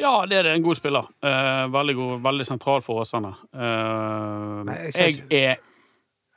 Ja, 0.01 0.27
det 0.27 0.37
er 0.38 0.42
det. 0.49 0.55
En 0.57 0.62
god 0.62 0.79
spiller. 0.79 1.09
Eh, 1.23 1.64
veldig 1.73 1.94
god, 1.94 2.20
veldig 2.25 2.46
sentral 2.46 2.83
for 2.83 3.03
Åsane. 3.03 3.35
Eh, 3.55 4.62
Nei, 4.66 4.79
jeg 4.94 5.18
jeg 5.31 5.51
er 5.53 5.59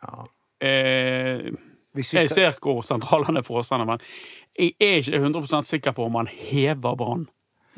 er 0.03 0.27
eh, 0.61 1.53
Hvis 1.93 2.13
vi 2.13 2.17
Jeg 2.17 2.29
ser 2.29 2.55
hvor 2.61 2.81
sentral 2.81 3.25
han 3.25 3.37
er 3.37 3.45
for 3.45 3.61
Åsane, 3.61 3.85
men 3.85 3.99
jeg 4.59 4.73
er 4.79 4.99
ikke 5.01 5.15
100 5.21 5.63
sikker 5.65 5.91
på 5.97 6.05
om 6.05 6.15
han 6.15 6.27
hever 6.29 6.95
Brann 6.95 7.27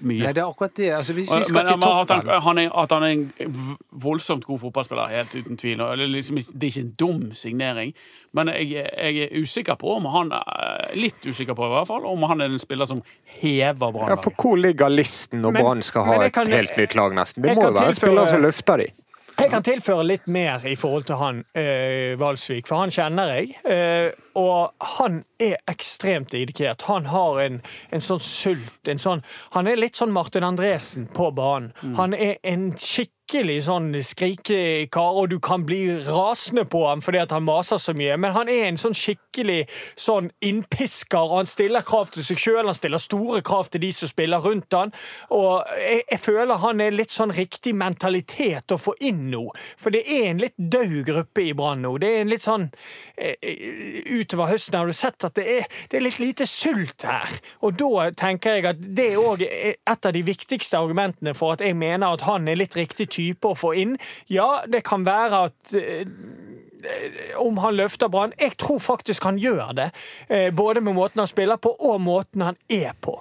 mye. 0.03 0.25
Nei, 0.25 0.31
det 0.35 0.41
er 0.43 0.49
akkurat 0.49 0.73
det. 0.75 0.89
Altså, 0.91 1.13
hvis 1.15 1.29
vi 1.31 1.43
skal 1.47 1.53
men 1.55 1.67
til 1.67 1.73
at 1.87 2.09
han, 2.11 2.25
toppen 2.25 2.41
han 2.43 2.57
er, 2.59 2.71
at 2.83 2.91
han 2.91 3.03
er 3.03 3.13
en 3.13 3.67
voldsomt 4.03 4.43
god 4.43 4.59
fotballspiller, 4.59 5.07
helt 5.07 5.35
uten 5.39 5.55
tvil. 5.57 5.77
Det 5.79 5.85
er, 6.03 6.09
liksom, 6.11 6.35
det 6.35 6.63
er 6.67 6.73
ikke 6.73 6.81
en 6.83 6.89
dum 6.99 7.21
signering, 7.33 7.93
men 8.35 8.51
jeg, 8.51 8.73
jeg 8.83 9.29
er 9.29 9.39
usikker 9.39 9.77
på 9.79 9.93
om 9.95 10.09
han 10.11 10.33
er 10.35 10.91
Litt 10.99 11.23
usikker 11.25 11.55
på 11.55 11.65
i 11.65 11.71
hvert 11.77 11.87
fall, 11.87 12.03
om 12.11 12.23
han 12.27 12.41
er 12.43 12.51
en 12.51 12.59
spiller 12.59 12.85
som 12.91 12.99
hever 13.39 13.91
Brann. 13.95 14.11
Ja, 14.11 14.15
For 14.19 14.35
hvor 14.35 14.59
ligger 14.59 14.91
listen 14.91 15.41
når 15.41 15.51
Men- 15.55 15.63
Brann 15.63 15.81
skal 15.81 16.03
ha 16.09 16.13
jeg 16.19 16.25
et 16.27 16.33
kan- 16.33 16.47
helt 16.51 16.75
nytt 16.77 16.95
lag, 16.95 17.15
nesten? 17.15 17.43
Det 17.43 17.55
må 17.55 17.63
jo 17.63 17.71
være 17.71 17.87
en 17.87 17.93
spiller 17.93 18.27
som 18.27 18.41
løfter 18.43 18.77
de. 18.83 18.91
Jeg 19.35 19.51
kan 19.51 19.65
tilføre 19.65 20.05
litt 20.07 20.27
mer 20.31 20.63
i 20.67 20.75
forhold 20.79 21.07
til 21.09 21.19
han 21.19 21.41
eh, 21.57 22.15
Valsvik, 22.19 22.69
for 22.69 22.79
han 22.79 22.93
kjenner 22.93 23.33
jeg. 23.35 23.57
Eh, 23.67 24.15
og 24.39 24.87
han 24.95 25.21
er 25.41 25.57
ekstremt 25.71 26.31
dedikert. 26.31 26.85
Han 26.87 27.09
har 27.11 27.41
en, 27.43 27.59
en 27.91 28.03
sånn 28.03 28.23
sult 28.23 28.91
en 28.91 29.01
sånn, 29.01 29.23
Han 29.55 29.67
er 29.67 29.79
litt 29.79 29.99
sånn 29.99 30.13
Martin 30.15 30.45
Andresen 30.47 31.09
på 31.11 31.31
banen. 31.35 31.73
Han 31.97 32.15
er 32.15 32.37
en 32.43 32.71
skikkelig 33.25 33.63
sånn 33.65 33.87
skrikekar, 34.05 35.15
og 35.17 35.31
du 35.31 35.39
kan 35.41 35.63
bli 35.65 35.97
rasende 36.05 36.61
på 36.69 36.83
ham 36.85 37.01
fordi 37.01 37.23
han 37.25 37.45
maser 37.45 37.79
så 37.81 37.95
mye, 37.97 38.17
men 38.21 38.35
han 38.35 38.49
er 38.49 38.67
en 38.67 38.77
sånn 38.77 38.93
skikkelig 38.93 39.65
sånn 39.97 40.29
innpisker, 40.45 41.25
og 41.25 41.39
han 41.39 41.49
stiller 41.49 41.81
krav 41.81 42.11
til 42.13 42.21
seg 42.23 42.37
sjøl, 42.37 42.65
han 42.67 42.77
stiller 42.77 43.01
store 43.01 43.41
krav 43.41 43.71
til 43.73 43.81
de 43.81 43.89
som 43.97 44.11
spiller 44.11 44.43
rundt 44.45 44.77
han, 44.77 44.93
og 45.33 45.65
jeg, 45.81 46.03
jeg 46.11 46.21
føler 46.21 46.61
han 46.61 46.83
er 46.85 46.93
litt 46.93 47.15
sånn 47.15 47.33
riktig 47.33 47.73
mentalitet 47.73 48.75
å 48.75 48.77
få 48.77 48.93
inn 49.01 49.25
nå, 49.31 49.47
for 49.81 49.95
det 49.95 50.03
er 50.05 50.29
en 50.29 50.43
litt 50.45 50.57
død 50.57 50.95
gruppe 51.09 51.47
i 51.47 51.55
Brann 51.57 51.81
nå. 51.81 51.95
Det 51.97 52.11
er 52.11 52.21
en 52.21 52.29
litt 52.29 52.45
sånn 52.45 52.67
eh, 53.17 53.33
Utover 54.05 54.51
høsten 54.51 54.77
har 54.77 54.85
du 54.85 54.93
sett 54.93 55.25
at 55.25 55.33
det 55.39 55.47
er, 55.49 55.65
det 55.89 55.97
er 55.97 56.05
litt 56.05 56.21
lite 56.21 56.45
sult 56.49 57.07
her, 57.09 57.33
og 57.65 57.81
da 57.81 58.05
tenker 58.13 58.59
jeg 58.59 58.69
at 58.69 58.85
det 58.85 59.09
er 59.17 59.73
et 59.73 60.05
av 60.05 60.13
de 60.13 60.23
viktigste 60.29 60.77
argumentene 60.77 61.33
for 61.33 61.57
at 61.57 61.65
jeg 61.65 61.73
mener 61.73 62.13
at 62.13 62.27
han 62.29 62.45
er 62.51 62.61
litt 62.61 62.77
riktig 62.77 63.09
type 63.15 63.51
å 63.51 63.57
få 63.57 63.73
inn. 63.81 63.95
Ja, 64.31 64.63
det 64.67 64.83
kan 64.87 65.05
være 65.07 65.45
at 65.49 65.75
eh, 65.79 66.03
om 67.41 67.57
han 67.63 67.77
løfter 67.79 68.11
Brann. 68.13 68.35
Jeg 68.39 68.57
tror 68.61 68.79
faktisk 68.83 69.25
han 69.25 69.39
gjør 69.41 69.71
det. 69.79 69.87
eh, 70.29 70.51
Både 70.53 70.83
med 70.85 70.97
måten 70.97 71.23
han 71.23 71.31
spiller 71.31 71.57
på, 71.57 71.73
og 71.79 72.01
måten 72.03 72.45
han 72.45 72.59
er 72.69 72.91
på. 73.01 73.17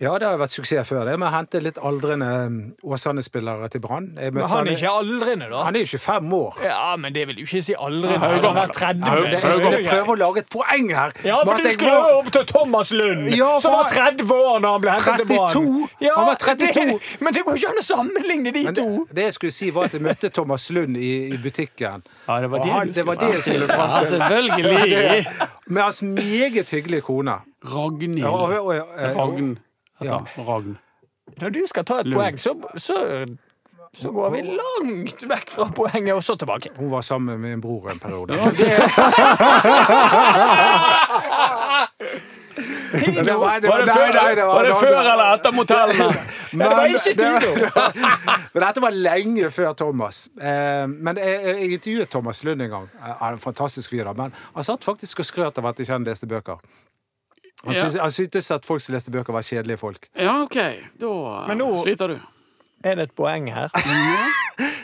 Ja, 0.00 0.14
det 0.16 0.24
har 0.30 0.38
vært 0.40 0.54
suksess 0.54 0.88
før, 0.88 1.02
det 1.04 1.18
med 1.20 1.28
å 1.28 1.30
hente 1.34 1.60
litt 1.60 1.76
aldrende 1.84 2.28
um, 2.48 2.54
Åsane-spillere 2.88 3.66
til 3.68 3.82
Brann. 3.84 4.06
Men 4.16 4.38
han 4.48 4.64
er 4.70 4.72
ikke 4.78 4.92
aldrende, 4.96 5.48
da. 5.50 5.58
han 5.66 5.76
er 5.76 5.82
jo 5.84 5.90
25 5.98 6.30
år. 6.38 6.54
Ja, 6.64 6.96
men 6.96 7.12
det 7.12 7.26
vil 7.28 7.42
jo 7.42 7.44
ikke 7.44 7.60
si 7.66 7.74
aldrende. 7.76 8.16
Haugan 8.22 8.46
har 8.56 8.56
vært 8.62 8.78
30. 8.78 9.04
Ja, 9.04 9.18
jeg 9.34 9.58
skulle 9.58 9.82
prøve 9.90 10.14
å 10.14 10.16
lage 10.22 10.40
et 10.40 10.48
poeng 10.54 10.88
her. 10.96 11.12
Ja, 11.28 11.42
for 11.44 11.60
du 11.60 11.68
skulle 11.74 11.92
var- 11.98 12.16
opp 12.22 12.30
til 12.32 12.46
Thomas 12.48 12.94
Lund, 12.96 13.28
Ja, 13.36 13.50
som 13.60 13.76
var 13.76 13.92
30 13.92 14.32
år 14.38 14.64
da 14.64 14.72
han 14.72 14.80
ble 14.86 14.96
hentet 14.96 15.20
til 15.20 15.30
Brann. 15.34 15.52
32? 15.52 15.88
Ja, 16.08 16.16
Han 16.16 16.30
var 16.32 16.40
32. 16.46 16.74
Det, 16.96 16.98
men 17.28 17.36
det 17.36 17.44
går 17.44 17.60
ikke 17.60 17.74
an 17.74 17.80
å 17.84 17.86
sammenligne 17.92 18.56
de 18.56 18.64
Men 18.70 18.80
to. 18.80 18.88
det, 19.04 19.14
det 19.20 19.28
jeg 19.28 19.36
skulle 19.36 19.56
si, 19.60 19.70
var 19.76 19.90
at 19.90 19.98
jeg 20.00 20.06
møtte 20.08 20.32
Thomas 20.40 20.70
Lund 20.72 20.96
i, 20.96 21.12
i 21.34 21.36
butikken. 21.44 22.00
Ja, 22.24 22.40
det 22.40 22.48
var 22.56 22.64
det 22.64 22.72
han, 22.72 22.92
det 22.96 23.04
var 23.04 23.20
det 23.20 23.34
jeg 23.36 23.42
skulle 23.50 23.68
fram 23.76 23.98
til. 24.00 24.14
selvfølgelig! 24.16 25.26
Med 25.76 25.82
hans 25.82 26.02
meget 26.02 26.70
hyggelige 26.72 27.04
kone. 27.04 27.36
Ragnhild. 27.68 28.24
Ja, 28.24 28.30
og, 28.32 28.54
og, 28.64 28.74
og, 28.80 29.18
Ragn. 29.20 29.58
Ja. 30.04 30.18
Ragn. 30.46 30.78
Når 31.40 31.48
du 31.54 31.60
skal 31.66 31.84
ta 31.84 32.00
et 32.02 32.08
poeng, 32.12 32.38
så, 32.40 32.54
så, 32.76 32.96
så 33.94 34.10
går 34.14 34.30
vi 34.34 34.40
langt 34.48 35.22
vekk 35.30 35.50
fra 35.54 35.66
poenget, 35.76 36.14
og 36.14 36.22
så 36.26 36.34
tilbake. 36.40 36.70
hun 36.76 36.90
var 36.90 37.00
sammen 37.06 37.38
med 37.40 37.50
min 37.50 37.60
bror 37.60 37.90
en 37.92 37.98
periode. 38.02 38.34
Men 42.92 43.24
det 43.24 43.34
var- 43.34 43.60
det 43.60 43.68
Var 43.68 43.78
det 43.80 43.92
før, 43.94 44.12
nei, 44.14 44.34
det 44.34 44.42
var- 44.44 44.54
var 44.54 44.62
det 44.62 44.70
det 44.70 44.78
før 44.80 44.98
eller 45.12 45.34
etter 45.34 45.52
motellene? 45.52 46.14
Ja, 46.52 46.68
det 46.68 46.76
var 46.76 46.84
ikke 46.84 47.14
Tido! 47.14 47.50
Men 48.54 48.62
dette 48.64 48.80
var 48.82 48.90
lenge 48.90 49.50
før 49.54 49.72
Thomas. 49.78 50.28
Eh, 50.42 50.86
men 50.90 51.16
jeg, 51.16 51.40
jeg 51.46 51.72
intervjuet 51.76 52.10
Thomas 52.10 52.42
Lund 52.44 52.62
en 52.62 52.70
gang. 52.70 52.88
Eh, 52.98 53.12
Han 53.20 53.28
er 53.28 53.32
en 53.32 53.38
fantastisk 53.38 53.90
fyr, 53.90 54.04
da. 54.04 54.12
Men 54.18 54.32
han 54.54 54.64
satt 54.66 54.84
faktisk 54.84 55.18
og 55.22 55.26
skrøt 55.28 55.58
av 55.62 55.66
at 55.70 55.78
ikke 55.78 55.92
han 55.92 56.04
leste 56.04 56.26
bøker. 56.26 56.58
Han, 57.64 57.74
Ja. 57.74 57.82
syntes, 57.84 58.00
han 58.00 58.12
syntes 58.12 58.50
at 58.50 58.64
folk 58.66 58.80
som 58.80 58.94
leste 58.94 59.10
bøker, 59.12 59.32
var 59.32 59.42
kjedelige 59.44 59.76
folk. 59.78 60.08
Ja, 60.16 60.42
OK. 60.42 60.56
Da 61.00 61.46
Men 61.48 61.58
nå- 61.58 61.82
sliter 61.84 62.08
du. 62.14 62.20
Er 62.84 62.94
det 62.96 63.02
et 63.10 63.16
poeng 63.16 63.50
her? 63.52 63.68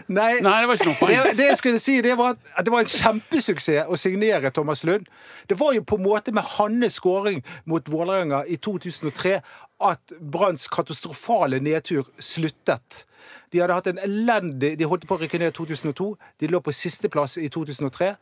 Nei, 0.08 0.40
Nei, 0.40 0.60
det 0.60 0.68
var 0.68 0.74
ikke 0.76 0.86
noe 0.90 0.98
poeng. 1.00 1.16
det, 1.26 1.36
det 1.38 1.46
jeg 1.48 1.56
skulle 1.56 1.78
si, 1.82 1.94
det 2.04 2.12
var 2.18 2.34
at 2.56 2.64
det 2.66 2.72
var 2.72 2.84
en 2.84 2.90
kjempesuksess 2.92 3.88
å 3.90 3.96
signere 3.98 4.50
Thomas 4.54 4.84
Lund. 4.84 5.06
Det 5.48 5.56
var 5.58 5.72
jo 5.74 5.82
på 5.88 5.96
en 5.98 6.04
måte 6.04 6.32
med 6.36 6.44
hans 6.56 6.98
skåring 7.00 7.42
mot 7.64 7.88
Vålerenga 7.90 8.42
i 8.52 8.56
2003 8.62 9.40
at 9.86 10.12
Branns 10.32 10.68
katastrofale 10.72 11.58
nedtur 11.60 12.06
sluttet. 12.22 13.04
De 13.52 13.60
hadde 13.60 13.74
hatt 13.76 13.88
en 13.90 13.98
elendig 14.04 14.76
De 14.78 14.84
holdt 14.88 15.04
på 15.08 15.16
å 15.16 15.20
rykke 15.20 15.38
ned 15.40 15.52
i 15.52 15.56
2002. 15.56 16.06
De 16.40 16.48
lå 16.52 16.60
på 16.64 16.72
sisteplass 16.76 17.36
i 17.40 17.48
2003. 17.52 18.12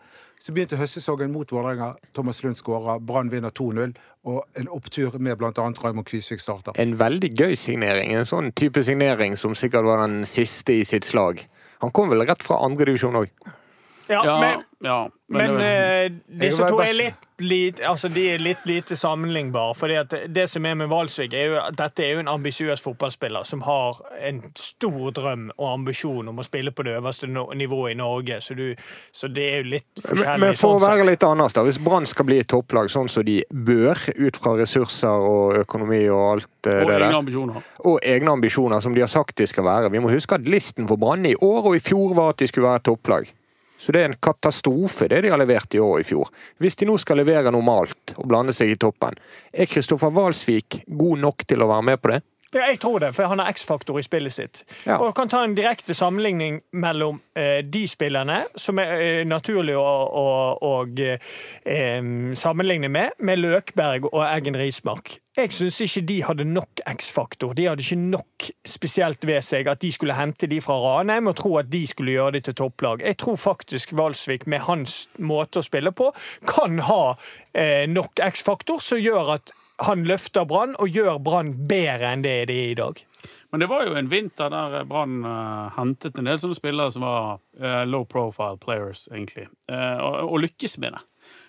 Så 0.44 0.52
begynte 0.52 0.76
høstsesongen 0.76 1.30
mot 1.32 1.52
Vålerenga. 1.52 1.94
Thomas 2.12 2.42
Lund 2.44 2.58
skåra. 2.58 2.98
Brann 3.00 3.30
vinner 3.32 3.48
2-0. 3.48 3.94
Og 4.28 4.58
en 4.60 4.66
opptur 4.68 5.14
med 5.16 5.38
bl.a. 5.40 5.52
Raymond 5.56 6.04
Kvisvik 6.04 6.42
starter. 6.42 6.76
En 6.76 6.92
veldig 7.00 7.30
gøy 7.32 7.54
signering. 7.56 8.12
En 8.12 8.28
sånn 8.28 8.50
type 8.52 8.82
signering 8.84 9.38
som 9.40 9.56
sikkert 9.56 9.88
var 9.88 10.02
den 10.04 10.26
siste 10.28 10.76
i 10.76 10.82
sitt 10.84 11.08
slag. 11.08 11.40
Han 11.80 11.94
kom 11.96 12.12
vel 12.12 12.26
rett 12.28 12.44
fra 12.44 12.60
andredivisjon 12.66 13.16
òg. 13.22 13.32
Ja, 14.08 14.24
Ja, 14.24 14.40
men, 14.40 14.60
ja, 14.84 15.10
men 15.26 15.54
men 15.54 15.60
uh, 15.60 16.16
disse 16.40 16.66
to 16.68 16.78
er 16.84 16.92
litt, 16.96 17.22
litt, 17.40 17.80
altså, 17.80 18.08
de 18.12 18.24
er 18.34 18.42
litt 18.42 18.66
lite 18.68 18.96
sammenlignbare. 18.96 19.74
fordi 19.74 19.94
at 19.98 20.14
det 20.28 20.44
som 20.50 20.66
er 20.66 20.74
med 20.78 20.90
Valsvik, 20.92 21.32
er 21.32 21.46
jo 21.48 21.56
at 21.62 21.76
dette 21.78 22.04
er 22.04 22.12
jo 22.14 22.22
en 22.22 22.28
ambisiøs 22.28 22.82
fotballspiller 22.84 23.46
som 23.48 23.64
har 23.66 24.00
en 24.28 24.42
stor 24.58 25.10
drøm 25.16 25.50
og 25.56 25.72
ambisjon 25.72 26.28
om 26.28 26.38
å 26.38 26.44
spille 26.46 26.70
på 26.70 26.84
det 26.86 26.96
øverste 26.98 27.30
nivået 27.30 27.94
i 27.94 27.98
Norge. 27.98 28.40
Så, 28.44 28.54
du, 28.54 28.74
så 29.12 29.28
det 29.32 29.46
er 29.50 29.62
jo 29.62 29.70
litt 29.74 29.88
Men, 29.96 30.08
forskjellig. 30.10 30.40
men 30.44 30.58
for 30.60 30.76
å 30.76 30.78
sånn 30.78 30.88
være 30.88 31.08
litt 31.10 31.26
annerledes, 31.26 31.56
da. 31.56 31.64
Hvis 31.68 31.80
Brann 31.84 32.08
skal 32.10 32.28
bli 32.28 32.40
et 32.42 32.50
topplag 32.50 32.92
sånn 32.92 33.08
som 33.10 33.26
de 33.26 33.40
bør, 33.50 34.04
ut 34.14 34.40
fra 34.40 34.56
ressurser 34.60 35.28
og 35.30 35.62
økonomi 35.64 36.02
og 36.12 36.24
alt 36.34 36.68
eh, 36.70 36.82
og 36.82 36.90
det 36.92 36.98
der, 37.00 37.16
ambisjoner. 37.16 37.70
og 37.88 37.96
egne 38.04 38.36
ambisjoner 38.36 38.84
som 38.84 38.94
de 38.94 39.02
har 39.02 39.10
sagt 39.10 39.36
de 39.38 39.46
skal 39.48 39.64
være 39.64 39.90
Vi 39.92 40.02
må 40.02 40.10
huske 40.12 40.36
at 40.36 40.46
listen 40.48 40.88
for 40.88 41.00
Brann 41.00 41.24
i 41.26 41.34
år 41.34 41.70
og 41.70 41.78
i 41.78 41.82
fjor 41.82 42.14
var 42.16 42.34
at 42.34 42.42
de 42.42 42.50
skulle 42.50 42.68
være 42.68 42.82
et 42.82 42.86
topplag. 42.90 43.32
Så 43.78 43.92
det 43.92 44.02
er 44.02 44.10
en 44.10 44.20
katastrofe, 44.22 45.08
det 45.10 45.22
de 45.24 45.32
har 45.32 45.40
levert 45.40 45.74
i 45.74 45.80
år 45.82 45.96
og 45.96 46.04
i 46.04 46.06
fjor. 46.06 46.30
Hvis 46.62 46.78
de 46.80 46.88
nå 46.88 46.96
skal 47.00 47.20
levere 47.20 47.52
normalt 47.52 48.14
og 48.16 48.28
blande 48.30 48.54
seg 48.56 48.72
i 48.72 48.78
toppen, 48.80 49.18
er 49.52 49.68
Kristoffer 49.70 50.14
Walsvik 50.14 50.82
god 50.86 51.24
nok 51.24 51.44
til 51.48 51.64
å 51.64 51.70
være 51.72 51.88
med 51.90 52.00
på 52.00 52.14
det? 52.14 52.22
Jeg 52.54 52.78
tror 52.80 52.98
det, 53.02 53.12
for 53.16 53.30
han 53.30 53.42
har 53.42 53.50
X-faktor 53.50 53.98
i 53.98 54.04
spillet 54.06 54.32
sitt. 54.32 54.62
Ja. 54.86 54.98
Og 55.02 55.14
kan 55.16 55.28
ta 55.28 55.42
en 55.44 55.56
direkte 55.56 55.94
sammenligning 55.94 56.60
mellom 56.72 57.20
eh, 57.34 57.64
de 57.66 57.84
spillerne, 57.90 58.44
som 58.56 58.78
er 58.82 58.94
eh, 59.00 59.24
naturlig 59.26 59.76
å, 59.78 59.82
å, 59.82 60.26
å 60.62 60.72
eh, 61.02 62.08
sammenligne 62.38 62.88
med, 62.88 63.18
med 63.18 63.42
Løkberg 63.42 64.10
og 64.12 64.22
Eggen 64.28 64.58
Rismark. 64.60 65.18
Jeg 65.34 65.50
syns 65.50 65.80
ikke 65.82 66.04
de 66.06 66.16
hadde 66.22 66.44
nok 66.46 66.80
X-faktor. 66.86 67.56
De 67.58 67.66
hadde 67.66 67.82
ikke 67.82 67.98
nok 67.98 68.46
spesielt 68.70 69.26
ved 69.26 69.42
seg 69.42 69.66
at 69.66 69.80
de 69.82 69.90
skulle 69.90 70.14
hente 70.14 70.46
de 70.46 70.60
fra 70.62 70.76
Ranheim 70.78 71.26
og 71.26 71.34
tro 71.40 71.56
at 71.58 71.72
de 71.72 71.80
skulle 71.90 72.14
gjøre 72.14 72.36
de 72.36 72.44
til 72.46 72.54
topplag. 72.60 73.02
Jeg 73.02 73.18
tror 73.18 73.40
faktisk 73.42 73.96
Valsvik, 73.98 74.46
med 74.46 74.62
hans 74.68 75.08
måte 75.18 75.58
å 75.58 75.66
spille 75.66 75.90
på, 75.90 76.12
kan 76.46 76.78
ha 76.86 77.02
eh, 77.50 77.82
nok 77.90 78.22
X-faktor 78.22 78.78
som 78.78 79.02
gjør 79.02 79.34
at 79.34 79.54
han 79.82 80.04
løfter 80.06 80.46
Brann 80.46 80.76
og 80.78 80.92
gjør 80.92 81.18
Brann 81.24 81.52
bedre 81.68 82.12
enn 82.14 82.22
det 82.24 82.34
det 82.50 82.58
er 82.62 82.74
i 82.74 82.78
dag. 82.78 83.00
Men 83.50 83.62
det 83.62 83.68
var 83.70 83.86
jo 83.86 83.96
en 83.98 84.10
vinter 84.10 84.52
der 84.52 84.84
Brann 84.90 85.24
uh, 85.26 85.72
hentet 85.76 86.18
en 86.18 86.28
del 86.28 86.38
sånne 86.42 86.58
spillere 86.58 86.94
som 86.94 87.06
var 87.06 87.40
uh, 87.62 87.82
low 87.88 88.06
profile 88.06 88.58
players, 88.60 89.08
egentlig. 89.12 89.48
uh, 89.70 89.98
og, 90.02 90.20
og 90.28 90.44
lykkes 90.46 90.78
med 90.82 90.96
det. 90.96 91.02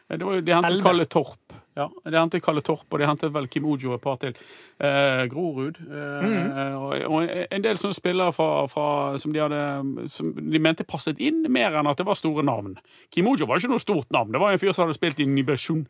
Eh, 0.10 0.18
det 0.18 0.26
var 0.26 0.40
jo, 0.40 0.46
de 0.46 0.56
hentet. 0.56 0.84
Kalle 0.86 1.06
Torp. 1.10 1.58
Ja, 1.76 1.90
de 2.08 2.16
hentet 2.16 2.44
Kalle 2.44 2.62
Torp, 2.64 2.86
og 2.88 3.02
de 3.02 3.08
hentet 3.08 3.34
vel 3.36 3.50
Kim 3.52 3.66
Ojo 3.68 3.92
et 3.98 4.04
par 4.04 4.16
til. 4.22 4.32
Eh, 4.80 5.26
Grorud. 5.28 5.76
Eh, 5.84 6.76
og, 6.80 6.94
og 7.10 7.26
en 7.28 7.66
del 7.66 7.80
sånne 7.82 7.98
spillere 7.98 8.32
fra, 8.36 8.48
fra, 8.72 8.86
som 9.20 9.34
de 9.36 9.42
hadde 9.44 10.08
Som 10.12 10.32
de 10.38 10.62
mente 10.64 10.88
passet 10.88 11.20
inn, 11.20 11.42
mer 11.52 11.76
enn 11.76 11.90
at 11.92 12.00
det 12.00 12.08
var 12.08 12.16
store 12.16 12.46
navn. 12.48 12.78
Kim 13.12 13.28
Ojo 13.28 13.50
var 13.50 13.60
ikke 13.60 13.74
noe 13.74 13.84
stort 13.84 14.08
navn. 14.16 14.32
Det 14.32 14.40
var 14.40 14.56
en 14.56 14.62
fyr 14.62 14.72
som 14.72 14.86
hadde 14.86 14.96
spilt 14.96 15.20
i 15.20 15.28
Nybergsund 15.28 15.84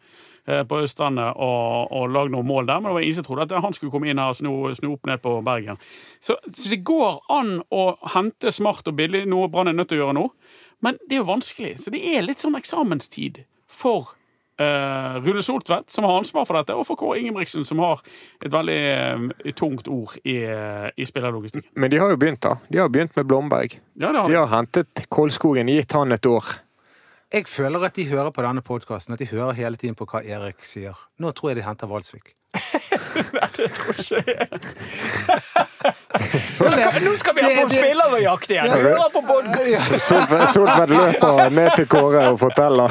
eh, 0.50 0.64
på 0.66 0.82
Østlandet 0.88 1.38
og, 1.38 1.94
og 1.94 2.10
lagd 2.18 2.34
noen 2.34 2.50
mål 2.50 2.72
der, 2.72 2.82
men 2.82 2.90
det 2.90 2.98
var 2.98 3.06
ingen 3.06 3.20
som 3.22 3.30
trodde 3.30 3.46
at 3.46 3.70
han 3.70 3.78
skulle 3.78 3.94
komme 3.94 4.10
inn 4.10 4.22
her 4.22 4.34
og 4.34 4.42
sno, 4.42 4.58
sno 4.74 4.98
opp 4.98 5.06
ned 5.06 5.22
på 5.22 5.38
Bergen. 5.46 5.82
Så, 6.18 6.40
så 6.50 6.74
det 6.74 6.82
går 6.88 7.22
an 7.30 7.60
å 7.70 7.92
hente 8.18 8.54
smart 8.54 8.90
og 8.90 8.98
billig, 8.98 9.28
noe 9.30 9.54
Brann 9.54 9.70
er 9.70 9.78
nødt 9.78 9.94
til 9.94 10.02
å 10.02 10.08
gjøre 10.08 10.18
nå. 10.18 10.28
Men 10.82 10.98
det 11.06 11.20
er 11.20 11.22
jo 11.22 11.30
vanskelig. 11.30 11.76
Så 11.86 11.94
det 11.94 12.02
er 12.10 12.26
litt 12.26 12.42
sånn 12.42 12.58
eksamenstid 12.58 13.44
for 13.70 14.16
eh, 14.60 15.16
Rune 15.26 15.44
Soltvedt, 15.44 15.90
som 15.92 16.04
har 16.08 16.18
ansvar 16.20 16.46
for 16.48 16.58
dette, 16.60 16.76
og 16.76 16.86
for 16.88 16.96
Kåre 17.00 17.20
Ingebrigtsen, 17.22 17.66
som 17.68 17.80
har 17.84 18.02
et 18.44 18.52
veldig 18.54 18.78
eh, 18.92 19.54
tungt 19.58 19.88
ord 19.92 20.16
i, 20.24 20.38
eh, 20.44 20.90
i 20.98 21.06
spillerlogistikken. 21.08 21.72
Men 21.76 21.92
de 21.92 21.98
har 22.02 22.10
jo 22.14 22.18
begynt, 22.22 22.42
da. 22.46 22.58
De 22.70 22.80
har 22.84 22.90
begynt 22.90 23.16
med 23.16 23.26
Blomberg. 23.30 23.80
Ja, 23.96 24.12
det 24.12 24.20
har 24.22 24.28
De 24.28 24.34
de. 24.34 24.40
har 24.40 24.52
hentet 24.58 25.06
Kolskogen, 25.10 25.68
gitt 25.68 25.92
han 25.98 26.12
et 26.16 26.26
år. 26.26 26.44
Jeg 27.34 27.48
føler 27.50 27.84
at 27.84 27.96
de 27.98 28.06
hører 28.08 28.32
på 28.32 28.44
denne 28.46 28.62
podkasten, 28.64 29.14
at 29.14 29.20
de 29.20 29.26
hører 29.28 29.58
hele 29.58 29.76
tiden 29.82 29.96
på 29.98 30.06
hva 30.08 30.22
Erik 30.24 30.62
sier. 30.64 30.96
Nå 31.20 31.32
tror 31.36 31.52
jeg 31.52 31.58
de 31.58 31.64
henter 31.68 31.90
Valsvik. 31.90 32.36
Nå 36.66 36.72
skal, 36.72 37.04
nå 37.04 37.12
skal 37.20 37.34
vi 37.36 37.42
ha 37.42 37.50
på 37.50 37.56
Det- 37.56 37.70
det- 37.70 37.80
spillerjakt 37.84 38.52
igjen! 38.52 38.70
Høre 38.72 39.10
på 39.14 39.22
podden. 39.22 39.54
Soltvedt 40.00 40.54
Soltvedt 40.54 40.90
løper 40.90 41.50
ned 41.52 41.70
til 41.76 41.86
Kåre 41.92 42.22
og 42.32 42.40
forteller 42.40 42.88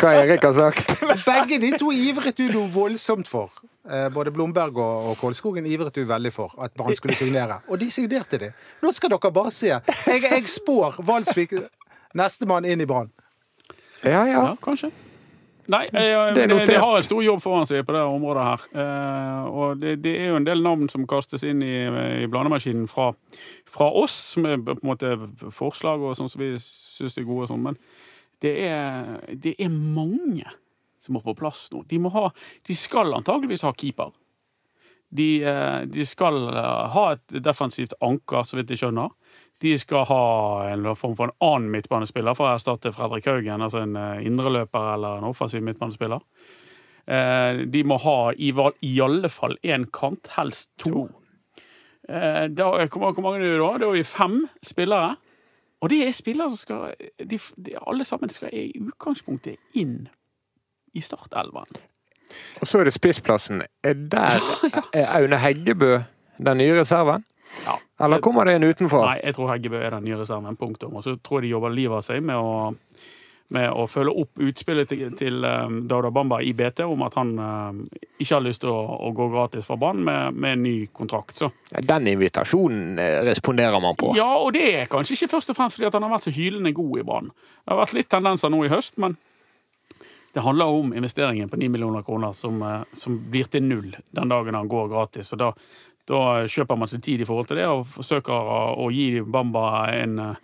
hva 0.00 0.12
Erik 0.22 0.42
har 0.48 0.52
sagt. 0.56 0.94
Begge 1.26 1.58
de 1.62 1.72
to 1.78 1.92
ivret 1.92 2.36
du 2.36 2.48
noe 2.52 2.68
voldsomt 2.72 3.28
for. 3.28 3.50
Eh, 3.90 4.08
Både 4.14 4.30
Blomberg 4.30 4.76
og, 4.78 5.10
Kålskogen 5.10 5.16
Kolskogen 5.20 5.66
ivret 5.66 5.94
du 5.94 6.04
veldig 6.06 6.32
for 6.32 6.50
at 6.62 6.70
Brann 6.74 6.94
skulle 6.94 7.14
signere. 7.18 7.60
Og 7.68 7.78
de 7.78 7.90
signerte 7.90 8.38
det. 8.38 8.52
Nå 8.82 8.92
skal 8.92 9.10
dere 9.10 9.30
bare 9.32 9.50
se. 9.50 9.66
Jeg, 9.66 9.82
jeg 10.22 10.48
spår 10.48 10.94
Valsvik 11.02 11.52
nestemann 12.14 12.64
inn 12.64 12.80
i 12.80 12.84
Brann. 12.86 13.10
Ja, 14.04 14.24
ja. 14.26 14.44
Ja, 14.46 14.54
kanskje. 14.62 14.90
Nei, 15.70 15.84
jeg, 15.86 16.34
Det 16.34 16.42
er 16.42 16.50
de, 16.50 16.56
de 16.66 16.78
har 16.82 16.96
en 16.96 17.04
stor 17.06 17.20
jobb 17.22 17.42
foran 17.44 17.68
seg 17.70 17.84
på 17.86 17.94
det 17.94 18.02
området 18.02 18.46
her. 18.46 18.64
Eh, 18.82 19.44
og 19.46 19.82
det, 19.82 19.96
det 20.02 20.14
er 20.18 20.32
jo 20.32 20.40
en 20.40 20.48
del 20.48 20.64
navn 20.64 20.88
som 20.90 21.06
kastes 21.10 21.44
inn 21.46 21.62
i, 21.62 21.76
i 22.24 22.30
blandemaskinen 22.30 22.88
fra, 22.90 23.12
fra 23.70 23.90
oss, 24.02 24.16
med 24.42 24.64
på 24.66 24.74
en 24.74 24.88
måte 24.90 25.12
forslag 25.54 26.02
og 26.02 26.16
sånn 26.18 26.32
som 26.32 26.42
vi 26.42 26.54
syns 26.58 27.18
er 27.20 27.28
gode 27.28 27.46
og 27.46 27.52
sånn, 27.52 27.62
men 27.68 27.78
det 28.42 28.56
er, 28.66 29.14
det 29.38 29.54
er 29.62 29.70
mange 29.70 30.50
som 31.02 31.16
må 31.16 31.22
på 31.22 31.34
plass 31.38 31.68
nå. 31.72 31.84
De, 31.90 31.98
ha, 32.14 32.26
de 32.66 32.76
skal 32.78 33.14
antageligvis 33.14 33.64
ha 33.66 33.72
keeper. 33.74 34.12
De, 35.12 35.28
eh, 35.44 35.80
de 35.92 36.06
skal 36.08 36.38
eh, 36.48 36.84
ha 36.94 37.06
et 37.14 37.38
defensivt 37.44 37.94
anker, 38.02 38.46
så 38.48 38.58
vidt 38.58 38.72
jeg 38.72 38.82
skjønner. 38.82 39.12
De 39.62 39.76
skal 39.78 40.04
ha 40.08 40.22
en 40.72 40.88
form 40.98 41.14
for 41.16 41.28
en 41.30 41.36
annen 41.46 41.70
midtbanespiller 41.70 42.34
for 42.34 42.48
å 42.48 42.56
erstatte 42.56 42.90
Fredrik 42.94 43.28
Haugen, 43.30 43.62
altså 43.62 43.84
en 43.84 43.96
eh, 43.96 44.24
indreløper 44.26 44.94
eller 44.96 45.20
en 45.20 45.28
offensiv 45.28 45.62
midtbanespiller. 45.62 46.20
Eh, 47.06 47.62
De 47.70 47.82
må 47.86 47.98
ha 48.02 48.16
i, 48.34 48.50
i 48.82 48.94
alle 49.04 49.30
fall 49.30 49.54
én 49.62 49.86
kant, 49.94 50.32
helst 50.36 50.72
to. 50.82 51.04
Eh, 52.08 52.48
Da, 52.50 52.70
hvor 52.90 53.20
mange- 53.22 53.38
er 53.44 53.52
det 53.52 53.60
da? 53.60 53.78
Da 53.78 53.86
er 53.92 53.92
vi 54.00 54.02
fem 54.02 54.48
spillere. 54.62 55.16
Og 55.82 55.90
det 55.90 56.00
er 56.06 56.12
spillere 56.14 56.50
som 56.50 56.56
skal 56.56 56.92
de, 57.18 57.38
de, 57.58 57.72
Alle 57.86 58.04
sammen 58.06 58.30
skal 58.30 58.50
i 58.52 58.68
utgangspunktet 58.78 59.56
inn 59.74 60.08
i 60.94 61.00
startelven. 61.00 61.66
Og 62.60 62.66
så 62.68 62.78
er 62.80 62.84
det 62.84 62.92
spissplassen. 62.94 63.62
Er 63.82 63.94
der 63.94 64.38
er 64.94 65.08
Aune 65.18 65.38
Heggebø 65.42 65.98
den 66.38 66.58
nye 66.58 66.78
reserven? 66.80 67.24
Ja. 67.66 67.78
Eller 68.04 68.18
kommer 68.18 68.44
det 68.44 68.54
en 68.58 68.62
utenfra? 68.62 69.04
Nei, 69.06 69.18
jeg 69.22 69.36
tror 69.36 69.52
Heggebø 69.52 69.80
er 69.80 69.96
den 69.96 70.06
nye 70.06 70.20
reserven. 70.20 70.56
Punktum. 70.58 70.96
Og 70.98 71.04
så 71.04 71.16
tror 71.16 71.40
jeg 71.40 71.48
de 71.48 71.56
jobber 71.56 71.74
livet 71.74 72.00
av 72.00 72.06
seg 72.06 72.22
med 72.24 72.38
å, 72.38 72.72
med 73.54 73.68
å 73.70 73.86
følge 73.90 74.14
opp 74.24 74.42
utspillet 74.42 74.90
til, 74.90 75.04
til 75.18 75.44
um, 75.44 75.82
Dauda 75.88 76.10
Bamba 76.14 76.40
i 76.42 76.52
BT 76.56 76.84
om 76.86 77.04
at 77.06 77.16
han 77.20 77.32
um, 77.38 77.82
ikke 78.16 78.34
har 78.34 78.44
lyst 78.44 78.64
til 78.64 78.72
å, 78.72 78.80
å 79.08 79.12
gå 79.16 79.28
gratis 79.32 79.68
fra 79.68 79.78
banen 79.80 80.04
med, 80.08 80.38
med 80.38 80.56
en 80.58 80.64
ny 80.66 80.76
kontrakt. 80.94 81.36
Så. 81.38 81.52
Den 81.78 82.08
invitasjonen 82.14 82.98
eh, 83.02 83.18
responderer 83.28 83.82
man 83.84 83.98
på. 83.98 84.14
Ja, 84.18 84.30
og 84.40 84.54
det 84.56 84.68
er 84.72 84.90
kanskje 84.90 85.18
ikke 85.18 85.34
først 85.36 85.54
og 85.54 85.60
fremst 85.60 85.78
fordi 85.78 85.92
han 85.92 86.08
har 86.08 86.16
vært 86.16 86.30
så 86.30 86.34
hylende 86.34 86.74
god 86.76 87.02
i 87.02 87.06
banen. 87.12 87.36
Det 87.62 87.74
har 87.74 87.84
vært 87.84 88.00
litt 88.00 88.10
tendenser 88.12 88.52
nå 88.52 88.64
i 88.66 88.72
høst, 88.72 88.98
men 89.02 89.18
det 90.32 90.40
handler 90.40 90.64
om 90.64 90.94
investeringen 90.96 91.48
på 91.48 91.56
9 91.60 91.68
millioner 91.68 92.02
kroner 92.02 92.32
som, 92.32 92.62
eh, 92.62 92.80
som 92.92 93.18
blir 93.30 93.44
til 93.44 93.62
null 93.62 93.96
den 94.10 94.28
dagen 94.28 94.54
han 94.54 94.68
går 94.68 94.88
gratis. 94.88 95.32
Og 95.32 95.38
da, 95.38 95.52
da 96.08 96.22
kjøper 96.50 96.78
man 96.78 96.90
sin 96.90 97.04
tid 97.04 97.22
i 97.22 97.26
forhold 97.28 97.50
til 97.50 97.60
det 97.60 97.68
og 97.70 97.84
forsøker 97.86 98.48
å, 98.74 98.88
gi 98.92 99.22
Bamba 99.22 99.66
en, 99.94 100.18
eh, 100.18 100.40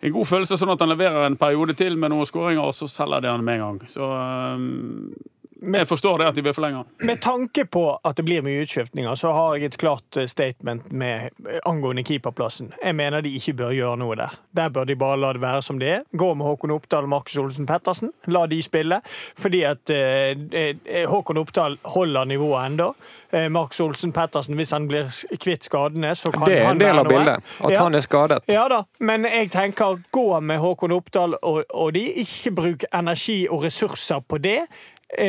en 0.00 0.14
god 0.14 0.28
følelse, 0.30 0.56
sånn 0.56 0.72
at 0.72 0.80
han 0.80 0.92
leverer 0.92 1.26
en 1.26 1.38
periode 1.40 1.76
til 1.76 1.98
med 2.00 2.14
noen 2.14 2.28
skåringer, 2.28 2.64
og 2.64 2.76
så 2.76 2.88
selger 2.88 3.20
de 3.24 3.32
han 3.32 3.44
med 3.44 3.60
en 3.60 3.66
gang. 3.66 3.80
Så, 3.90 4.08
eh, 4.08 5.36
Jeg 5.60 5.86
forstår 5.88 6.18
det 6.18 6.26
at 6.30 6.34
de 6.38 6.42
vil 6.42 6.54
forlenge. 6.56 6.84
Med 7.04 7.20
tanke 7.20 7.64
på 7.68 7.82
at 8.04 8.16
det 8.16 8.24
blir 8.24 8.40
mye 8.42 8.62
utskiftninger, 8.64 9.14
så 9.20 9.32
har 9.36 9.56
jeg 9.58 9.64
et 9.70 9.76
klart 9.80 10.16
eh, 10.16 10.26
statement 10.30 10.86
med 10.92 11.28
eh, 11.46 11.58
angående 11.68 12.04
keeperplassen. 12.06 12.72
Jeg 12.82 12.96
mener 12.96 13.20
de 13.20 13.34
ikke 13.36 13.52
bør 13.58 13.74
gjøre 13.76 13.96
noe 14.00 14.16
der. 14.16 14.38
Der 14.56 14.68
bør 14.72 14.88
de 14.88 14.96
bare 14.96 15.18
la 15.20 15.32
det 15.36 15.42
være 15.42 15.62
som 15.62 15.78
det 15.82 15.88
er. 15.98 16.02
Gå 16.16 16.30
med 16.34 16.46
Håkon 16.48 16.72
Oppdal 16.72 17.04
og 17.04 17.12
Markus 17.12 17.36
Olsen 17.42 17.66
Pettersen. 17.68 18.12
La 18.32 18.46
de 18.48 18.62
spille. 18.64 19.00
Fordi 19.38 19.62
at 19.68 19.92
eh, 19.92 20.32
eh, 20.52 21.04
Håkon 21.10 21.42
Oppdal 21.42 21.76
holder 21.96 22.24
nivået 22.32 22.70
ennå. 22.70 22.88
Eh, 23.32 23.48
Markus 23.52 23.80
Olsen 23.84 24.12
Pettersen, 24.16 24.56
hvis 24.58 24.70
han 24.74 24.88
blir 24.90 25.10
kvitt 25.38 25.68
skadene, 25.68 26.14
så 26.18 26.32
kan 26.32 26.40
han 26.46 26.48
være 26.50 26.62
noe. 26.64 26.78
Det 26.80 26.86
er 26.86 26.90
en 26.90 26.96
del 26.96 27.02
av 27.04 27.10
bildet. 27.12 27.50
At 27.60 27.70
Ja. 27.76 27.82
han 27.84 27.94
er 27.94 28.00
skadet. 28.06 28.40
Ja 28.50 28.64
da, 28.68 28.80
men 29.00 29.24
jeg 29.28 29.50
tenker 29.52 30.00
gå 30.10 30.24
med 30.40 30.58
Håkon 30.58 30.96
Oppdal 30.96 31.36
og, 31.42 31.62
og 31.70 31.92
de. 31.94 32.06
Ikke 32.24 32.50
bruk 32.56 32.84
energi 32.94 33.44
og 33.48 33.62
ressurser 33.64 34.24
på 34.26 34.38
det 34.42 34.62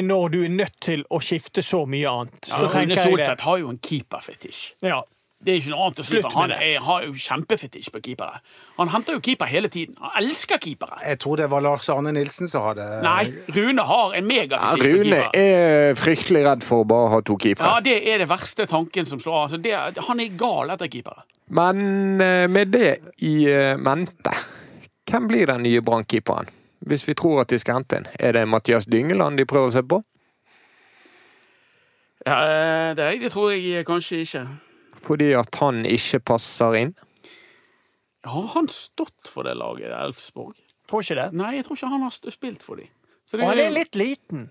når 0.04 0.30
du 0.36 0.44
er 0.46 0.50
nødt 0.54 0.76
til 0.82 1.02
å 1.10 1.20
skifte 1.24 1.64
så 1.66 1.86
mye 1.90 2.10
annet. 2.10 2.46
Så 2.52 2.68
Rune 2.68 2.96
Solstedt. 2.96 3.02
Soltvedt 3.08 3.42
har 3.48 3.58
jo 3.64 3.70
en 3.74 3.82
keeperfetisj. 3.82 4.62
Ja. 4.86 5.02
Det 5.42 5.56
er 5.56 5.58
ikke 5.58 5.72
noe 5.74 5.86
annet 5.88 6.00
å 6.00 6.04
slutte 6.06 6.30
med. 6.30 6.36
Han 6.38 6.52
er, 6.54 6.76
har 6.86 7.06
jo 7.08 7.14
kjempefetisj 7.18 7.88
på 7.90 8.02
keepere. 8.06 8.44
Han 8.78 8.92
henter 8.94 9.16
jo 9.18 9.22
keeper 9.26 9.50
hele 9.50 9.72
tiden. 9.74 9.96
Han 9.98 10.12
elsker 10.22 10.60
keepere. 10.62 11.00
Jeg 11.02 11.18
tror 11.24 11.40
det 11.42 11.48
var 11.50 11.64
Lars 11.66 11.90
Arne 11.90 12.12
Nilsen 12.14 12.46
som 12.52 12.62
hadde 12.68 12.86
Nei, 13.02 13.24
Rune 13.56 13.82
har 13.90 14.14
en 14.20 14.22
Ja, 14.22 14.28
megafetisj 14.36 14.86
på 14.86 15.00
Rune 15.02 15.24
er 15.42 15.98
fryktelig 15.98 16.44
redd 16.46 16.62
for 16.68 16.84
å 16.86 16.88
bare 16.94 17.10
ha 17.16 17.22
to 17.26 17.40
keepere. 17.42 17.72
Ja, 17.74 17.82
det 17.82 17.98
er 18.14 18.22
det 18.22 18.30
verste 18.30 18.68
tanken 18.70 19.10
som 19.10 19.18
slår 19.24 19.40
av. 19.40 19.48
Altså, 19.50 19.58
det- 19.66 20.06
han 20.12 20.20
er 20.22 20.38
gal 20.38 20.70
etter 20.78 20.94
keepere. 20.94 21.26
Men 21.58 22.22
eh, 22.22 22.46
med 22.48 22.68
det 22.78 22.92
i 23.26 23.34
eh, 23.50 23.74
mente, 23.82 24.38
hvem 25.10 25.26
blir 25.28 25.50
den 25.50 25.66
nye 25.66 25.82
brannkeeperen? 25.82 26.54
Hvis 26.82 27.06
vi 27.08 27.14
tror 27.14 27.42
at 27.44 27.50
de 27.54 27.60
skal 27.62 27.78
hente 27.80 27.98
en. 28.02 28.08
Er 28.20 28.32
det 28.34 28.48
Mathias 28.50 28.86
Dyngeland 28.90 29.38
de 29.38 29.46
prøver 29.46 29.70
å 29.70 29.76
se 29.76 29.84
på? 29.86 30.02
Ja, 32.26 32.38
eh, 32.46 32.96
det, 32.98 33.08
det 33.22 33.32
tror 33.34 33.52
jeg 33.54 33.86
kanskje 33.86 34.22
ikke. 34.26 34.44
Fordi 35.02 35.32
at 35.38 35.56
han 35.62 35.84
ikke 35.90 36.20
passer 36.34 36.76
inn? 36.78 36.92
Har 38.30 38.50
han 38.54 38.68
stått 38.70 39.30
for 39.34 39.48
det 39.48 39.56
laget 39.58 39.90
Elfsborg? 39.98 40.58
Tror 40.90 41.02
ikke 41.02 41.18
det. 41.18 41.30
Nei, 41.38 41.56
jeg 41.58 41.66
tror 41.66 41.80
ikke 41.80 41.90
han 41.94 42.04
har 42.06 42.14
spilt 42.14 42.64
for 42.66 42.76
dem. 42.82 42.90
Det- 43.32 43.40
han 43.48 43.58
er 43.64 43.72
litt 43.74 43.96
liten. 43.96 44.50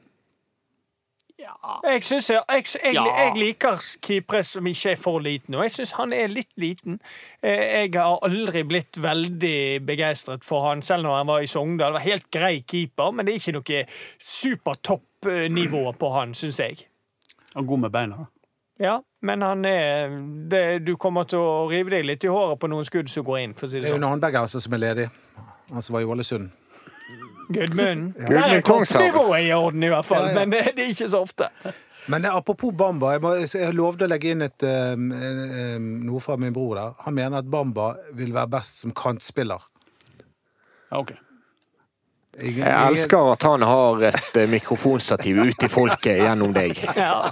Ja. 1.40 1.54
Jeg, 1.84 2.02
synes 2.04 2.28
jeg, 2.30 2.40
jeg, 2.48 2.64
jeg, 2.84 2.94
jeg 2.94 3.32
liker 3.36 3.80
keepere 4.04 4.42
som 4.44 4.66
ikke 4.70 4.92
er 4.92 4.98
for 5.00 5.18
liten, 5.24 5.54
og 5.56 5.62
jeg 5.66 5.72
syns 5.74 5.92
han 5.98 6.12
er 6.16 6.28
litt 6.32 6.52
liten. 6.60 7.00
Eh, 7.42 7.84
Jeg 7.86 7.92
har 7.96 8.18
aldri 8.26 8.62
blitt 8.68 9.00
veldig 9.02 9.80
begeistret 9.88 10.44
for 10.44 10.68
han, 10.68 10.82
selv 10.86 11.02
når 11.08 11.16
han 11.20 11.26
var 11.32 11.40
i 11.40 11.48
Sogndal. 11.50 11.92
Det 11.94 11.98
var 12.00 12.06
helt 12.08 12.28
grei 12.30 12.60
keeper, 12.62 13.10
men 13.12 13.26
det 13.26 13.34
er 13.34 13.40
ikke 13.42 13.56
noe 13.58 13.84
supertoppnivå 14.80 15.92
på 15.98 16.12
han, 16.14 16.34
syns 16.34 16.58
jeg. 16.60 16.84
Han 17.54 17.64
er 17.64 17.68
god 17.68 17.82
med 17.86 17.90
beina. 17.94 18.26
Ja, 18.80 18.94
men 19.28 19.42
han 19.44 19.64
er 19.68 20.08
det, 20.48 20.62
Du 20.86 20.94
kommer 20.96 21.26
til 21.28 21.38
å 21.44 21.66
rive 21.68 21.90
deg 21.92 22.06
litt 22.08 22.24
i 22.24 22.30
håret 22.32 22.56
på 22.62 22.70
noen 22.72 22.86
skudd 22.88 23.10
som 23.12 23.26
går 23.26 23.42
inn, 23.42 23.52
for 23.56 23.66
å 23.66 23.70
si 23.70 23.76
Det 23.76 23.82
det 23.82 23.90
er 23.90 23.92
jo 23.92 23.98
sånn. 23.98 24.04
en 24.06 24.08
annen 24.12 24.22
bergenser 24.24 24.62
som 24.64 24.72
er 24.78 24.80
ledig. 24.86 25.08
Han 25.70 25.82
som 25.84 25.94
var 25.98 26.00
i 26.06 26.08
Ålesund. 26.08 26.48
Gudmund. 27.52 28.14
Der 28.14 28.26
Gudmund 28.26 28.56
er 28.56 28.60
toppnivået 28.66 29.46
i 29.46 29.52
orden, 29.52 29.82
i 29.82 29.88
hvert 29.92 30.06
fall, 30.06 30.26
Ja, 30.28 30.32
ja. 30.32 30.38
men 30.38 30.52
det, 30.52 30.64
det 30.76 30.84
er 30.84 30.92
ikke 30.94 31.08
så 31.08 31.22
ofte. 31.26 31.50
Men 32.10 32.24
apropos 32.24 32.72
Bamba, 32.74 33.12
jeg, 33.14 33.20
må, 33.22 33.34
jeg 33.54 33.74
lovde 33.76 34.06
å 34.06 34.10
legge 34.10 34.32
inn 34.32 34.42
et, 34.42 34.64
um, 34.64 35.10
um, 35.12 35.88
noe 36.08 36.22
fra 36.24 36.36
min 36.40 36.54
bror 36.56 36.78
der. 36.78 36.94
Han 37.04 37.14
mener 37.14 37.42
at 37.42 37.50
Bamba 37.50 37.92
vil 38.18 38.32
være 38.34 38.50
best 38.56 38.80
som 38.84 38.94
kantspiller. 38.96 39.66
Ja, 40.90 41.02
ok. 41.02 41.12
Jeg 42.40 42.88
elsker 42.90 43.32
at 43.32 43.42
han 43.46 43.62
har 43.66 44.02
et 44.10 44.36
eh, 44.40 44.46
mikrofonstativ 44.48 45.40
ut 45.44 45.62
i 45.66 45.68
folket 45.68 46.22
gjennom 46.24 46.52
deg. 46.56 46.78
Ja. 47.00 47.30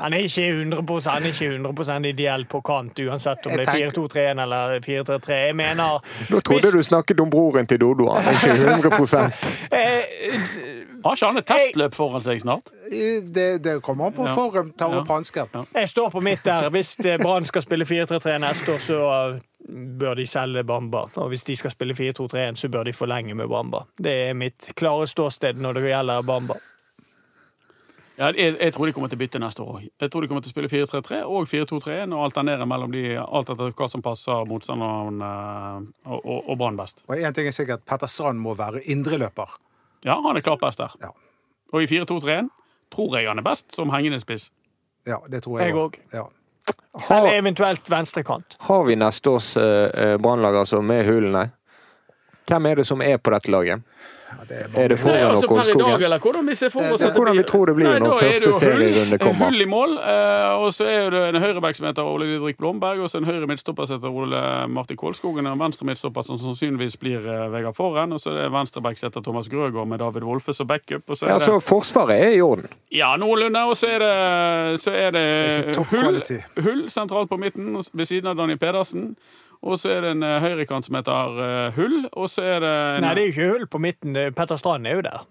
Han 0.00 0.14
er 0.16 0.24
ikke 0.24 0.46
100 0.48 1.10
han 1.10 1.22
er 1.22 1.32
ikke 1.32 1.48
100% 1.58 2.06
ideell 2.08 2.44
på 2.48 2.60
kant, 2.64 2.98
uansett 3.04 3.46
om 3.46 3.52
det 3.58 3.66
er 3.68 3.90
4-2-3-1 3.90 4.42
eller 4.44 4.78
4-3-3. 4.84 5.38
Jeg 5.50 5.56
mener 5.56 6.00
Nå 6.30 6.40
trodde 6.40 6.66
hvis- 6.70 6.72
du 6.72 6.82
snakket 6.82 7.20
om 7.20 7.30
broren 7.30 7.66
til 7.68 7.78
Dodo. 7.82 8.08
Han 8.14 8.24
er 8.24 8.38
ikke 8.38 8.54
100 8.56 9.30
eh, 9.72 10.02
Har 11.04 11.16
ikke 11.16 11.26
han 11.26 11.36
et 11.42 11.46
testløp 11.48 11.94
foran 11.96 12.24
seg 12.24 12.40
snart? 12.42 12.72
Det, 12.90 13.48
det 13.64 13.76
kommer 13.82 14.06
an 14.10 14.16
på 14.16 14.26
Ja. 14.28 14.34
form. 14.34 14.72
Tar 14.78 14.96
opp 15.00 15.08
hansken. 15.08 15.48
Jeg 15.74 15.88
står 15.88 16.10
på 16.10 16.20
mitt 16.24 16.44
der. 16.44 16.68
Hvis 16.70 16.96
eh, 17.04 17.18
Brann 17.22 17.44
skal 17.44 17.62
spille 17.62 17.84
4-3-3 17.88 18.38
neste 18.42 18.72
år, 18.74 18.78
så 18.84 19.00
bør 19.70 20.18
de 20.18 20.26
selge 20.26 20.64
Bamba. 20.66 21.06
Og 21.22 21.30
hvis 21.32 21.46
de 21.46 21.56
skal 21.56 21.72
spille 21.74 21.94
4-2-3-1, 21.94 22.58
så 22.60 22.68
bør 22.72 22.88
de 22.88 22.96
forlenge 22.96 23.34
med 23.34 23.48
Bamba. 23.48 23.84
Det 23.98 24.12
er 24.28 24.36
mitt 24.38 24.72
klare 24.76 25.06
ståsted 25.10 25.60
når 25.60 25.78
det 25.78 25.88
gjelder 25.88 26.26
Bamba. 26.26 26.58
Ja, 28.20 28.28
jeg, 28.36 28.58
jeg 28.60 28.72
tror 28.76 28.84
de 28.84 28.92
kommer 28.92 29.08
til 29.08 29.16
å 29.16 29.22
bytte 29.22 29.40
neste 29.40 29.64
år 29.64 29.78
òg. 29.78 29.84
Jeg 30.02 30.12
tror 30.12 30.20
de 30.20 30.28
kommer 30.28 30.44
til 30.44 30.50
å 30.50 30.52
spille 30.52 30.68
4-3-3 30.68 31.20
og 31.24 31.46
4-2-3-1 31.48 32.12
og 32.12 32.24
alternere 32.26 32.66
mellom 32.68 32.92
de 32.92 33.04
alt 33.16 33.52
etter 33.54 33.72
hva 33.78 33.88
som 33.88 34.04
passer 34.04 34.44
motstanderen 34.50 35.22
eh, 35.24 35.86
og, 36.04 36.18
og, 36.18 36.42
og 36.42 36.58
Brann 36.60 36.76
best. 36.76 37.00
Og 37.08 37.16
én 37.16 37.36
ting 37.36 37.48
er 37.48 37.56
sikkert, 37.56 37.86
Petter 37.88 38.10
Strand 38.12 38.42
må 38.44 38.52
være 38.58 38.82
indreløper. 38.92 39.56
Ja, 40.04 40.18
han 40.20 40.36
er 40.36 40.44
klart 40.44 40.60
best 40.60 40.82
der. 40.82 40.92
Ja. 41.00 41.14
Og 41.72 41.86
i 41.86 41.88
4-2-3-1 41.88 42.52
tror 42.92 43.16
jeg 43.16 43.30
han 43.30 43.40
er 43.40 43.46
best 43.46 43.72
som 43.72 43.92
hengende 43.94 44.20
spiss. 44.20 44.50
Ja, 45.08 45.22
det 45.32 45.40
tror 45.46 45.62
jeg 45.62 45.72
Jeg 45.72 45.80
òg. 45.80 45.96
Ja. 47.08 47.16
Eller 47.16 47.34
eventuelt 47.38 47.90
venstrekant. 47.90 48.56
har 48.58 48.84
vi 48.84 48.96
neste 48.98 49.30
års 49.30 49.56
uh, 49.56 50.16
brannlag 50.18 50.56
altså 50.56 50.80
med 50.82 51.06
hullene? 51.06 51.50
Hvem 52.50 52.66
er 52.66 52.80
det 52.80 52.84
som 52.88 53.02
er 53.02 53.20
på 53.22 53.30
dette 53.30 53.50
laget? 53.50 53.82
Ja, 54.30 54.44
det 54.48 54.56
er 54.56 54.64
Er 54.84 54.88
det 54.88 54.96
Nei, 54.96 54.96
foran 55.02 55.30
altså 55.34 55.48
per 55.50 55.68
i 55.70 55.78
dag, 55.90 56.02
eller 56.06 56.18
hvordan 56.22 56.46
vi 56.46 56.54
ser 56.54 56.70
for 56.70 56.80
oss 56.86 57.02
at 57.02 57.08
det 57.10 57.16
hvordan 57.18 57.36
vi 57.36 57.42
tror 57.50 57.66
det 57.66 57.74
blir 57.76 57.88
Nei, 57.90 57.98
når 57.98 58.06
da 58.06 58.14
er 58.14 58.20
det 58.20 58.28
første 58.30 58.46
jo 58.46 58.52
hull- 58.52 58.60
serierunde 58.60 59.18
kommer. 59.18 59.44
Hull 59.50 59.60
i 59.60 59.66
mål, 59.66 59.96
eh, 59.98 60.52
og 60.62 60.68
så 60.76 60.84
er 60.86 61.10
det 61.10 61.22
en 61.34 61.40
høyreback 61.42 61.76
som 61.76 61.86
heter 61.88 62.02
Ole 62.06 62.28
Didrik 62.30 62.58
Blomberg, 62.62 63.00
og 63.02 63.10
så 63.10 63.18
en 63.18 63.24
høyre 63.26 63.46
midtstopper 63.50 63.86
som 63.90 63.98
heter 63.98 64.14
Ole 64.22 64.42
Martin 64.70 64.96
Kolskogen, 64.96 65.46
og 65.46 65.52
en 65.58 65.64
venstre 65.64 65.86
midtstopper 65.90 66.22
som 66.22 66.38
sannsynligvis 66.38 66.96
blir 67.02 67.18
eh, 67.26 67.48
Vegard 67.52 67.74
Forhen, 67.76 68.12
og 68.12 68.20
så 68.22 68.30
er 68.30 68.42
det 68.44 68.52
venstreback 68.54 68.98
som 69.02 69.10
heter 69.10 69.20
Thomas 69.26 69.48
Grøgaard 69.50 69.88
med 69.90 69.98
David 69.98 70.22
Wolfe 70.30 70.54
som 70.54 70.66
backup, 70.70 71.02
og 71.10 71.16
så 71.18 71.26
er 71.26 71.34
Ja, 71.34 71.38
det 71.42 71.48
så 71.50 71.58
Forsvaret 71.60 72.20
er 72.22 72.36
i 72.38 72.40
orden. 72.40 72.68
Ja, 72.90 73.16
noenlunde. 73.16 73.64
Og 73.66 73.76
så 73.76 73.86
er 73.96 73.98
det, 73.98 74.80
så 74.80 74.90
er 74.94 75.10
Det 75.10 75.20
det 75.66 75.76
er 75.76 75.84
hull, 75.90 76.20
hull 76.64 76.82
sentralt 76.90 77.28
på 77.28 77.36
midten 77.40 77.74
ved 77.92 78.04
siden 78.06 78.26
av 78.30 78.36
Daniel 78.36 78.58
Pedersen. 78.58 79.16
Og 79.62 79.76
så 79.78 79.90
er 79.92 80.00
det 80.06 80.10
en 80.14 80.22
eh, 80.24 80.38
høyrekant 80.40 80.86
som 80.86 80.96
heter 80.96 81.40
eh, 81.44 81.74
Hull, 81.76 82.06
og 82.16 82.30
så 82.32 82.42
er 82.48 82.60
det 82.64 82.70
en, 82.96 83.04
Nei, 83.04 83.14
det 83.14 83.22
er 83.22 83.26
jo 83.28 83.32
ikke 83.34 83.48
hull 83.52 83.66
på 83.74 83.80
midten. 83.84 84.16
Petter 84.36 84.56
Strand 84.56 84.86
er 84.88 84.94
jo 84.96 85.02
der. 85.04 85.26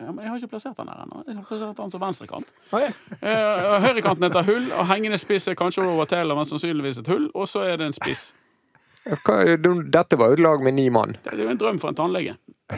ja, 0.00 0.10
men 0.12 0.18
Jeg 0.24 0.28
har 0.28 0.36
ikke 0.42 0.50
plassert 0.52 0.76
han 0.82 0.90
der 0.92 1.04
ennå. 1.06 1.22
Jeg 1.26 1.36
har 1.38 1.46
plassert 1.48 1.78
han 1.80 1.90
som 1.94 2.02
venstrekant. 2.04 2.50
Ja. 2.76 2.90
Eh, 3.26 3.76
Høyrekanten 3.86 4.26
heter 4.28 4.44
Hull, 4.44 4.66
og 4.76 4.86
hengende 4.90 5.16
spiss 5.18 5.48
er 5.48 5.56
kanskje 5.56 5.86
over 5.88 6.04
Taylor, 6.10 6.36
men 6.36 6.44
sannsynligvis 6.50 7.00
et 7.00 7.08
hull. 7.08 7.30
Og 7.34 7.48
så 7.48 7.64
er 7.64 7.80
det 7.80 7.86
en 7.88 7.96
spiss. 7.96 8.26
Hva- 9.06 9.40
Dette 9.56 10.18
var 10.20 10.32
jo 10.32 10.36
et 10.36 10.42
lag 10.44 10.62
med 10.66 10.74
ni 10.76 10.88
mann. 10.92 11.16
Det 11.24 11.38
er 11.38 11.44
jo 11.46 11.52
en 11.54 11.60
drøm 11.64 11.78
for 11.80 11.94
en 11.94 11.98
tannlege. 12.02 12.36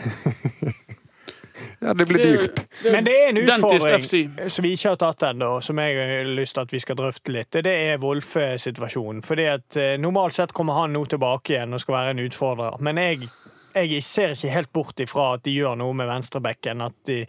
Ja, 1.81 1.95
det 1.95 2.07
blir 2.07 2.25
dyrt. 2.25 2.65
Men 2.93 3.05
det 3.07 3.15
er 3.15 3.29
en 3.31 3.41
utfordring 3.43 4.05
som 4.51 4.65
vi 4.65 4.73
ikke 4.75 4.93
har 4.93 5.01
tatt 5.01 5.27
ennå, 5.31 5.51
som 5.65 5.79
jeg 5.83 5.99
har 5.99 6.31
lyst 6.39 6.57
til 6.57 6.65
at 6.67 6.73
vi 6.75 6.81
skal 6.83 6.99
drøfte 6.99 7.35
litt. 7.35 7.61
Det 7.65 7.75
er 7.75 8.01
Wolfe-situasjonen. 8.03 9.23
Fordi 9.27 9.47
at 9.53 9.79
eh, 9.81 9.95
Normalt 10.01 10.39
sett 10.39 10.55
kommer 10.57 10.81
han 10.81 10.95
nå 10.97 11.05
tilbake 11.11 11.55
igjen 11.55 11.77
og 11.77 11.83
skal 11.83 11.99
være 11.99 12.17
en 12.17 12.25
utfordrer. 12.25 12.81
Men 12.85 13.03
jeg, 13.03 13.29
jeg 13.75 14.03
ser 14.07 14.35
ikke 14.35 14.55
helt 14.55 14.73
bort 14.75 15.05
ifra 15.05 15.35
at 15.37 15.45
de 15.47 15.55
gjør 15.55 15.79
noe 15.81 15.97
med 15.97 16.11
venstrebekken. 16.11 16.83
At 16.89 16.99
de, 17.11 17.21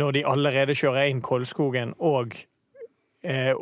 når 0.00 0.18
de 0.18 0.26
allerede 0.34 0.78
kjører 0.78 1.12
inn 1.12 1.22
Kolskogen 1.24 1.94
og 2.02 2.34
eh, 3.22 3.54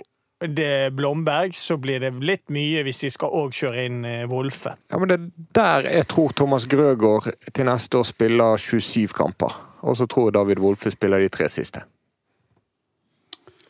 det 0.46 0.92
Blomberg, 0.96 1.54
så 1.54 1.76
blir 1.76 2.00
det 2.02 2.12
litt 2.24 2.50
mye 2.50 2.82
hvis 2.86 3.04
de 3.04 3.10
skal 3.14 3.34
òg 3.42 3.52
kjøre 3.56 3.84
inn 3.86 4.00
eh, 4.08 4.24
Wolfe. 4.30 4.74
Ja, 4.90 4.98
men 4.98 5.10
det 5.10 5.18
er 5.18 5.28
der 5.58 5.90
jeg 5.98 6.08
tror 6.10 6.32
Thomas 6.36 6.66
Grøgaard 6.66 7.30
til 7.54 7.68
neste 7.68 8.00
år 8.00 8.08
spiller 8.08 8.56
27 8.58 9.14
kamper. 9.16 9.71
Og 9.82 9.96
så 9.98 10.06
tror 10.06 10.28
jeg 10.30 10.34
David 10.38 10.62
Wolfe 10.62 10.90
spiller 10.94 11.18
de 11.24 11.28
tre 11.32 11.48
siste. 11.50 11.82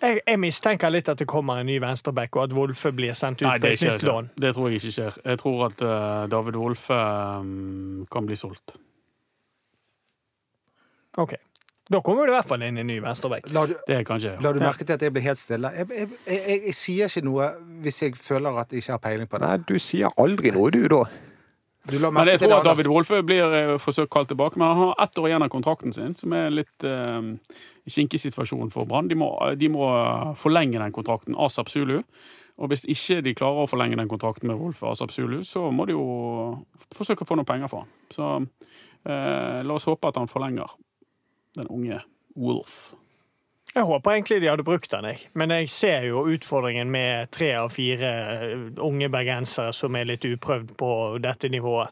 Jeg, 0.03 0.19
jeg 0.27 0.39
mistenker 0.43 0.91
litt 0.91 1.07
at 1.09 1.21
det 1.23 1.29
kommer 1.31 1.61
en 1.63 1.69
ny 1.71 1.77
venstreback, 1.81 2.35
og 2.37 2.49
at 2.49 2.57
Wolfe 2.59 2.91
blir 2.93 3.15
sendt 3.15 3.45
ut 3.45 3.47
Nei, 3.47 3.59
på 3.63 3.71
et 3.71 3.85
nytt 3.85 4.01
ikke. 4.01 4.09
lån. 4.11 4.31
det 4.43 4.51
tror 4.57 4.69
jeg 4.69 4.81
ikke 4.81 4.91
skjer. 4.97 5.19
Jeg 5.31 5.39
tror 5.39 5.63
at 5.69 5.85
uh, 5.87 6.25
David 6.33 6.59
Wolfe 6.59 6.99
um, 7.41 8.03
kan 8.11 8.27
bli 8.27 8.37
solgt. 8.37 8.75
Ok. 11.23 11.37
Da 11.93 12.01
kommer 12.01 12.27
du 12.27 12.33
i 12.33 12.37
hvert 12.37 12.49
fall 12.49 12.63
inn 12.67 12.79
en 12.81 12.87
ny 12.89 12.99
venstreback. 13.05 13.47
La 13.55 13.65
du, 13.69 13.75
Det 13.87 14.01
kan 14.09 14.21
skje. 14.23 14.37
la 14.43 14.53
du 14.55 14.61
merke 14.63 14.85
til 14.87 14.97
at 14.97 15.03
jeg 15.03 15.13
blir 15.15 15.25
helt 15.27 15.39
stille? 15.39 15.71
Jeg, 15.77 15.87
jeg, 15.91 16.09
jeg, 16.27 16.41
jeg, 16.49 16.61
jeg 16.71 16.77
sier 16.79 17.11
ikke 17.11 17.25
noe 17.27 17.49
hvis 17.85 18.03
jeg 18.03 18.17
føler 18.19 18.59
at 18.63 18.73
jeg 18.73 18.83
ikke 18.83 18.95
har 18.97 19.03
peiling 19.07 19.29
på 19.31 19.39
det. 19.43 19.49
Nei, 19.51 19.57
du 19.69 19.79
sier 19.83 20.15
aldri 20.23 20.51
noe, 20.55 20.71
du, 20.75 20.83
da. 20.91 21.03
Men 21.91 22.29
jeg 22.31 22.39
tror 22.39 22.61
at 22.61 22.67
David 22.69 22.87
Wolfe 22.93 23.19
blir 23.27 23.55
eh, 23.57 23.73
forsøkt 23.83 24.13
kalt 24.15 24.31
tilbake, 24.31 24.59
men 24.61 24.69
han 24.71 24.81
har 24.85 25.01
ett 25.03 25.19
år 25.19 25.29
igjen 25.29 25.43
av 25.43 25.51
kontrakten 25.51 25.95
sin, 25.95 26.15
som 26.15 26.35
er 26.37 26.53
litt 26.55 26.87
uh, 26.87 27.19
kinkig 27.91 28.21
situasjon 28.23 28.71
for 28.71 28.87
Brann. 28.87 29.11
De, 29.11 29.19
de 29.59 29.71
må 29.73 29.89
eh, 29.91 30.31
forlenge 30.39 30.79
den 30.79 30.95
kontrakten 30.95 31.35
ASAP 31.35 31.73
Zulu. 31.73 31.99
Og 32.63 32.71
hvis 32.71 32.85
ikke 32.87 33.23
de 33.27 33.35
klarer 33.35 33.65
å 33.65 33.71
forlenge 33.71 33.99
den 33.99 34.11
kontrakten 34.11 34.53
med 34.53 34.61
Wolfe 34.61 34.87
ASAP 34.93 35.11
Zulu, 35.15 35.41
så 35.49 35.71
må 35.75 35.89
de 35.89 35.97
jo 35.97 36.07
forsøke 36.95 37.27
å 37.27 37.29
få 37.29 37.39
noen 37.41 37.49
penger 37.49 37.73
for 37.73 37.83
han. 37.83 37.93
Så 38.15 38.31
eh, 38.39 39.61
la 39.67 39.75
oss 39.75 39.89
håpe 39.91 40.13
at 40.13 40.21
han 40.21 40.31
forlenger 40.31 40.77
den 41.59 41.71
unge 41.73 41.99
Wolf. 42.39 42.93
Jeg 43.73 43.87
håper 43.89 44.13
egentlig 44.13 44.41
de 44.43 44.51
hadde 44.53 44.65
brukt 44.67 44.91
den, 44.93 45.07
jeg. 45.09 45.23
Men 45.35 45.51
jeg 45.55 45.69
ser 45.73 46.05
jo 46.11 46.27
utfordringen 46.29 46.91
med 46.93 47.31
tre 47.33 47.55
av 47.57 47.71
fire 47.73 48.11
eh, 48.35 48.67
unge 48.85 49.09
bergensere 49.13 49.73
som 49.73 49.97
er 49.97 50.11
litt 50.11 50.27
uprøvd 50.29 50.75
på 50.77 50.91
dette 51.25 51.49
nivået. 51.49 51.89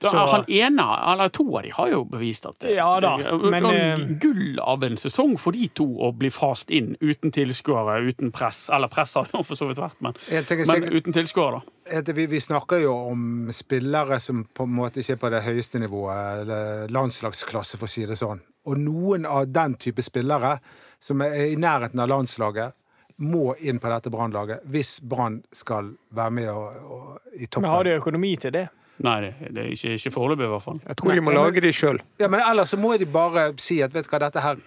Så- 0.00 0.10
Han 0.30 0.44
ene, 0.48 0.84
eller 1.12 1.28
to 1.28 1.56
av 1.56 1.62
de 1.62 1.70
har 1.74 1.88
jo 1.90 2.04
bevist 2.04 2.46
at 2.46 2.58
det 2.60 2.76
Ja 2.76 3.00
da, 3.00 3.16
men, 3.36 3.64
eh, 3.66 3.94
er 3.98 4.14
gull 4.20 4.60
av 4.60 4.84
en 4.84 4.96
sesong 4.96 5.36
for 5.38 5.52
de 5.52 5.66
to 5.68 5.84
å 5.84 6.12
bli 6.16 6.30
fast 6.30 6.70
inn 6.70 6.96
uten 7.02 7.32
tilskuere, 7.32 7.98
uten 8.06 8.30
press. 8.30 8.70
Eller 8.72 8.88
press 8.88 9.14
har 9.14 9.24
det 9.24 9.44
for 9.44 9.54
så 9.56 9.66
vidt 9.66 9.78
vært, 9.82 10.00
men, 10.00 10.14
En 10.30 10.44
er 10.44 10.66
men 10.66 10.92
uten 10.92 11.12
tilskuere, 11.12 11.60
da. 11.90 12.12
vi, 12.14 12.26
vi 12.26 12.38
snakker 12.38 12.80
jo 12.82 12.94
om 13.10 13.48
spillere 13.50 14.20
som 14.20 14.44
på 14.54 14.62
en 14.62 14.74
måte 14.76 15.00
ikke 15.02 15.12
er 15.12 15.16
på 15.16 15.30
det 15.30 15.42
høyeste 15.42 15.80
nivået, 15.80 16.40
eller 16.42 16.86
landslagsklasse, 16.88 17.76
for 17.76 17.86
å 17.86 17.88
si 17.88 18.06
det 18.06 18.16
sånn. 18.16 18.40
Og 18.66 18.76
noen 18.78 19.26
av 19.26 19.50
den 19.52 19.74
type 19.74 20.02
spillere 20.02 20.60
som 21.00 21.22
er 21.24 21.52
i 21.52 21.56
nærheten 21.60 22.00
av 22.02 22.10
landslaget, 22.10 22.74
må 23.18 23.52
inn 23.66 23.80
på 23.82 23.90
dette 23.90 24.10
Brannlaget 24.14 24.66
hvis 24.70 25.00
Brann 25.02 25.40
skal 25.50 25.90
være 26.14 26.34
med 26.36 26.50
og, 26.52 26.76
og, 26.86 27.06
i 27.34 27.48
Men 27.56 27.70
har 27.72 27.88
de 27.88 27.96
økonomi 27.98 28.36
til 28.38 28.54
det? 28.54 28.68
Nei, 29.02 29.16
det, 29.26 29.62
er 29.62 29.72
ikke, 29.74 29.94
ikke 29.94 30.10
foreløpig, 30.14 30.46
i 30.46 30.50
hvert 30.52 30.62
fall. 30.62 30.78
Jeg 30.86 30.98
tror 30.98 31.14
de 31.14 31.22
må 31.22 31.34
lage 31.34 31.62
de 31.62 31.70
sjøl. 31.74 32.00
Ja, 32.18 32.26
men 32.30 32.42
ellers 32.42 32.74
så 32.74 32.78
må 32.78 32.96
de 32.98 33.06
bare 33.06 33.52
si 33.62 33.78
at 33.82 33.94
vet 33.94 34.06
du 34.06 34.10
hva, 34.10 34.22
dette 34.26 34.42
her 34.42 34.58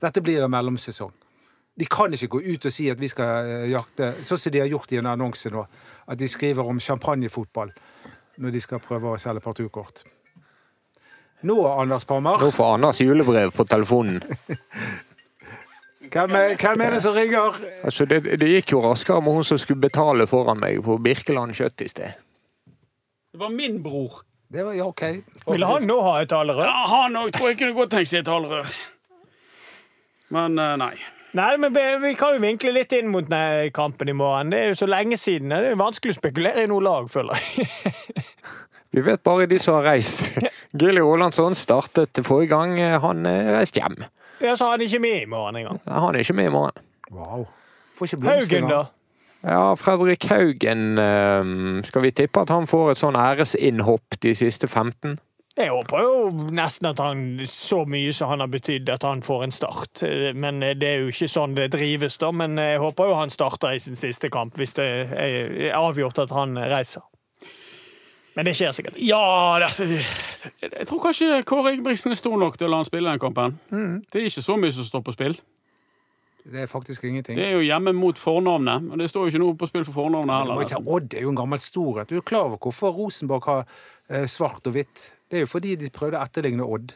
dette 0.00 0.22
blir 0.24 0.44
en 0.44 0.52
mellomsesong. 0.52 1.12
De 1.80 1.86
kan 1.88 2.12
ikke 2.12 2.28
gå 2.34 2.40
ut 2.54 2.66
og 2.68 2.72
si 2.74 2.88
at 2.92 3.00
vi 3.00 3.08
skal 3.08 3.48
eh, 3.48 3.66
jakte 3.70 4.10
Sånn 4.26 4.40
som 4.40 4.52
de 4.52 4.62
har 4.62 4.68
gjort 4.68 4.92
i 4.92 4.98
en 5.00 5.08
annonse 5.10 5.52
nå. 5.52 5.64
At 6.10 6.18
de 6.18 6.28
skriver 6.28 6.66
om 6.66 6.80
champagnefotball 6.82 7.72
når 8.40 8.54
de 8.54 8.62
skal 8.62 8.80
prøve 8.82 9.12
å 9.12 9.20
selge 9.20 9.42
parturkort. 9.44 10.02
Nå, 11.44 11.56
Anders 11.68 12.04
Parmar. 12.08 12.40
Nå 12.40 12.50
får 12.52 12.74
Anders 12.76 13.00
julebrev 13.00 13.52
på 13.56 13.64
telefonen. 13.68 14.20
hvem 16.10 16.34
er, 16.34 16.56
hvem 16.58 16.82
er 16.84 16.96
det 16.96 17.02
som 17.04 17.14
ringer? 17.14 17.60
Altså, 17.86 18.06
det, 18.10 18.24
det 18.40 18.48
gikk 18.50 18.74
jo 18.74 18.82
raskere 18.84 19.22
med 19.22 19.38
hun 19.38 19.46
som 19.46 19.60
skulle 19.60 19.82
betale 19.82 20.26
foran 20.30 20.58
meg 20.62 20.80
på 20.86 20.98
Birkeland 21.02 21.54
kjøtt 21.56 21.86
i 21.86 21.88
sted. 21.90 22.18
Det 23.30 23.38
var 23.38 23.52
min 23.54 23.78
bror. 23.82 24.24
Det 24.50 24.64
var, 24.66 24.74
ja, 24.74 24.88
OK. 24.90 25.04
Vil 25.46 25.64
han 25.64 25.86
nå 25.86 26.00
ha 26.02 26.16
et 26.24 26.32
talerør? 26.32 26.66
Ja, 26.66 26.82
han 26.90 27.18
òg 27.20 27.30
tror 27.36 27.52
jeg 27.52 27.60
kunne 27.60 27.76
godt 27.76 27.92
tenkt 27.94 28.10
seg 28.10 28.24
et 28.24 28.26
talerør. 28.26 28.72
Men 30.34 30.58
eh, 30.58 30.76
nei. 30.80 30.94
Nei, 31.38 31.52
men 31.62 31.76
vi 32.02 32.16
kan 32.18 32.34
jo 32.34 32.42
vinkle 32.42 32.72
litt 32.74 32.90
inn 32.96 33.12
mot 33.12 33.28
kampen 33.74 34.10
i 34.10 34.16
morgen. 34.18 34.50
Det 34.50 34.58
er 34.58 34.72
jo 34.72 34.80
så 34.80 34.88
lenge 34.90 35.14
siden. 35.14 35.54
Det 35.54 35.60
er 35.68 35.76
jo 35.76 35.78
vanskelig 35.78 36.16
å 36.16 36.18
spekulere 36.18 36.64
i 36.66 36.70
noe 36.70 36.82
lag, 36.82 37.06
føler 37.10 37.38
jeg. 37.38 37.68
Vi 38.90 39.04
vet 39.06 39.22
bare 39.22 39.46
de 39.46 39.60
som 39.62 39.76
har 39.78 39.92
reist. 39.92 40.40
Gilly 40.74 40.98
Rolandsson 40.98 41.54
startet 41.54 42.18
forrige 42.26 42.50
gang. 42.50 42.74
Han 43.04 43.22
reiste 43.22 43.54
reist 43.54 43.78
hjem. 43.78 44.00
Ja, 44.40 44.56
så 44.56 44.64
har 44.64 44.70
han 44.78 44.80
ikke 44.86 44.98
med 44.98 45.22
i 45.22 45.26
morgen 45.28 45.56
engang. 45.56 45.80
Han 45.86 46.14
er 46.14 46.24
ikke 46.24 46.36
med 46.36 46.50
i 46.50 46.54
morgen. 46.54 46.84
Wow. 47.10 47.46
Får 47.98 48.06
ikke 48.06 48.20
blomster 48.22 48.56
Haugen, 48.56 48.70
da? 48.70 48.84
Ja, 49.42 49.74
Fredrik 49.74 50.24
Haugen 50.28 50.98
øhm, 50.98 51.82
Skal 51.84 52.02
vi 52.02 52.10
tippe 52.10 52.40
at 52.40 52.50
han 52.52 52.66
får 52.68 52.90
et 52.90 53.00
sånn 53.00 53.16
æresinnhopp 53.16 54.18
de 54.22 54.34
siste 54.36 54.68
15? 54.68 55.18
Jeg 55.56 55.72
håper 55.74 56.02
jo 56.04 56.50
nesten 56.54 56.88
at 56.88 57.00
han 57.02 57.40
så 57.48 57.82
mye 57.88 58.12
som 58.16 58.30
han 58.30 58.40
har 58.40 58.48
betydd, 58.48 58.88
at 58.88 59.02
han 59.04 59.20
får 59.22 59.42
en 59.44 59.52
start. 59.52 60.02
Men 60.34 60.62
det 60.62 60.86
er 60.86 61.02
jo 61.02 61.10
ikke 61.10 61.28
sånn 61.28 61.56
det 61.58 61.72
drives, 61.74 62.16
da. 62.22 62.30
Men 62.32 62.56
jeg 62.56 62.78
håper 62.80 63.10
jo 63.10 63.16
han 63.18 63.32
starter 63.34 63.74
i 63.76 63.82
sin 63.82 63.98
siste 63.98 64.30
kamp, 64.32 64.56
hvis 64.56 64.76
det 64.78 64.86
er 65.10 65.74
avgjort 65.76 66.22
at 66.22 66.32
han 66.32 66.56
reiser. 66.56 67.04
Men 68.36 68.46
det 68.46 68.52
skjer 68.56 68.72
sikkert. 68.76 68.98
Ja, 69.02 69.58
det, 69.58 69.70
jeg 70.62 70.86
tror 70.88 71.00
kanskje 71.02 71.40
Kåre 71.48 71.72
Ingebrigtsen 71.74 72.12
er 72.14 72.18
stor 72.20 72.36
nok 72.38 72.54
til 72.60 72.68
å 72.68 72.70
la 72.70 72.78
han 72.82 72.86
spille 72.88 73.10
den 73.10 73.22
kampen. 73.22 73.56
Det 73.70 74.20
er 74.22 74.28
ikke 74.28 74.44
så 74.46 74.56
mye 74.60 74.74
som 74.76 74.86
står 74.86 75.02
på 75.08 75.14
spill. 75.16 75.34
Det 76.50 76.62
er 76.62 76.70
faktisk 76.70 77.04
ingenting. 77.04 77.36
Det 77.36 77.44
er 77.50 77.58
jo 77.58 77.64
hjemme 77.66 77.92
mot 77.92 78.16
fornavnet, 78.18 78.86
og 78.90 79.02
det 79.02 79.10
står 79.12 79.26
jo 79.26 79.32
ikke 79.34 79.42
noe 79.42 79.56
på 79.60 79.68
spill 79.68 79.84
for 79.84 79.98
fornavnet 79.98 80.32
heller. 80.32 80.62
Ja. 80.72 80.78
Odd 80.96 81.12
er 81.18 81.26
jo 81.26 81.34
en 81.34 81.36
gammel 81.42 81.60
storhet. 81.60 82.08
Du 82.08 82.16
er 82.16 82.24
klar 82.26 82.46
over 82.48 82.56
hvorfor 82.64 82.94
Rosenborg 82.96 83.44
har 83.50 83.66
eh, 84.08 84.24
svart 84.30 84.66
og 84.70 84.78
hvitt? 84.78 85.04
Det 85.30 85.42
er 85.42 85.44
jo 85.44 85.50
fordi 85.52 85.74
de 85.82 85.90
prøvde 85.94 86.16
å 86.16 86.24
etterligne 86.24 86.64
Odd 86.64 86.94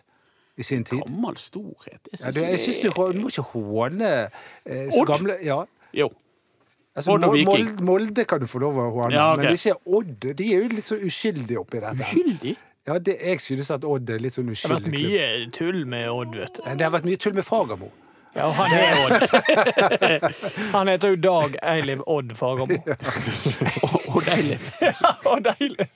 i 0.57 0.65
sin 0.65 0.87
tid. 0.87 1.03
Gammel 1.05 1.37
storhet. 1.43 2.01
Jeg 2.15 2.21
Ja, 2.23 2.31
synes 2.31 2.35
du, 2.39 2.41
jeg 2.47 2.63
synes 2.63 2.81
du, 2.81 2.89
du 2.95 3.21
må 3.21 3.31
ikke 3.35 3.47
håne 3.53 4.11
eh, 4.25 4.89
Odd? 4.97 5.11
gamle 5.13 5.37
ja. 5.45 5.61
Jo. 5.95 6.09
Altså. 6.95 7.17
Molde, 7.19 7.83
Molde 7.83 8.25
kan 8.31 8.39
du 8.41 8.47
få 8.47 8.61
lov 8.63 8.77
å 8.79 8.85
håne, 8.95 9.17
Ja, 9.17 9.33
okay. 9.35 9.49
men 9.49 9.59
ikke 9.59 9.97
Odd. 9.99 10.29
De 10.39 10.47
er 10.47 10.63
jo 10.63 10.71
litt 10.77 10.87
så 10.87 10.99
uskyldige 11.03 11.59
oppi 11.65 11.83
dette. 11.83 12.07
Uskyldig? 12.07 12.55
Ja, 12.87 12.99
det, 13.01 13.17
jeg 13.25 13.41
synes 13.41 13.71
at 13.75 13.85
Odd 13.89 14.11
er 14.15 14.23
litt 14.23 14.37
sånn 14.37 14.53
uskyldig. 14.53 14.93
Det 14.93 15.03
har 15.03 15.11
vært 15.11 15.43
mye 15.43 15.53
tull 15.59 15.85
med 15.91 16.09
Odd, 16.13 16.35
vet 16.39 16.59
du. 16.61 16.65
Det 16.71 16.87
har 16.87 16.93
vært 16.95 17.09
mye 17.09 17.21
tull 17.25 17.35
med 17.35 17.47
Fagermo. 17.49 17.91
Ja, 18.35 18.49
og 18.49 18.55
han 18.59 18.73
er 18.75 18.97
Odd. 19.05 19.15
Han 20.75 20.89
heter 20.91 21.13
jo 21.15 21.19
Dag 21.23 21.55
Eiliv 21.63 22.01
Odd 22.11 22.33
Fagermo. 22.35 22.79
Odd 24.19 24.31
Eiliv. 24.35 24.69
Ja, 24.83 25.13
Odd 25.33 25.51
Eiliv. 25.55 25.87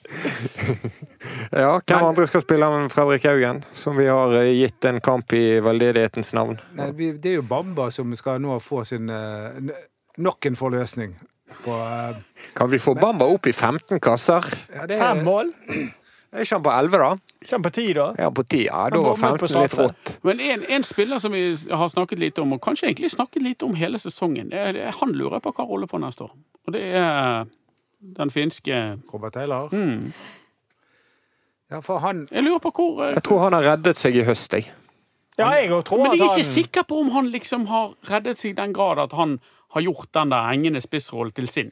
Ja, 1.51 1.73
hvem 1.83 2.07
andre 2.09 2.27
skal 2.31 2.43
spille 2.45 2.69
med 2.73 2.91
Fredrik 2.93 3.27
Haugen, 3.27 3.63
som 3.75 3.99
vi 3.99 4.07
har 4.07 4.35
eh, 4.39 4.53
gitt 4.55 4.87
en 4.87 5.01
kamp 5.03 5.35
i 5.35 5.59
veldedighetens 5.63 6.31
navn? 6.37 6.59
Nei, 6.79 6.89
det 6.95 7.33
er 7.33 7.39
jo 7.41 7.45
Bamba 7.47 7.89
som 7.91 8.15
skal 8.15 8.39
nå 8.43 8.55
få 8.63 8.85
sin 8.87 9.11
eh, 9.11 9.59
nok 10.19 10.45
en 10.49 10.55
forløsning 10.59 11.15
på 11.63 11.73
uh, 11.73 12.17
Kan 12.55 12.69
vi 12.71 12.79
få 12.79 12.93
Bamba 12.99 13.25
opp 13.25 13.47
i 13.49 13.53
15 13.53 13.99
kasser? 13.99 14.45
ja, 14.75 14.85
det 14.85 14.97
er- 14.99 15.01
Fem 15.15 15.23
mål. 15.25 15.53
Er 16.31 16.43
ikke 16.45 16.55
han 16.59 16.63
på 16.63 16.71
11, 16.71 16.97
da? 17.01 17.15
Kjem 17.49 17.63
på 17.65 17.69
10, 17.73 17.93
da. 17.97 18.03
Ja, 18.19 18.29
på 18.29 18.43
10. 18.43 18.59
Ja, 18.67 18.89
da 18.89 18.97
Han 18.99 19.05
var 19.05 19.15
bommet 19.17 19.39
på 19.41 19.47
15 19.47 19.61
litt 19.63 19.77
rått. 19.79 20.11
Men 20.23 20.39
en, 20.39 20.65
en 20.69 20.83
spiller 20.85 21.17
som 21.17 21.33
vi 21.33 21.41
har 21.71 21.89
snakket 21.89 22.19
lite 22.21 22.43
om, 22.43 22.53
og 22.53 22.61
kanskje 22.61 22.85
egentlig 22.91 23.09
snakket 23.11 23.41
lite 23.41 23.65
om 23.65 23.73
hele 23.73 23.97
sesongen, 23.97 24.51
det 24.51 24.59
er, 24.59 24.75
det 24.77 24.83
er 24.85 24.93
han 24.99 25.15
lurer 25.17 25.41
på 25.41 25.53
hva 25.57 25.65
rolle 25.65 25.89
får 25.89 26.03
neste 26.03 26.27
år. 26.27 26.35
Og 26.67 26.75
det 26.75 26.83
er 26.99 27.49
den 28.19 28.29
finske 28.29 28.99
Robert 29.13 29.33
Taylor. 29.33 29.73
mm. 29.73 30.11
Ja, 31.69 31.79
for 31.85 31.99
han 32.01 32.27
Jeg 32.31 32.43
lurer 32.43 32.59
på 32.59 32.71
hvor 32.73 33.01
uh, 33.03 33.11
Jeg 33.13 33.23
tror 33.23 33.43
han 33.43 33.53
har 33.53 33.65
reddet 33.73 33.97
seg 33.97 34.15
i 34.17 34.23
høst, 34.25 34.53
jeg. 34.53 34.71
Ja, 35.37 35.49
jeg 35.55 35.69
tror 35.85 36.03
Men 36.03 36.17
jeg 36.17 36.25
er 36.25 36.37
ikke 36.37 36.47
sikker 36.47 36.85
på 36.89 36.99
om 36.99 37.11
han 37.13 37.29
liksom 37.31 37.67
har 37.69 37.93
reddet 38.09 38.37
seg 38.37 38.51
i 38.51 38.57
den 38.57 38.73
grad 38.73 38.99
at 38.99 39.13
han 39.13 39.39
har 39.75 39.81
gjort 39.85 40.11
den 40.13 40.31
der 40.33 40.47
hengende 40.49 40.81
spissrollen 40.81 41.35
til 41.35 41.47
sin. 41.51 41.71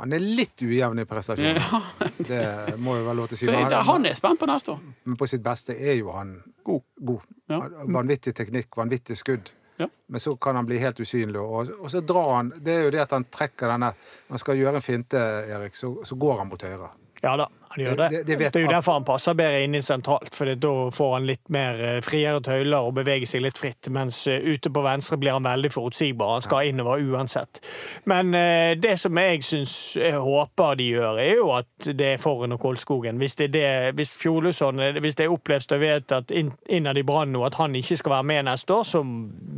Han 0.00 0.12
er 0.16 0.22
litt 0.24 0.62
ujevn 0.64 0.98
i 1.02 1.04
prestasjonen. 1.06 1.60
Ja. 1.60 1.80
Det 2.28 2.76
må 2.82 2.96
jo 2.98 3.04
være 3.06 3.16
lov 3.20 3.28
til 3.30 3.36
å 3.36 3.40
si. 3.40 3.46
Så 3.46 3.52
Men 3.54 3.74
han 3.86 4.06
er 4.08 4.16
spent 4.18 4.40
på 4.40 4.48
neste 4.50 4.72
år. 4.74 4.80
men 5.04 5.18
på 5.20 5.28
sitt 5.30 5.42
beste 5.44 5.76
er 5.78 5.98
jo 6.00 6.14
han 6.16 6.32
God. 6.64 6.82
god. 6.98 7.26
Ja. 7.52 7.60
Vanvittig 7.86 8.34
teknikk, 8.34 8.70
vanvittig 8.76 9.18
skudd. 9.20 9.52
Ja. 9.78 9.86
Men 10.06 10.20
så 10.20 10.34
kan 10.36 10.56
han 10.56 10.66
bli 10.66 10.78
helt 10.82 11.00
usynlig. 11.00 11.40
Og, 11.40 11.70
og 11.80 11.90
så 11.90 12.00
drar 12.04 12.34
han 12.36 12.52
Det 12.60 12.74
er 12.74 12.82
jo 12.86 12.90
det 12.94 13.00
at 13.02 13.14
han 13.16 13.24
trekker 13.32 13.72
denne 13.72 13.88
Når 13.94 14.34
han 14.36 14.42
skal 14.42 14.58
gjøre 14.60 14.78
en 14.78 14.84
finte, 14.84 15.22
Erik, 15.48 15.76
så, 15.76 15.94
så 16.04 16.18
går 16.20 16.42
han 16.42 16.50
mot 16.50 16.62
høyre. 16.62 16.90
Ja 17.22 17.36
da, 17.38 17.46
han 17.74 17.84
gjør 17.84 17.96
det. 18.00 18.08
Det- 18.12 18.26
Det, 18.26 18.38
det 18.52 18.56
er 18.60 18.64
jo 18.66 18.70
derfor 18.72 18.92
han 18.98 19.04
passer 19.04 19.34
bedre 19.34 19.62
inn 19.64 19.74
i 19.74 19.80
sentralt, 19.82 20.34
for 20.34 20.48
da 20.54 20.72
får 20.94 21.12
han 21.14 21.26
litt 21.26 21.48
mer 21.52 21.80
eh, 21.84 22.00
friere 22.04 22.40
tøyler 22.44 22.86
og 22.88 22.94
beveger 22.94 23.26
seg 23.26 23.42
litt 23.44 23.58
fritt. 23.58 23.88
Mens 23.90 24.26
eh, 24.30 24.38
ute 24.54 24.70
på 24.72 24.82
venstre 24.84 25.18
blir 25.18 25.32
han 25.36 25.42
veldig 25.46 25.70
forutsigbar. 25.72 26.32
Han 26.36 26.42
skal 26.46 26.68
innover 26.70 27.02
uansett. 27.02 27.60
Men 28.04 28.34
eh, 28.34 28.74
det 28.80 28.98
som 29.00 29.16
jeg 29.18 29.42
syns 29.44 29.74
jeg 29.96 30.12
håper 30.20 30.74
de 30.80 30.90
gjør, 30.92 31.18
er 31.24 31.34
jo 31.40 31.50
at 31.56 31.90
det 31.98 32.12
er 32.14 32.22
foran 32.22 32.52
og 32.52 32.60
Kolskogen. 32.60 33.16
Hvis 33.18 33.36
det 33.40 33.50
er 33.50 33.54
det, 33.56 33.94
hvis 33.96 34.14
Fjoluson 34.22 34.78
Hvis 35.00 35.14
det 35.18 35.24
er 35.26 35.32
opplevd 35.32 35.72
og 35.72 35.80
vet 35.80 36.12
at 36.12 36.30
innad 36.68 36.96
i 36.98 37.02
Brann 37.02 37.32
nå 37.32 37.44
at 37.46 37.54
han 37.58 37.74
ikke 37.74 37.96
skal 37.96 38.12
være 38.18 38.22
med 38.28 38.44
neste 38.44 38.74
år, 38.74 38.82
så 38.86 39.02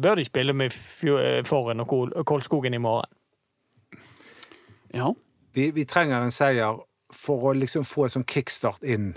bør 0.02 0.14
de 0.20 0.24
spille 0.24 0.52
med 0.52 0.70
foran 1.44 1.80
og 1.80 2.24
Kolskogen 2.26 2.74
i 2.74 2.78
morgen. 2.78 3.10
Ja. 4.94 5.12
Vi, 5.54 5.70
vi 5.74 5.84
trenger 5.84 6.22
en 6.22 6.30
seier 6.34 6.78
for 7.14 7.50
å 7.50 7.54
liksom 7.56 7.86
få 7.86 8.06
en 8.08 8.14
sånn 8.18 8.26
kickstart 8.28 8.82
inn 8.84 9.12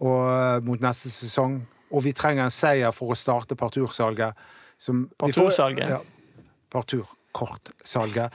og, 0.00 0.22
eh, 0.32 0.60
mot 0.66 0.80
neste 0.80 1.12
sesong. 1.12 1.60
Og 1.92 2.04
vi 2.06 2.12
trenger 2.16 2.46
en 2.46 2.54
seier 2.54 2.92
for 2.94 3.12
å 3.12 3.18
starte 3.18 3.56
partursalget. 3.58 4.34
som- 4.80 5.10
vi 5.20 5.32
får- 5.32 5.50
Partursalget? 5.50 5.88
Ja. 5.90 5.98
Parturkortsalget. 6.72 8.32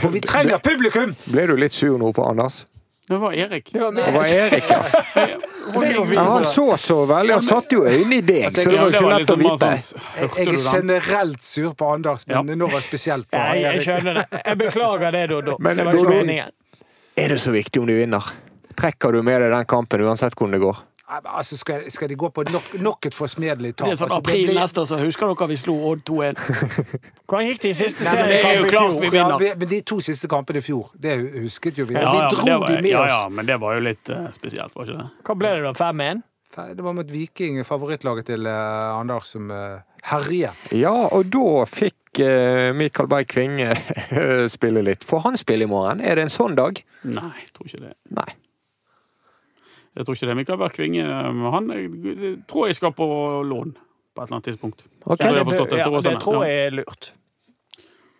For 0.00 0.08
vi 0.16 0.20
trenger 0.20 0.58
publikum! 0.58 1.14
Ble 1.26 1.46
du 1.46 1.56
litt 1.56 1.72
sur 1.72 1.98
nå 1.98 2.12
på 2.16 2.24
Anders? 2.24 2.66
Det 3.08 3.16
var 3.18 3.32
Erik. 3.32 3.72
Det 3.72 3.80
var 3.80 3.92
Det 3.92 4.12
var 4.12 4.24
Erik, 4.26 4.70
ja. 4.70 4.84
ja 6.14 6.22
han 6.24 6.44
så 6.44 6.76
så 6.76 7.06
veldig, 7.06 7.32
han 7.32 7.42
satte 7.42 7.76
jo 7.78 7.84
øynene 7.84 8.18
i 8.18 8.20
deg, 8.20 8.50
så 8.52 8.64
det 8.64 8.78
var 8.78 8.92
ikke 8.92 9.10
lett 9.12 9.30
å 9.30 9.32
sånn 9.32 9.44
vite. 9.44 9.70
Jeg 10.36 10.48
er 10.48 10.76
generelt 10.76 11.44
sur 11.44 11.72
på 11.72 11.88
Anders, 11.94 12.26
men 12.28 12.52
nå 12.52 12.68
var 12.68 12.82
jeg 12.82 12.88
spesielt 12.90 13.30
på 13.32 13.40
Ja, 13.40 13.54
jeg 13.72 13.84
skjønner 13.86 14.20
det. 14.20 14.42
Jeg 14.44 14.58
beklager 14.60 15.12
det, 15.16 15.22
Dodo. 15.32 15.56
Men 15.58 15.76
Det 15.80 15.86
var 15.88 16.00
ikke 16.00 16.12
meningen. 16.18 16.52
Er 17.18 17.28
det 17.34 17.40
så 17.42 17.50
viktig 17.54 17.80
om 17.82 17.88
de 17.88 17.96
vinner? 17.98 18.22
Trekker 18.78 19.12
du 19.12 19.22
med 19.26 19.40
deg 19.42 19.50
den 19.54 19.66
kampen 19.66 20.04
uansett 20.06 20.36
hvordan 20.38 20.54
det 20.54 20.62
går? 20.62 20.84
Altså, 21.08 21.56
skal, 21.56 21.86
skal 21.90 22.10
de 22.10 22.16
gå 22.20 22.28
på 22.36 22.42
nok, 22.52 22.66
nok 22.84 23.06
et 23.08 23.14
forsmedelig 23.16 23.70
tap? 23.78 23.88
Det 23.88 23.94
er 23.94 23.96
sånn 23.96 24.10
Altså, 24.10 24.18
april 24.20 24.42
blir- 24.50 24.58
neste 24.60 24.82
år, 24.82 24.88
så 24.90 24.98
husker 25.00 25.30
dere 25.30 25.46
vi 25.48 25.56
slo 25.56 25.76
Odd 25.88 26.02
2-1? 26.04 26.42
Hvordan 27.28 27.46
gikk 27.48 27.62
det 27.62 27.70
i 27.70 27.76
siste 27.78 28.04
Nei, 28.04 28.12
men 28.18 28.28
det 28.28 28.36
er 28.36 28.42
jo 28.42 28.44
seriekamp 28.44 28.68
i 28.68 28.72
klart 28.74 28.92
fjor? 28.92 29.10
vi 29.14 29.16
Ja, 29.22 29.38
vi- 29.40 29.54
men 29.62 29.68
de 29.72 29.78
to 29.88 29.98
siste 30.04 30.28
kampene 30.28 30.60
i 30.60 30.66
fjor, 30.68 30.90
det 31.00 31.14
husket 31.38 31.80
jo 31.80 31.86
vi. 31.88 31.96
Ja, 31.96 32.12
vi 32.12 32.20
dro 32.36 32.44
det 32.44 32.58
var- 32.60 32.68
de 32.68 32.76
med 32.82 32.90
ja, 32.92 33.00
oss. 33.06 33.12
Ja, 33.16 33.28
men 33.40 33.46
det 33.48 33.56
var 33.64 33.74
jo 33.78 33.80
litt 33.88 34.10
uh, 34.12 34.28
spesielt, 34.36 34.74
var 34.76 34.84
ikke 34.84 34.98
det? 35.00 35.08
Hva 35.24 35.38
ble 35.40 35.54
det 35.56 35.64
da? 35.64 35.72
5-1? 35.80 36.22
Det 36.76 36.82
var 36.84 36.92
mot 36.96 37.10
Viking, 37.10 37.64
favorittlaget 37.64 38.26
til 38.26 38.46
uh, 38.46 38.98
Anders, 39.00 39.32
som 39.32 39.48
uh, 39.50 39.80
herjet. 40.12 40.72
Ja, 40.76 40.92
og 40.92 41.24
da 41.32 41.64
fikk 41.70 41.97
Mikael 42.74 43.08
Berg 43.10 43.28
Kvinge 43.30 43.72
spille 44.56 44.82
litt. 44.82 45.04
Får 45.06 45.20
han 45.26 45.38
spille 45.38 45.66
i 45.66 45.70
morgen? 45.70 46.00
Er 46.00 46.18
det 46.18 46.28
en 46.28 46.32
sånn 46.32 46.56
dag? 46.58 46.80
Nei, 47.06 47.32
jeg 47.42 47.50
tror 47.56 47.70
ikke 47.70 47.82
det. 47.84 47.94
Nei. 48.16 48.28
Jeg 49.98 50.06
tror 50.06 50.18
ikke 50.18 50.30
det. 50.30 50.36
Mikael 50.38 50.60
Berg 50.60 50.76
Kvinge 50.76 51.06
han 51.54 51.70
jeg 51.74 52.34
tror 52.50 52.68
jeg 52.70 52.78
skal 52.78 52.94
på 52.96 53.08
lån 53.46 53.72
på 53.74 54.22
et 54.22 54.26
eller 54.26 54.36
annet 54.36 54.50
tidspunkt. 54.50 54.84
Ok. 55.04 55.22
Jeg 55.22 55.38
har 55.38 55.48
forstått 55.48 55.74
det 55.74 55.80
Ja, 55.82 55.90
det 56.10 56.20
tror 56.22 56.44
jeg 56.46 56.66
er 56.66 56.76
lurt. 56.80 57.12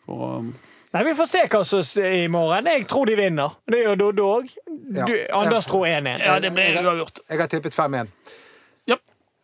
For, 0.06 0.38
um, 0.38 0.52
Nei, 0.94 1.04
Vi 1.04 1.14
får 1.18 1.26
se 1.28 1.40
hva 1.52 1.62
som 1.68 2.02
er 2.02 2.14
i 2.22 2.28
morgen. 2.32 2.68
Jeg 2.72 2.86
tror 2.88 3.06
de 3.06 3.16
vinner. 3.18 3.56
Det 3.68 3.82
gjør 3.82 3.98
Doddo 4.00 4.28
òg. 4.38 4.52
Ja. 4.96 5.08
Anders 5.36 5.66
tror 5.68 5.84
1-1. 5.86 6.22
ja, 6.24 6.38
det 6.40 6.52
blir 6.54 6.78
uavgjort. 6.80 7.20
Jeg 7.28 7.40
har 7.42 7.50
tippet 7.52 7.76
5-1. 7.76 8.14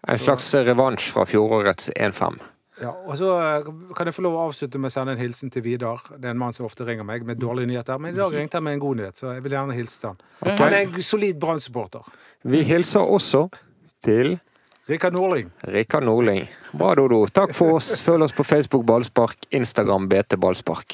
En 0.05 0.19
slags 0.21 0.51
revansj 0.55 1.07
fra 1.15 1.25
fjorårets 1.25 1.91
1-5. 1.97 2.35
Ja, 2.83 2.91
og 2.91 3.15
så 3.19 3.29
eh, 3.39 3.69
kan 3.95 4.09
jeg 4.09 4.17
få 4.17 4.25
lov 4.27 4.39
å 4.39 4.47
avslutte 4.49 4.81
med 4.83 4.91
å 4.91 4.95
sende 4.95 5.15
en 5.15 5.21
hilsen 5.21 5.53
til 5.55 5.63
Vidar. 5.63 6.03
Det 6.17 6.27
er 6.27 6.35
en 6.35 6.41
mann 6.41 6.57
som 6.57 6.67
ofte 6.67 6.87
ringer 6.87 7.07
meg 7.07 7.27
med 7.27 7.39
dårlige 7.39 7.71
nyheter. 7.71 8.01
Men 8.03 8.17
i 8.17 8.19
dag 8.19 8.35
ringte 8.35 8.59
han 8.59 8.67
med 8.67 8.79
en 8.79 8.83
god 8.83 8.99
nyhet, 9.03 9.21
så 9.21 9.37
jeg 9.37 9.45
vil 9.45 9.55
gjerne 9.55 9.77
hilse 9.77 10.01
til 10.01 10.11
han. 10.11 10.25
Han 10.59 10.75
er 10.75 10.81
en 10.81 11.07
solid 11.07 11.39
Brann-supporter. 11.43 12.11
Vi 12.51 12.65
hilser 12.67 13.15
også 13.15 13.47
til 14.05 14.35
Rikard 14.85 15.15
Nordling. 15.17 15.49
Rikard 15.73 16.05
Nordling. 16.05 16.43
Bra, 16.77 16.91
Dodo. 16.99 17.23
Takk 17.33 17.55
for 17.57 17.79
oss. 17.79 17.95
Følg 18.05 18.27
oss 18.27 18.35
på 18.37 18.45
Facebook 18.45 18.83
Ballspark, 18.85 19.47
Instagram 19.57 20.11
BT 20.11 20.37
Ballspark. 20.43 20.93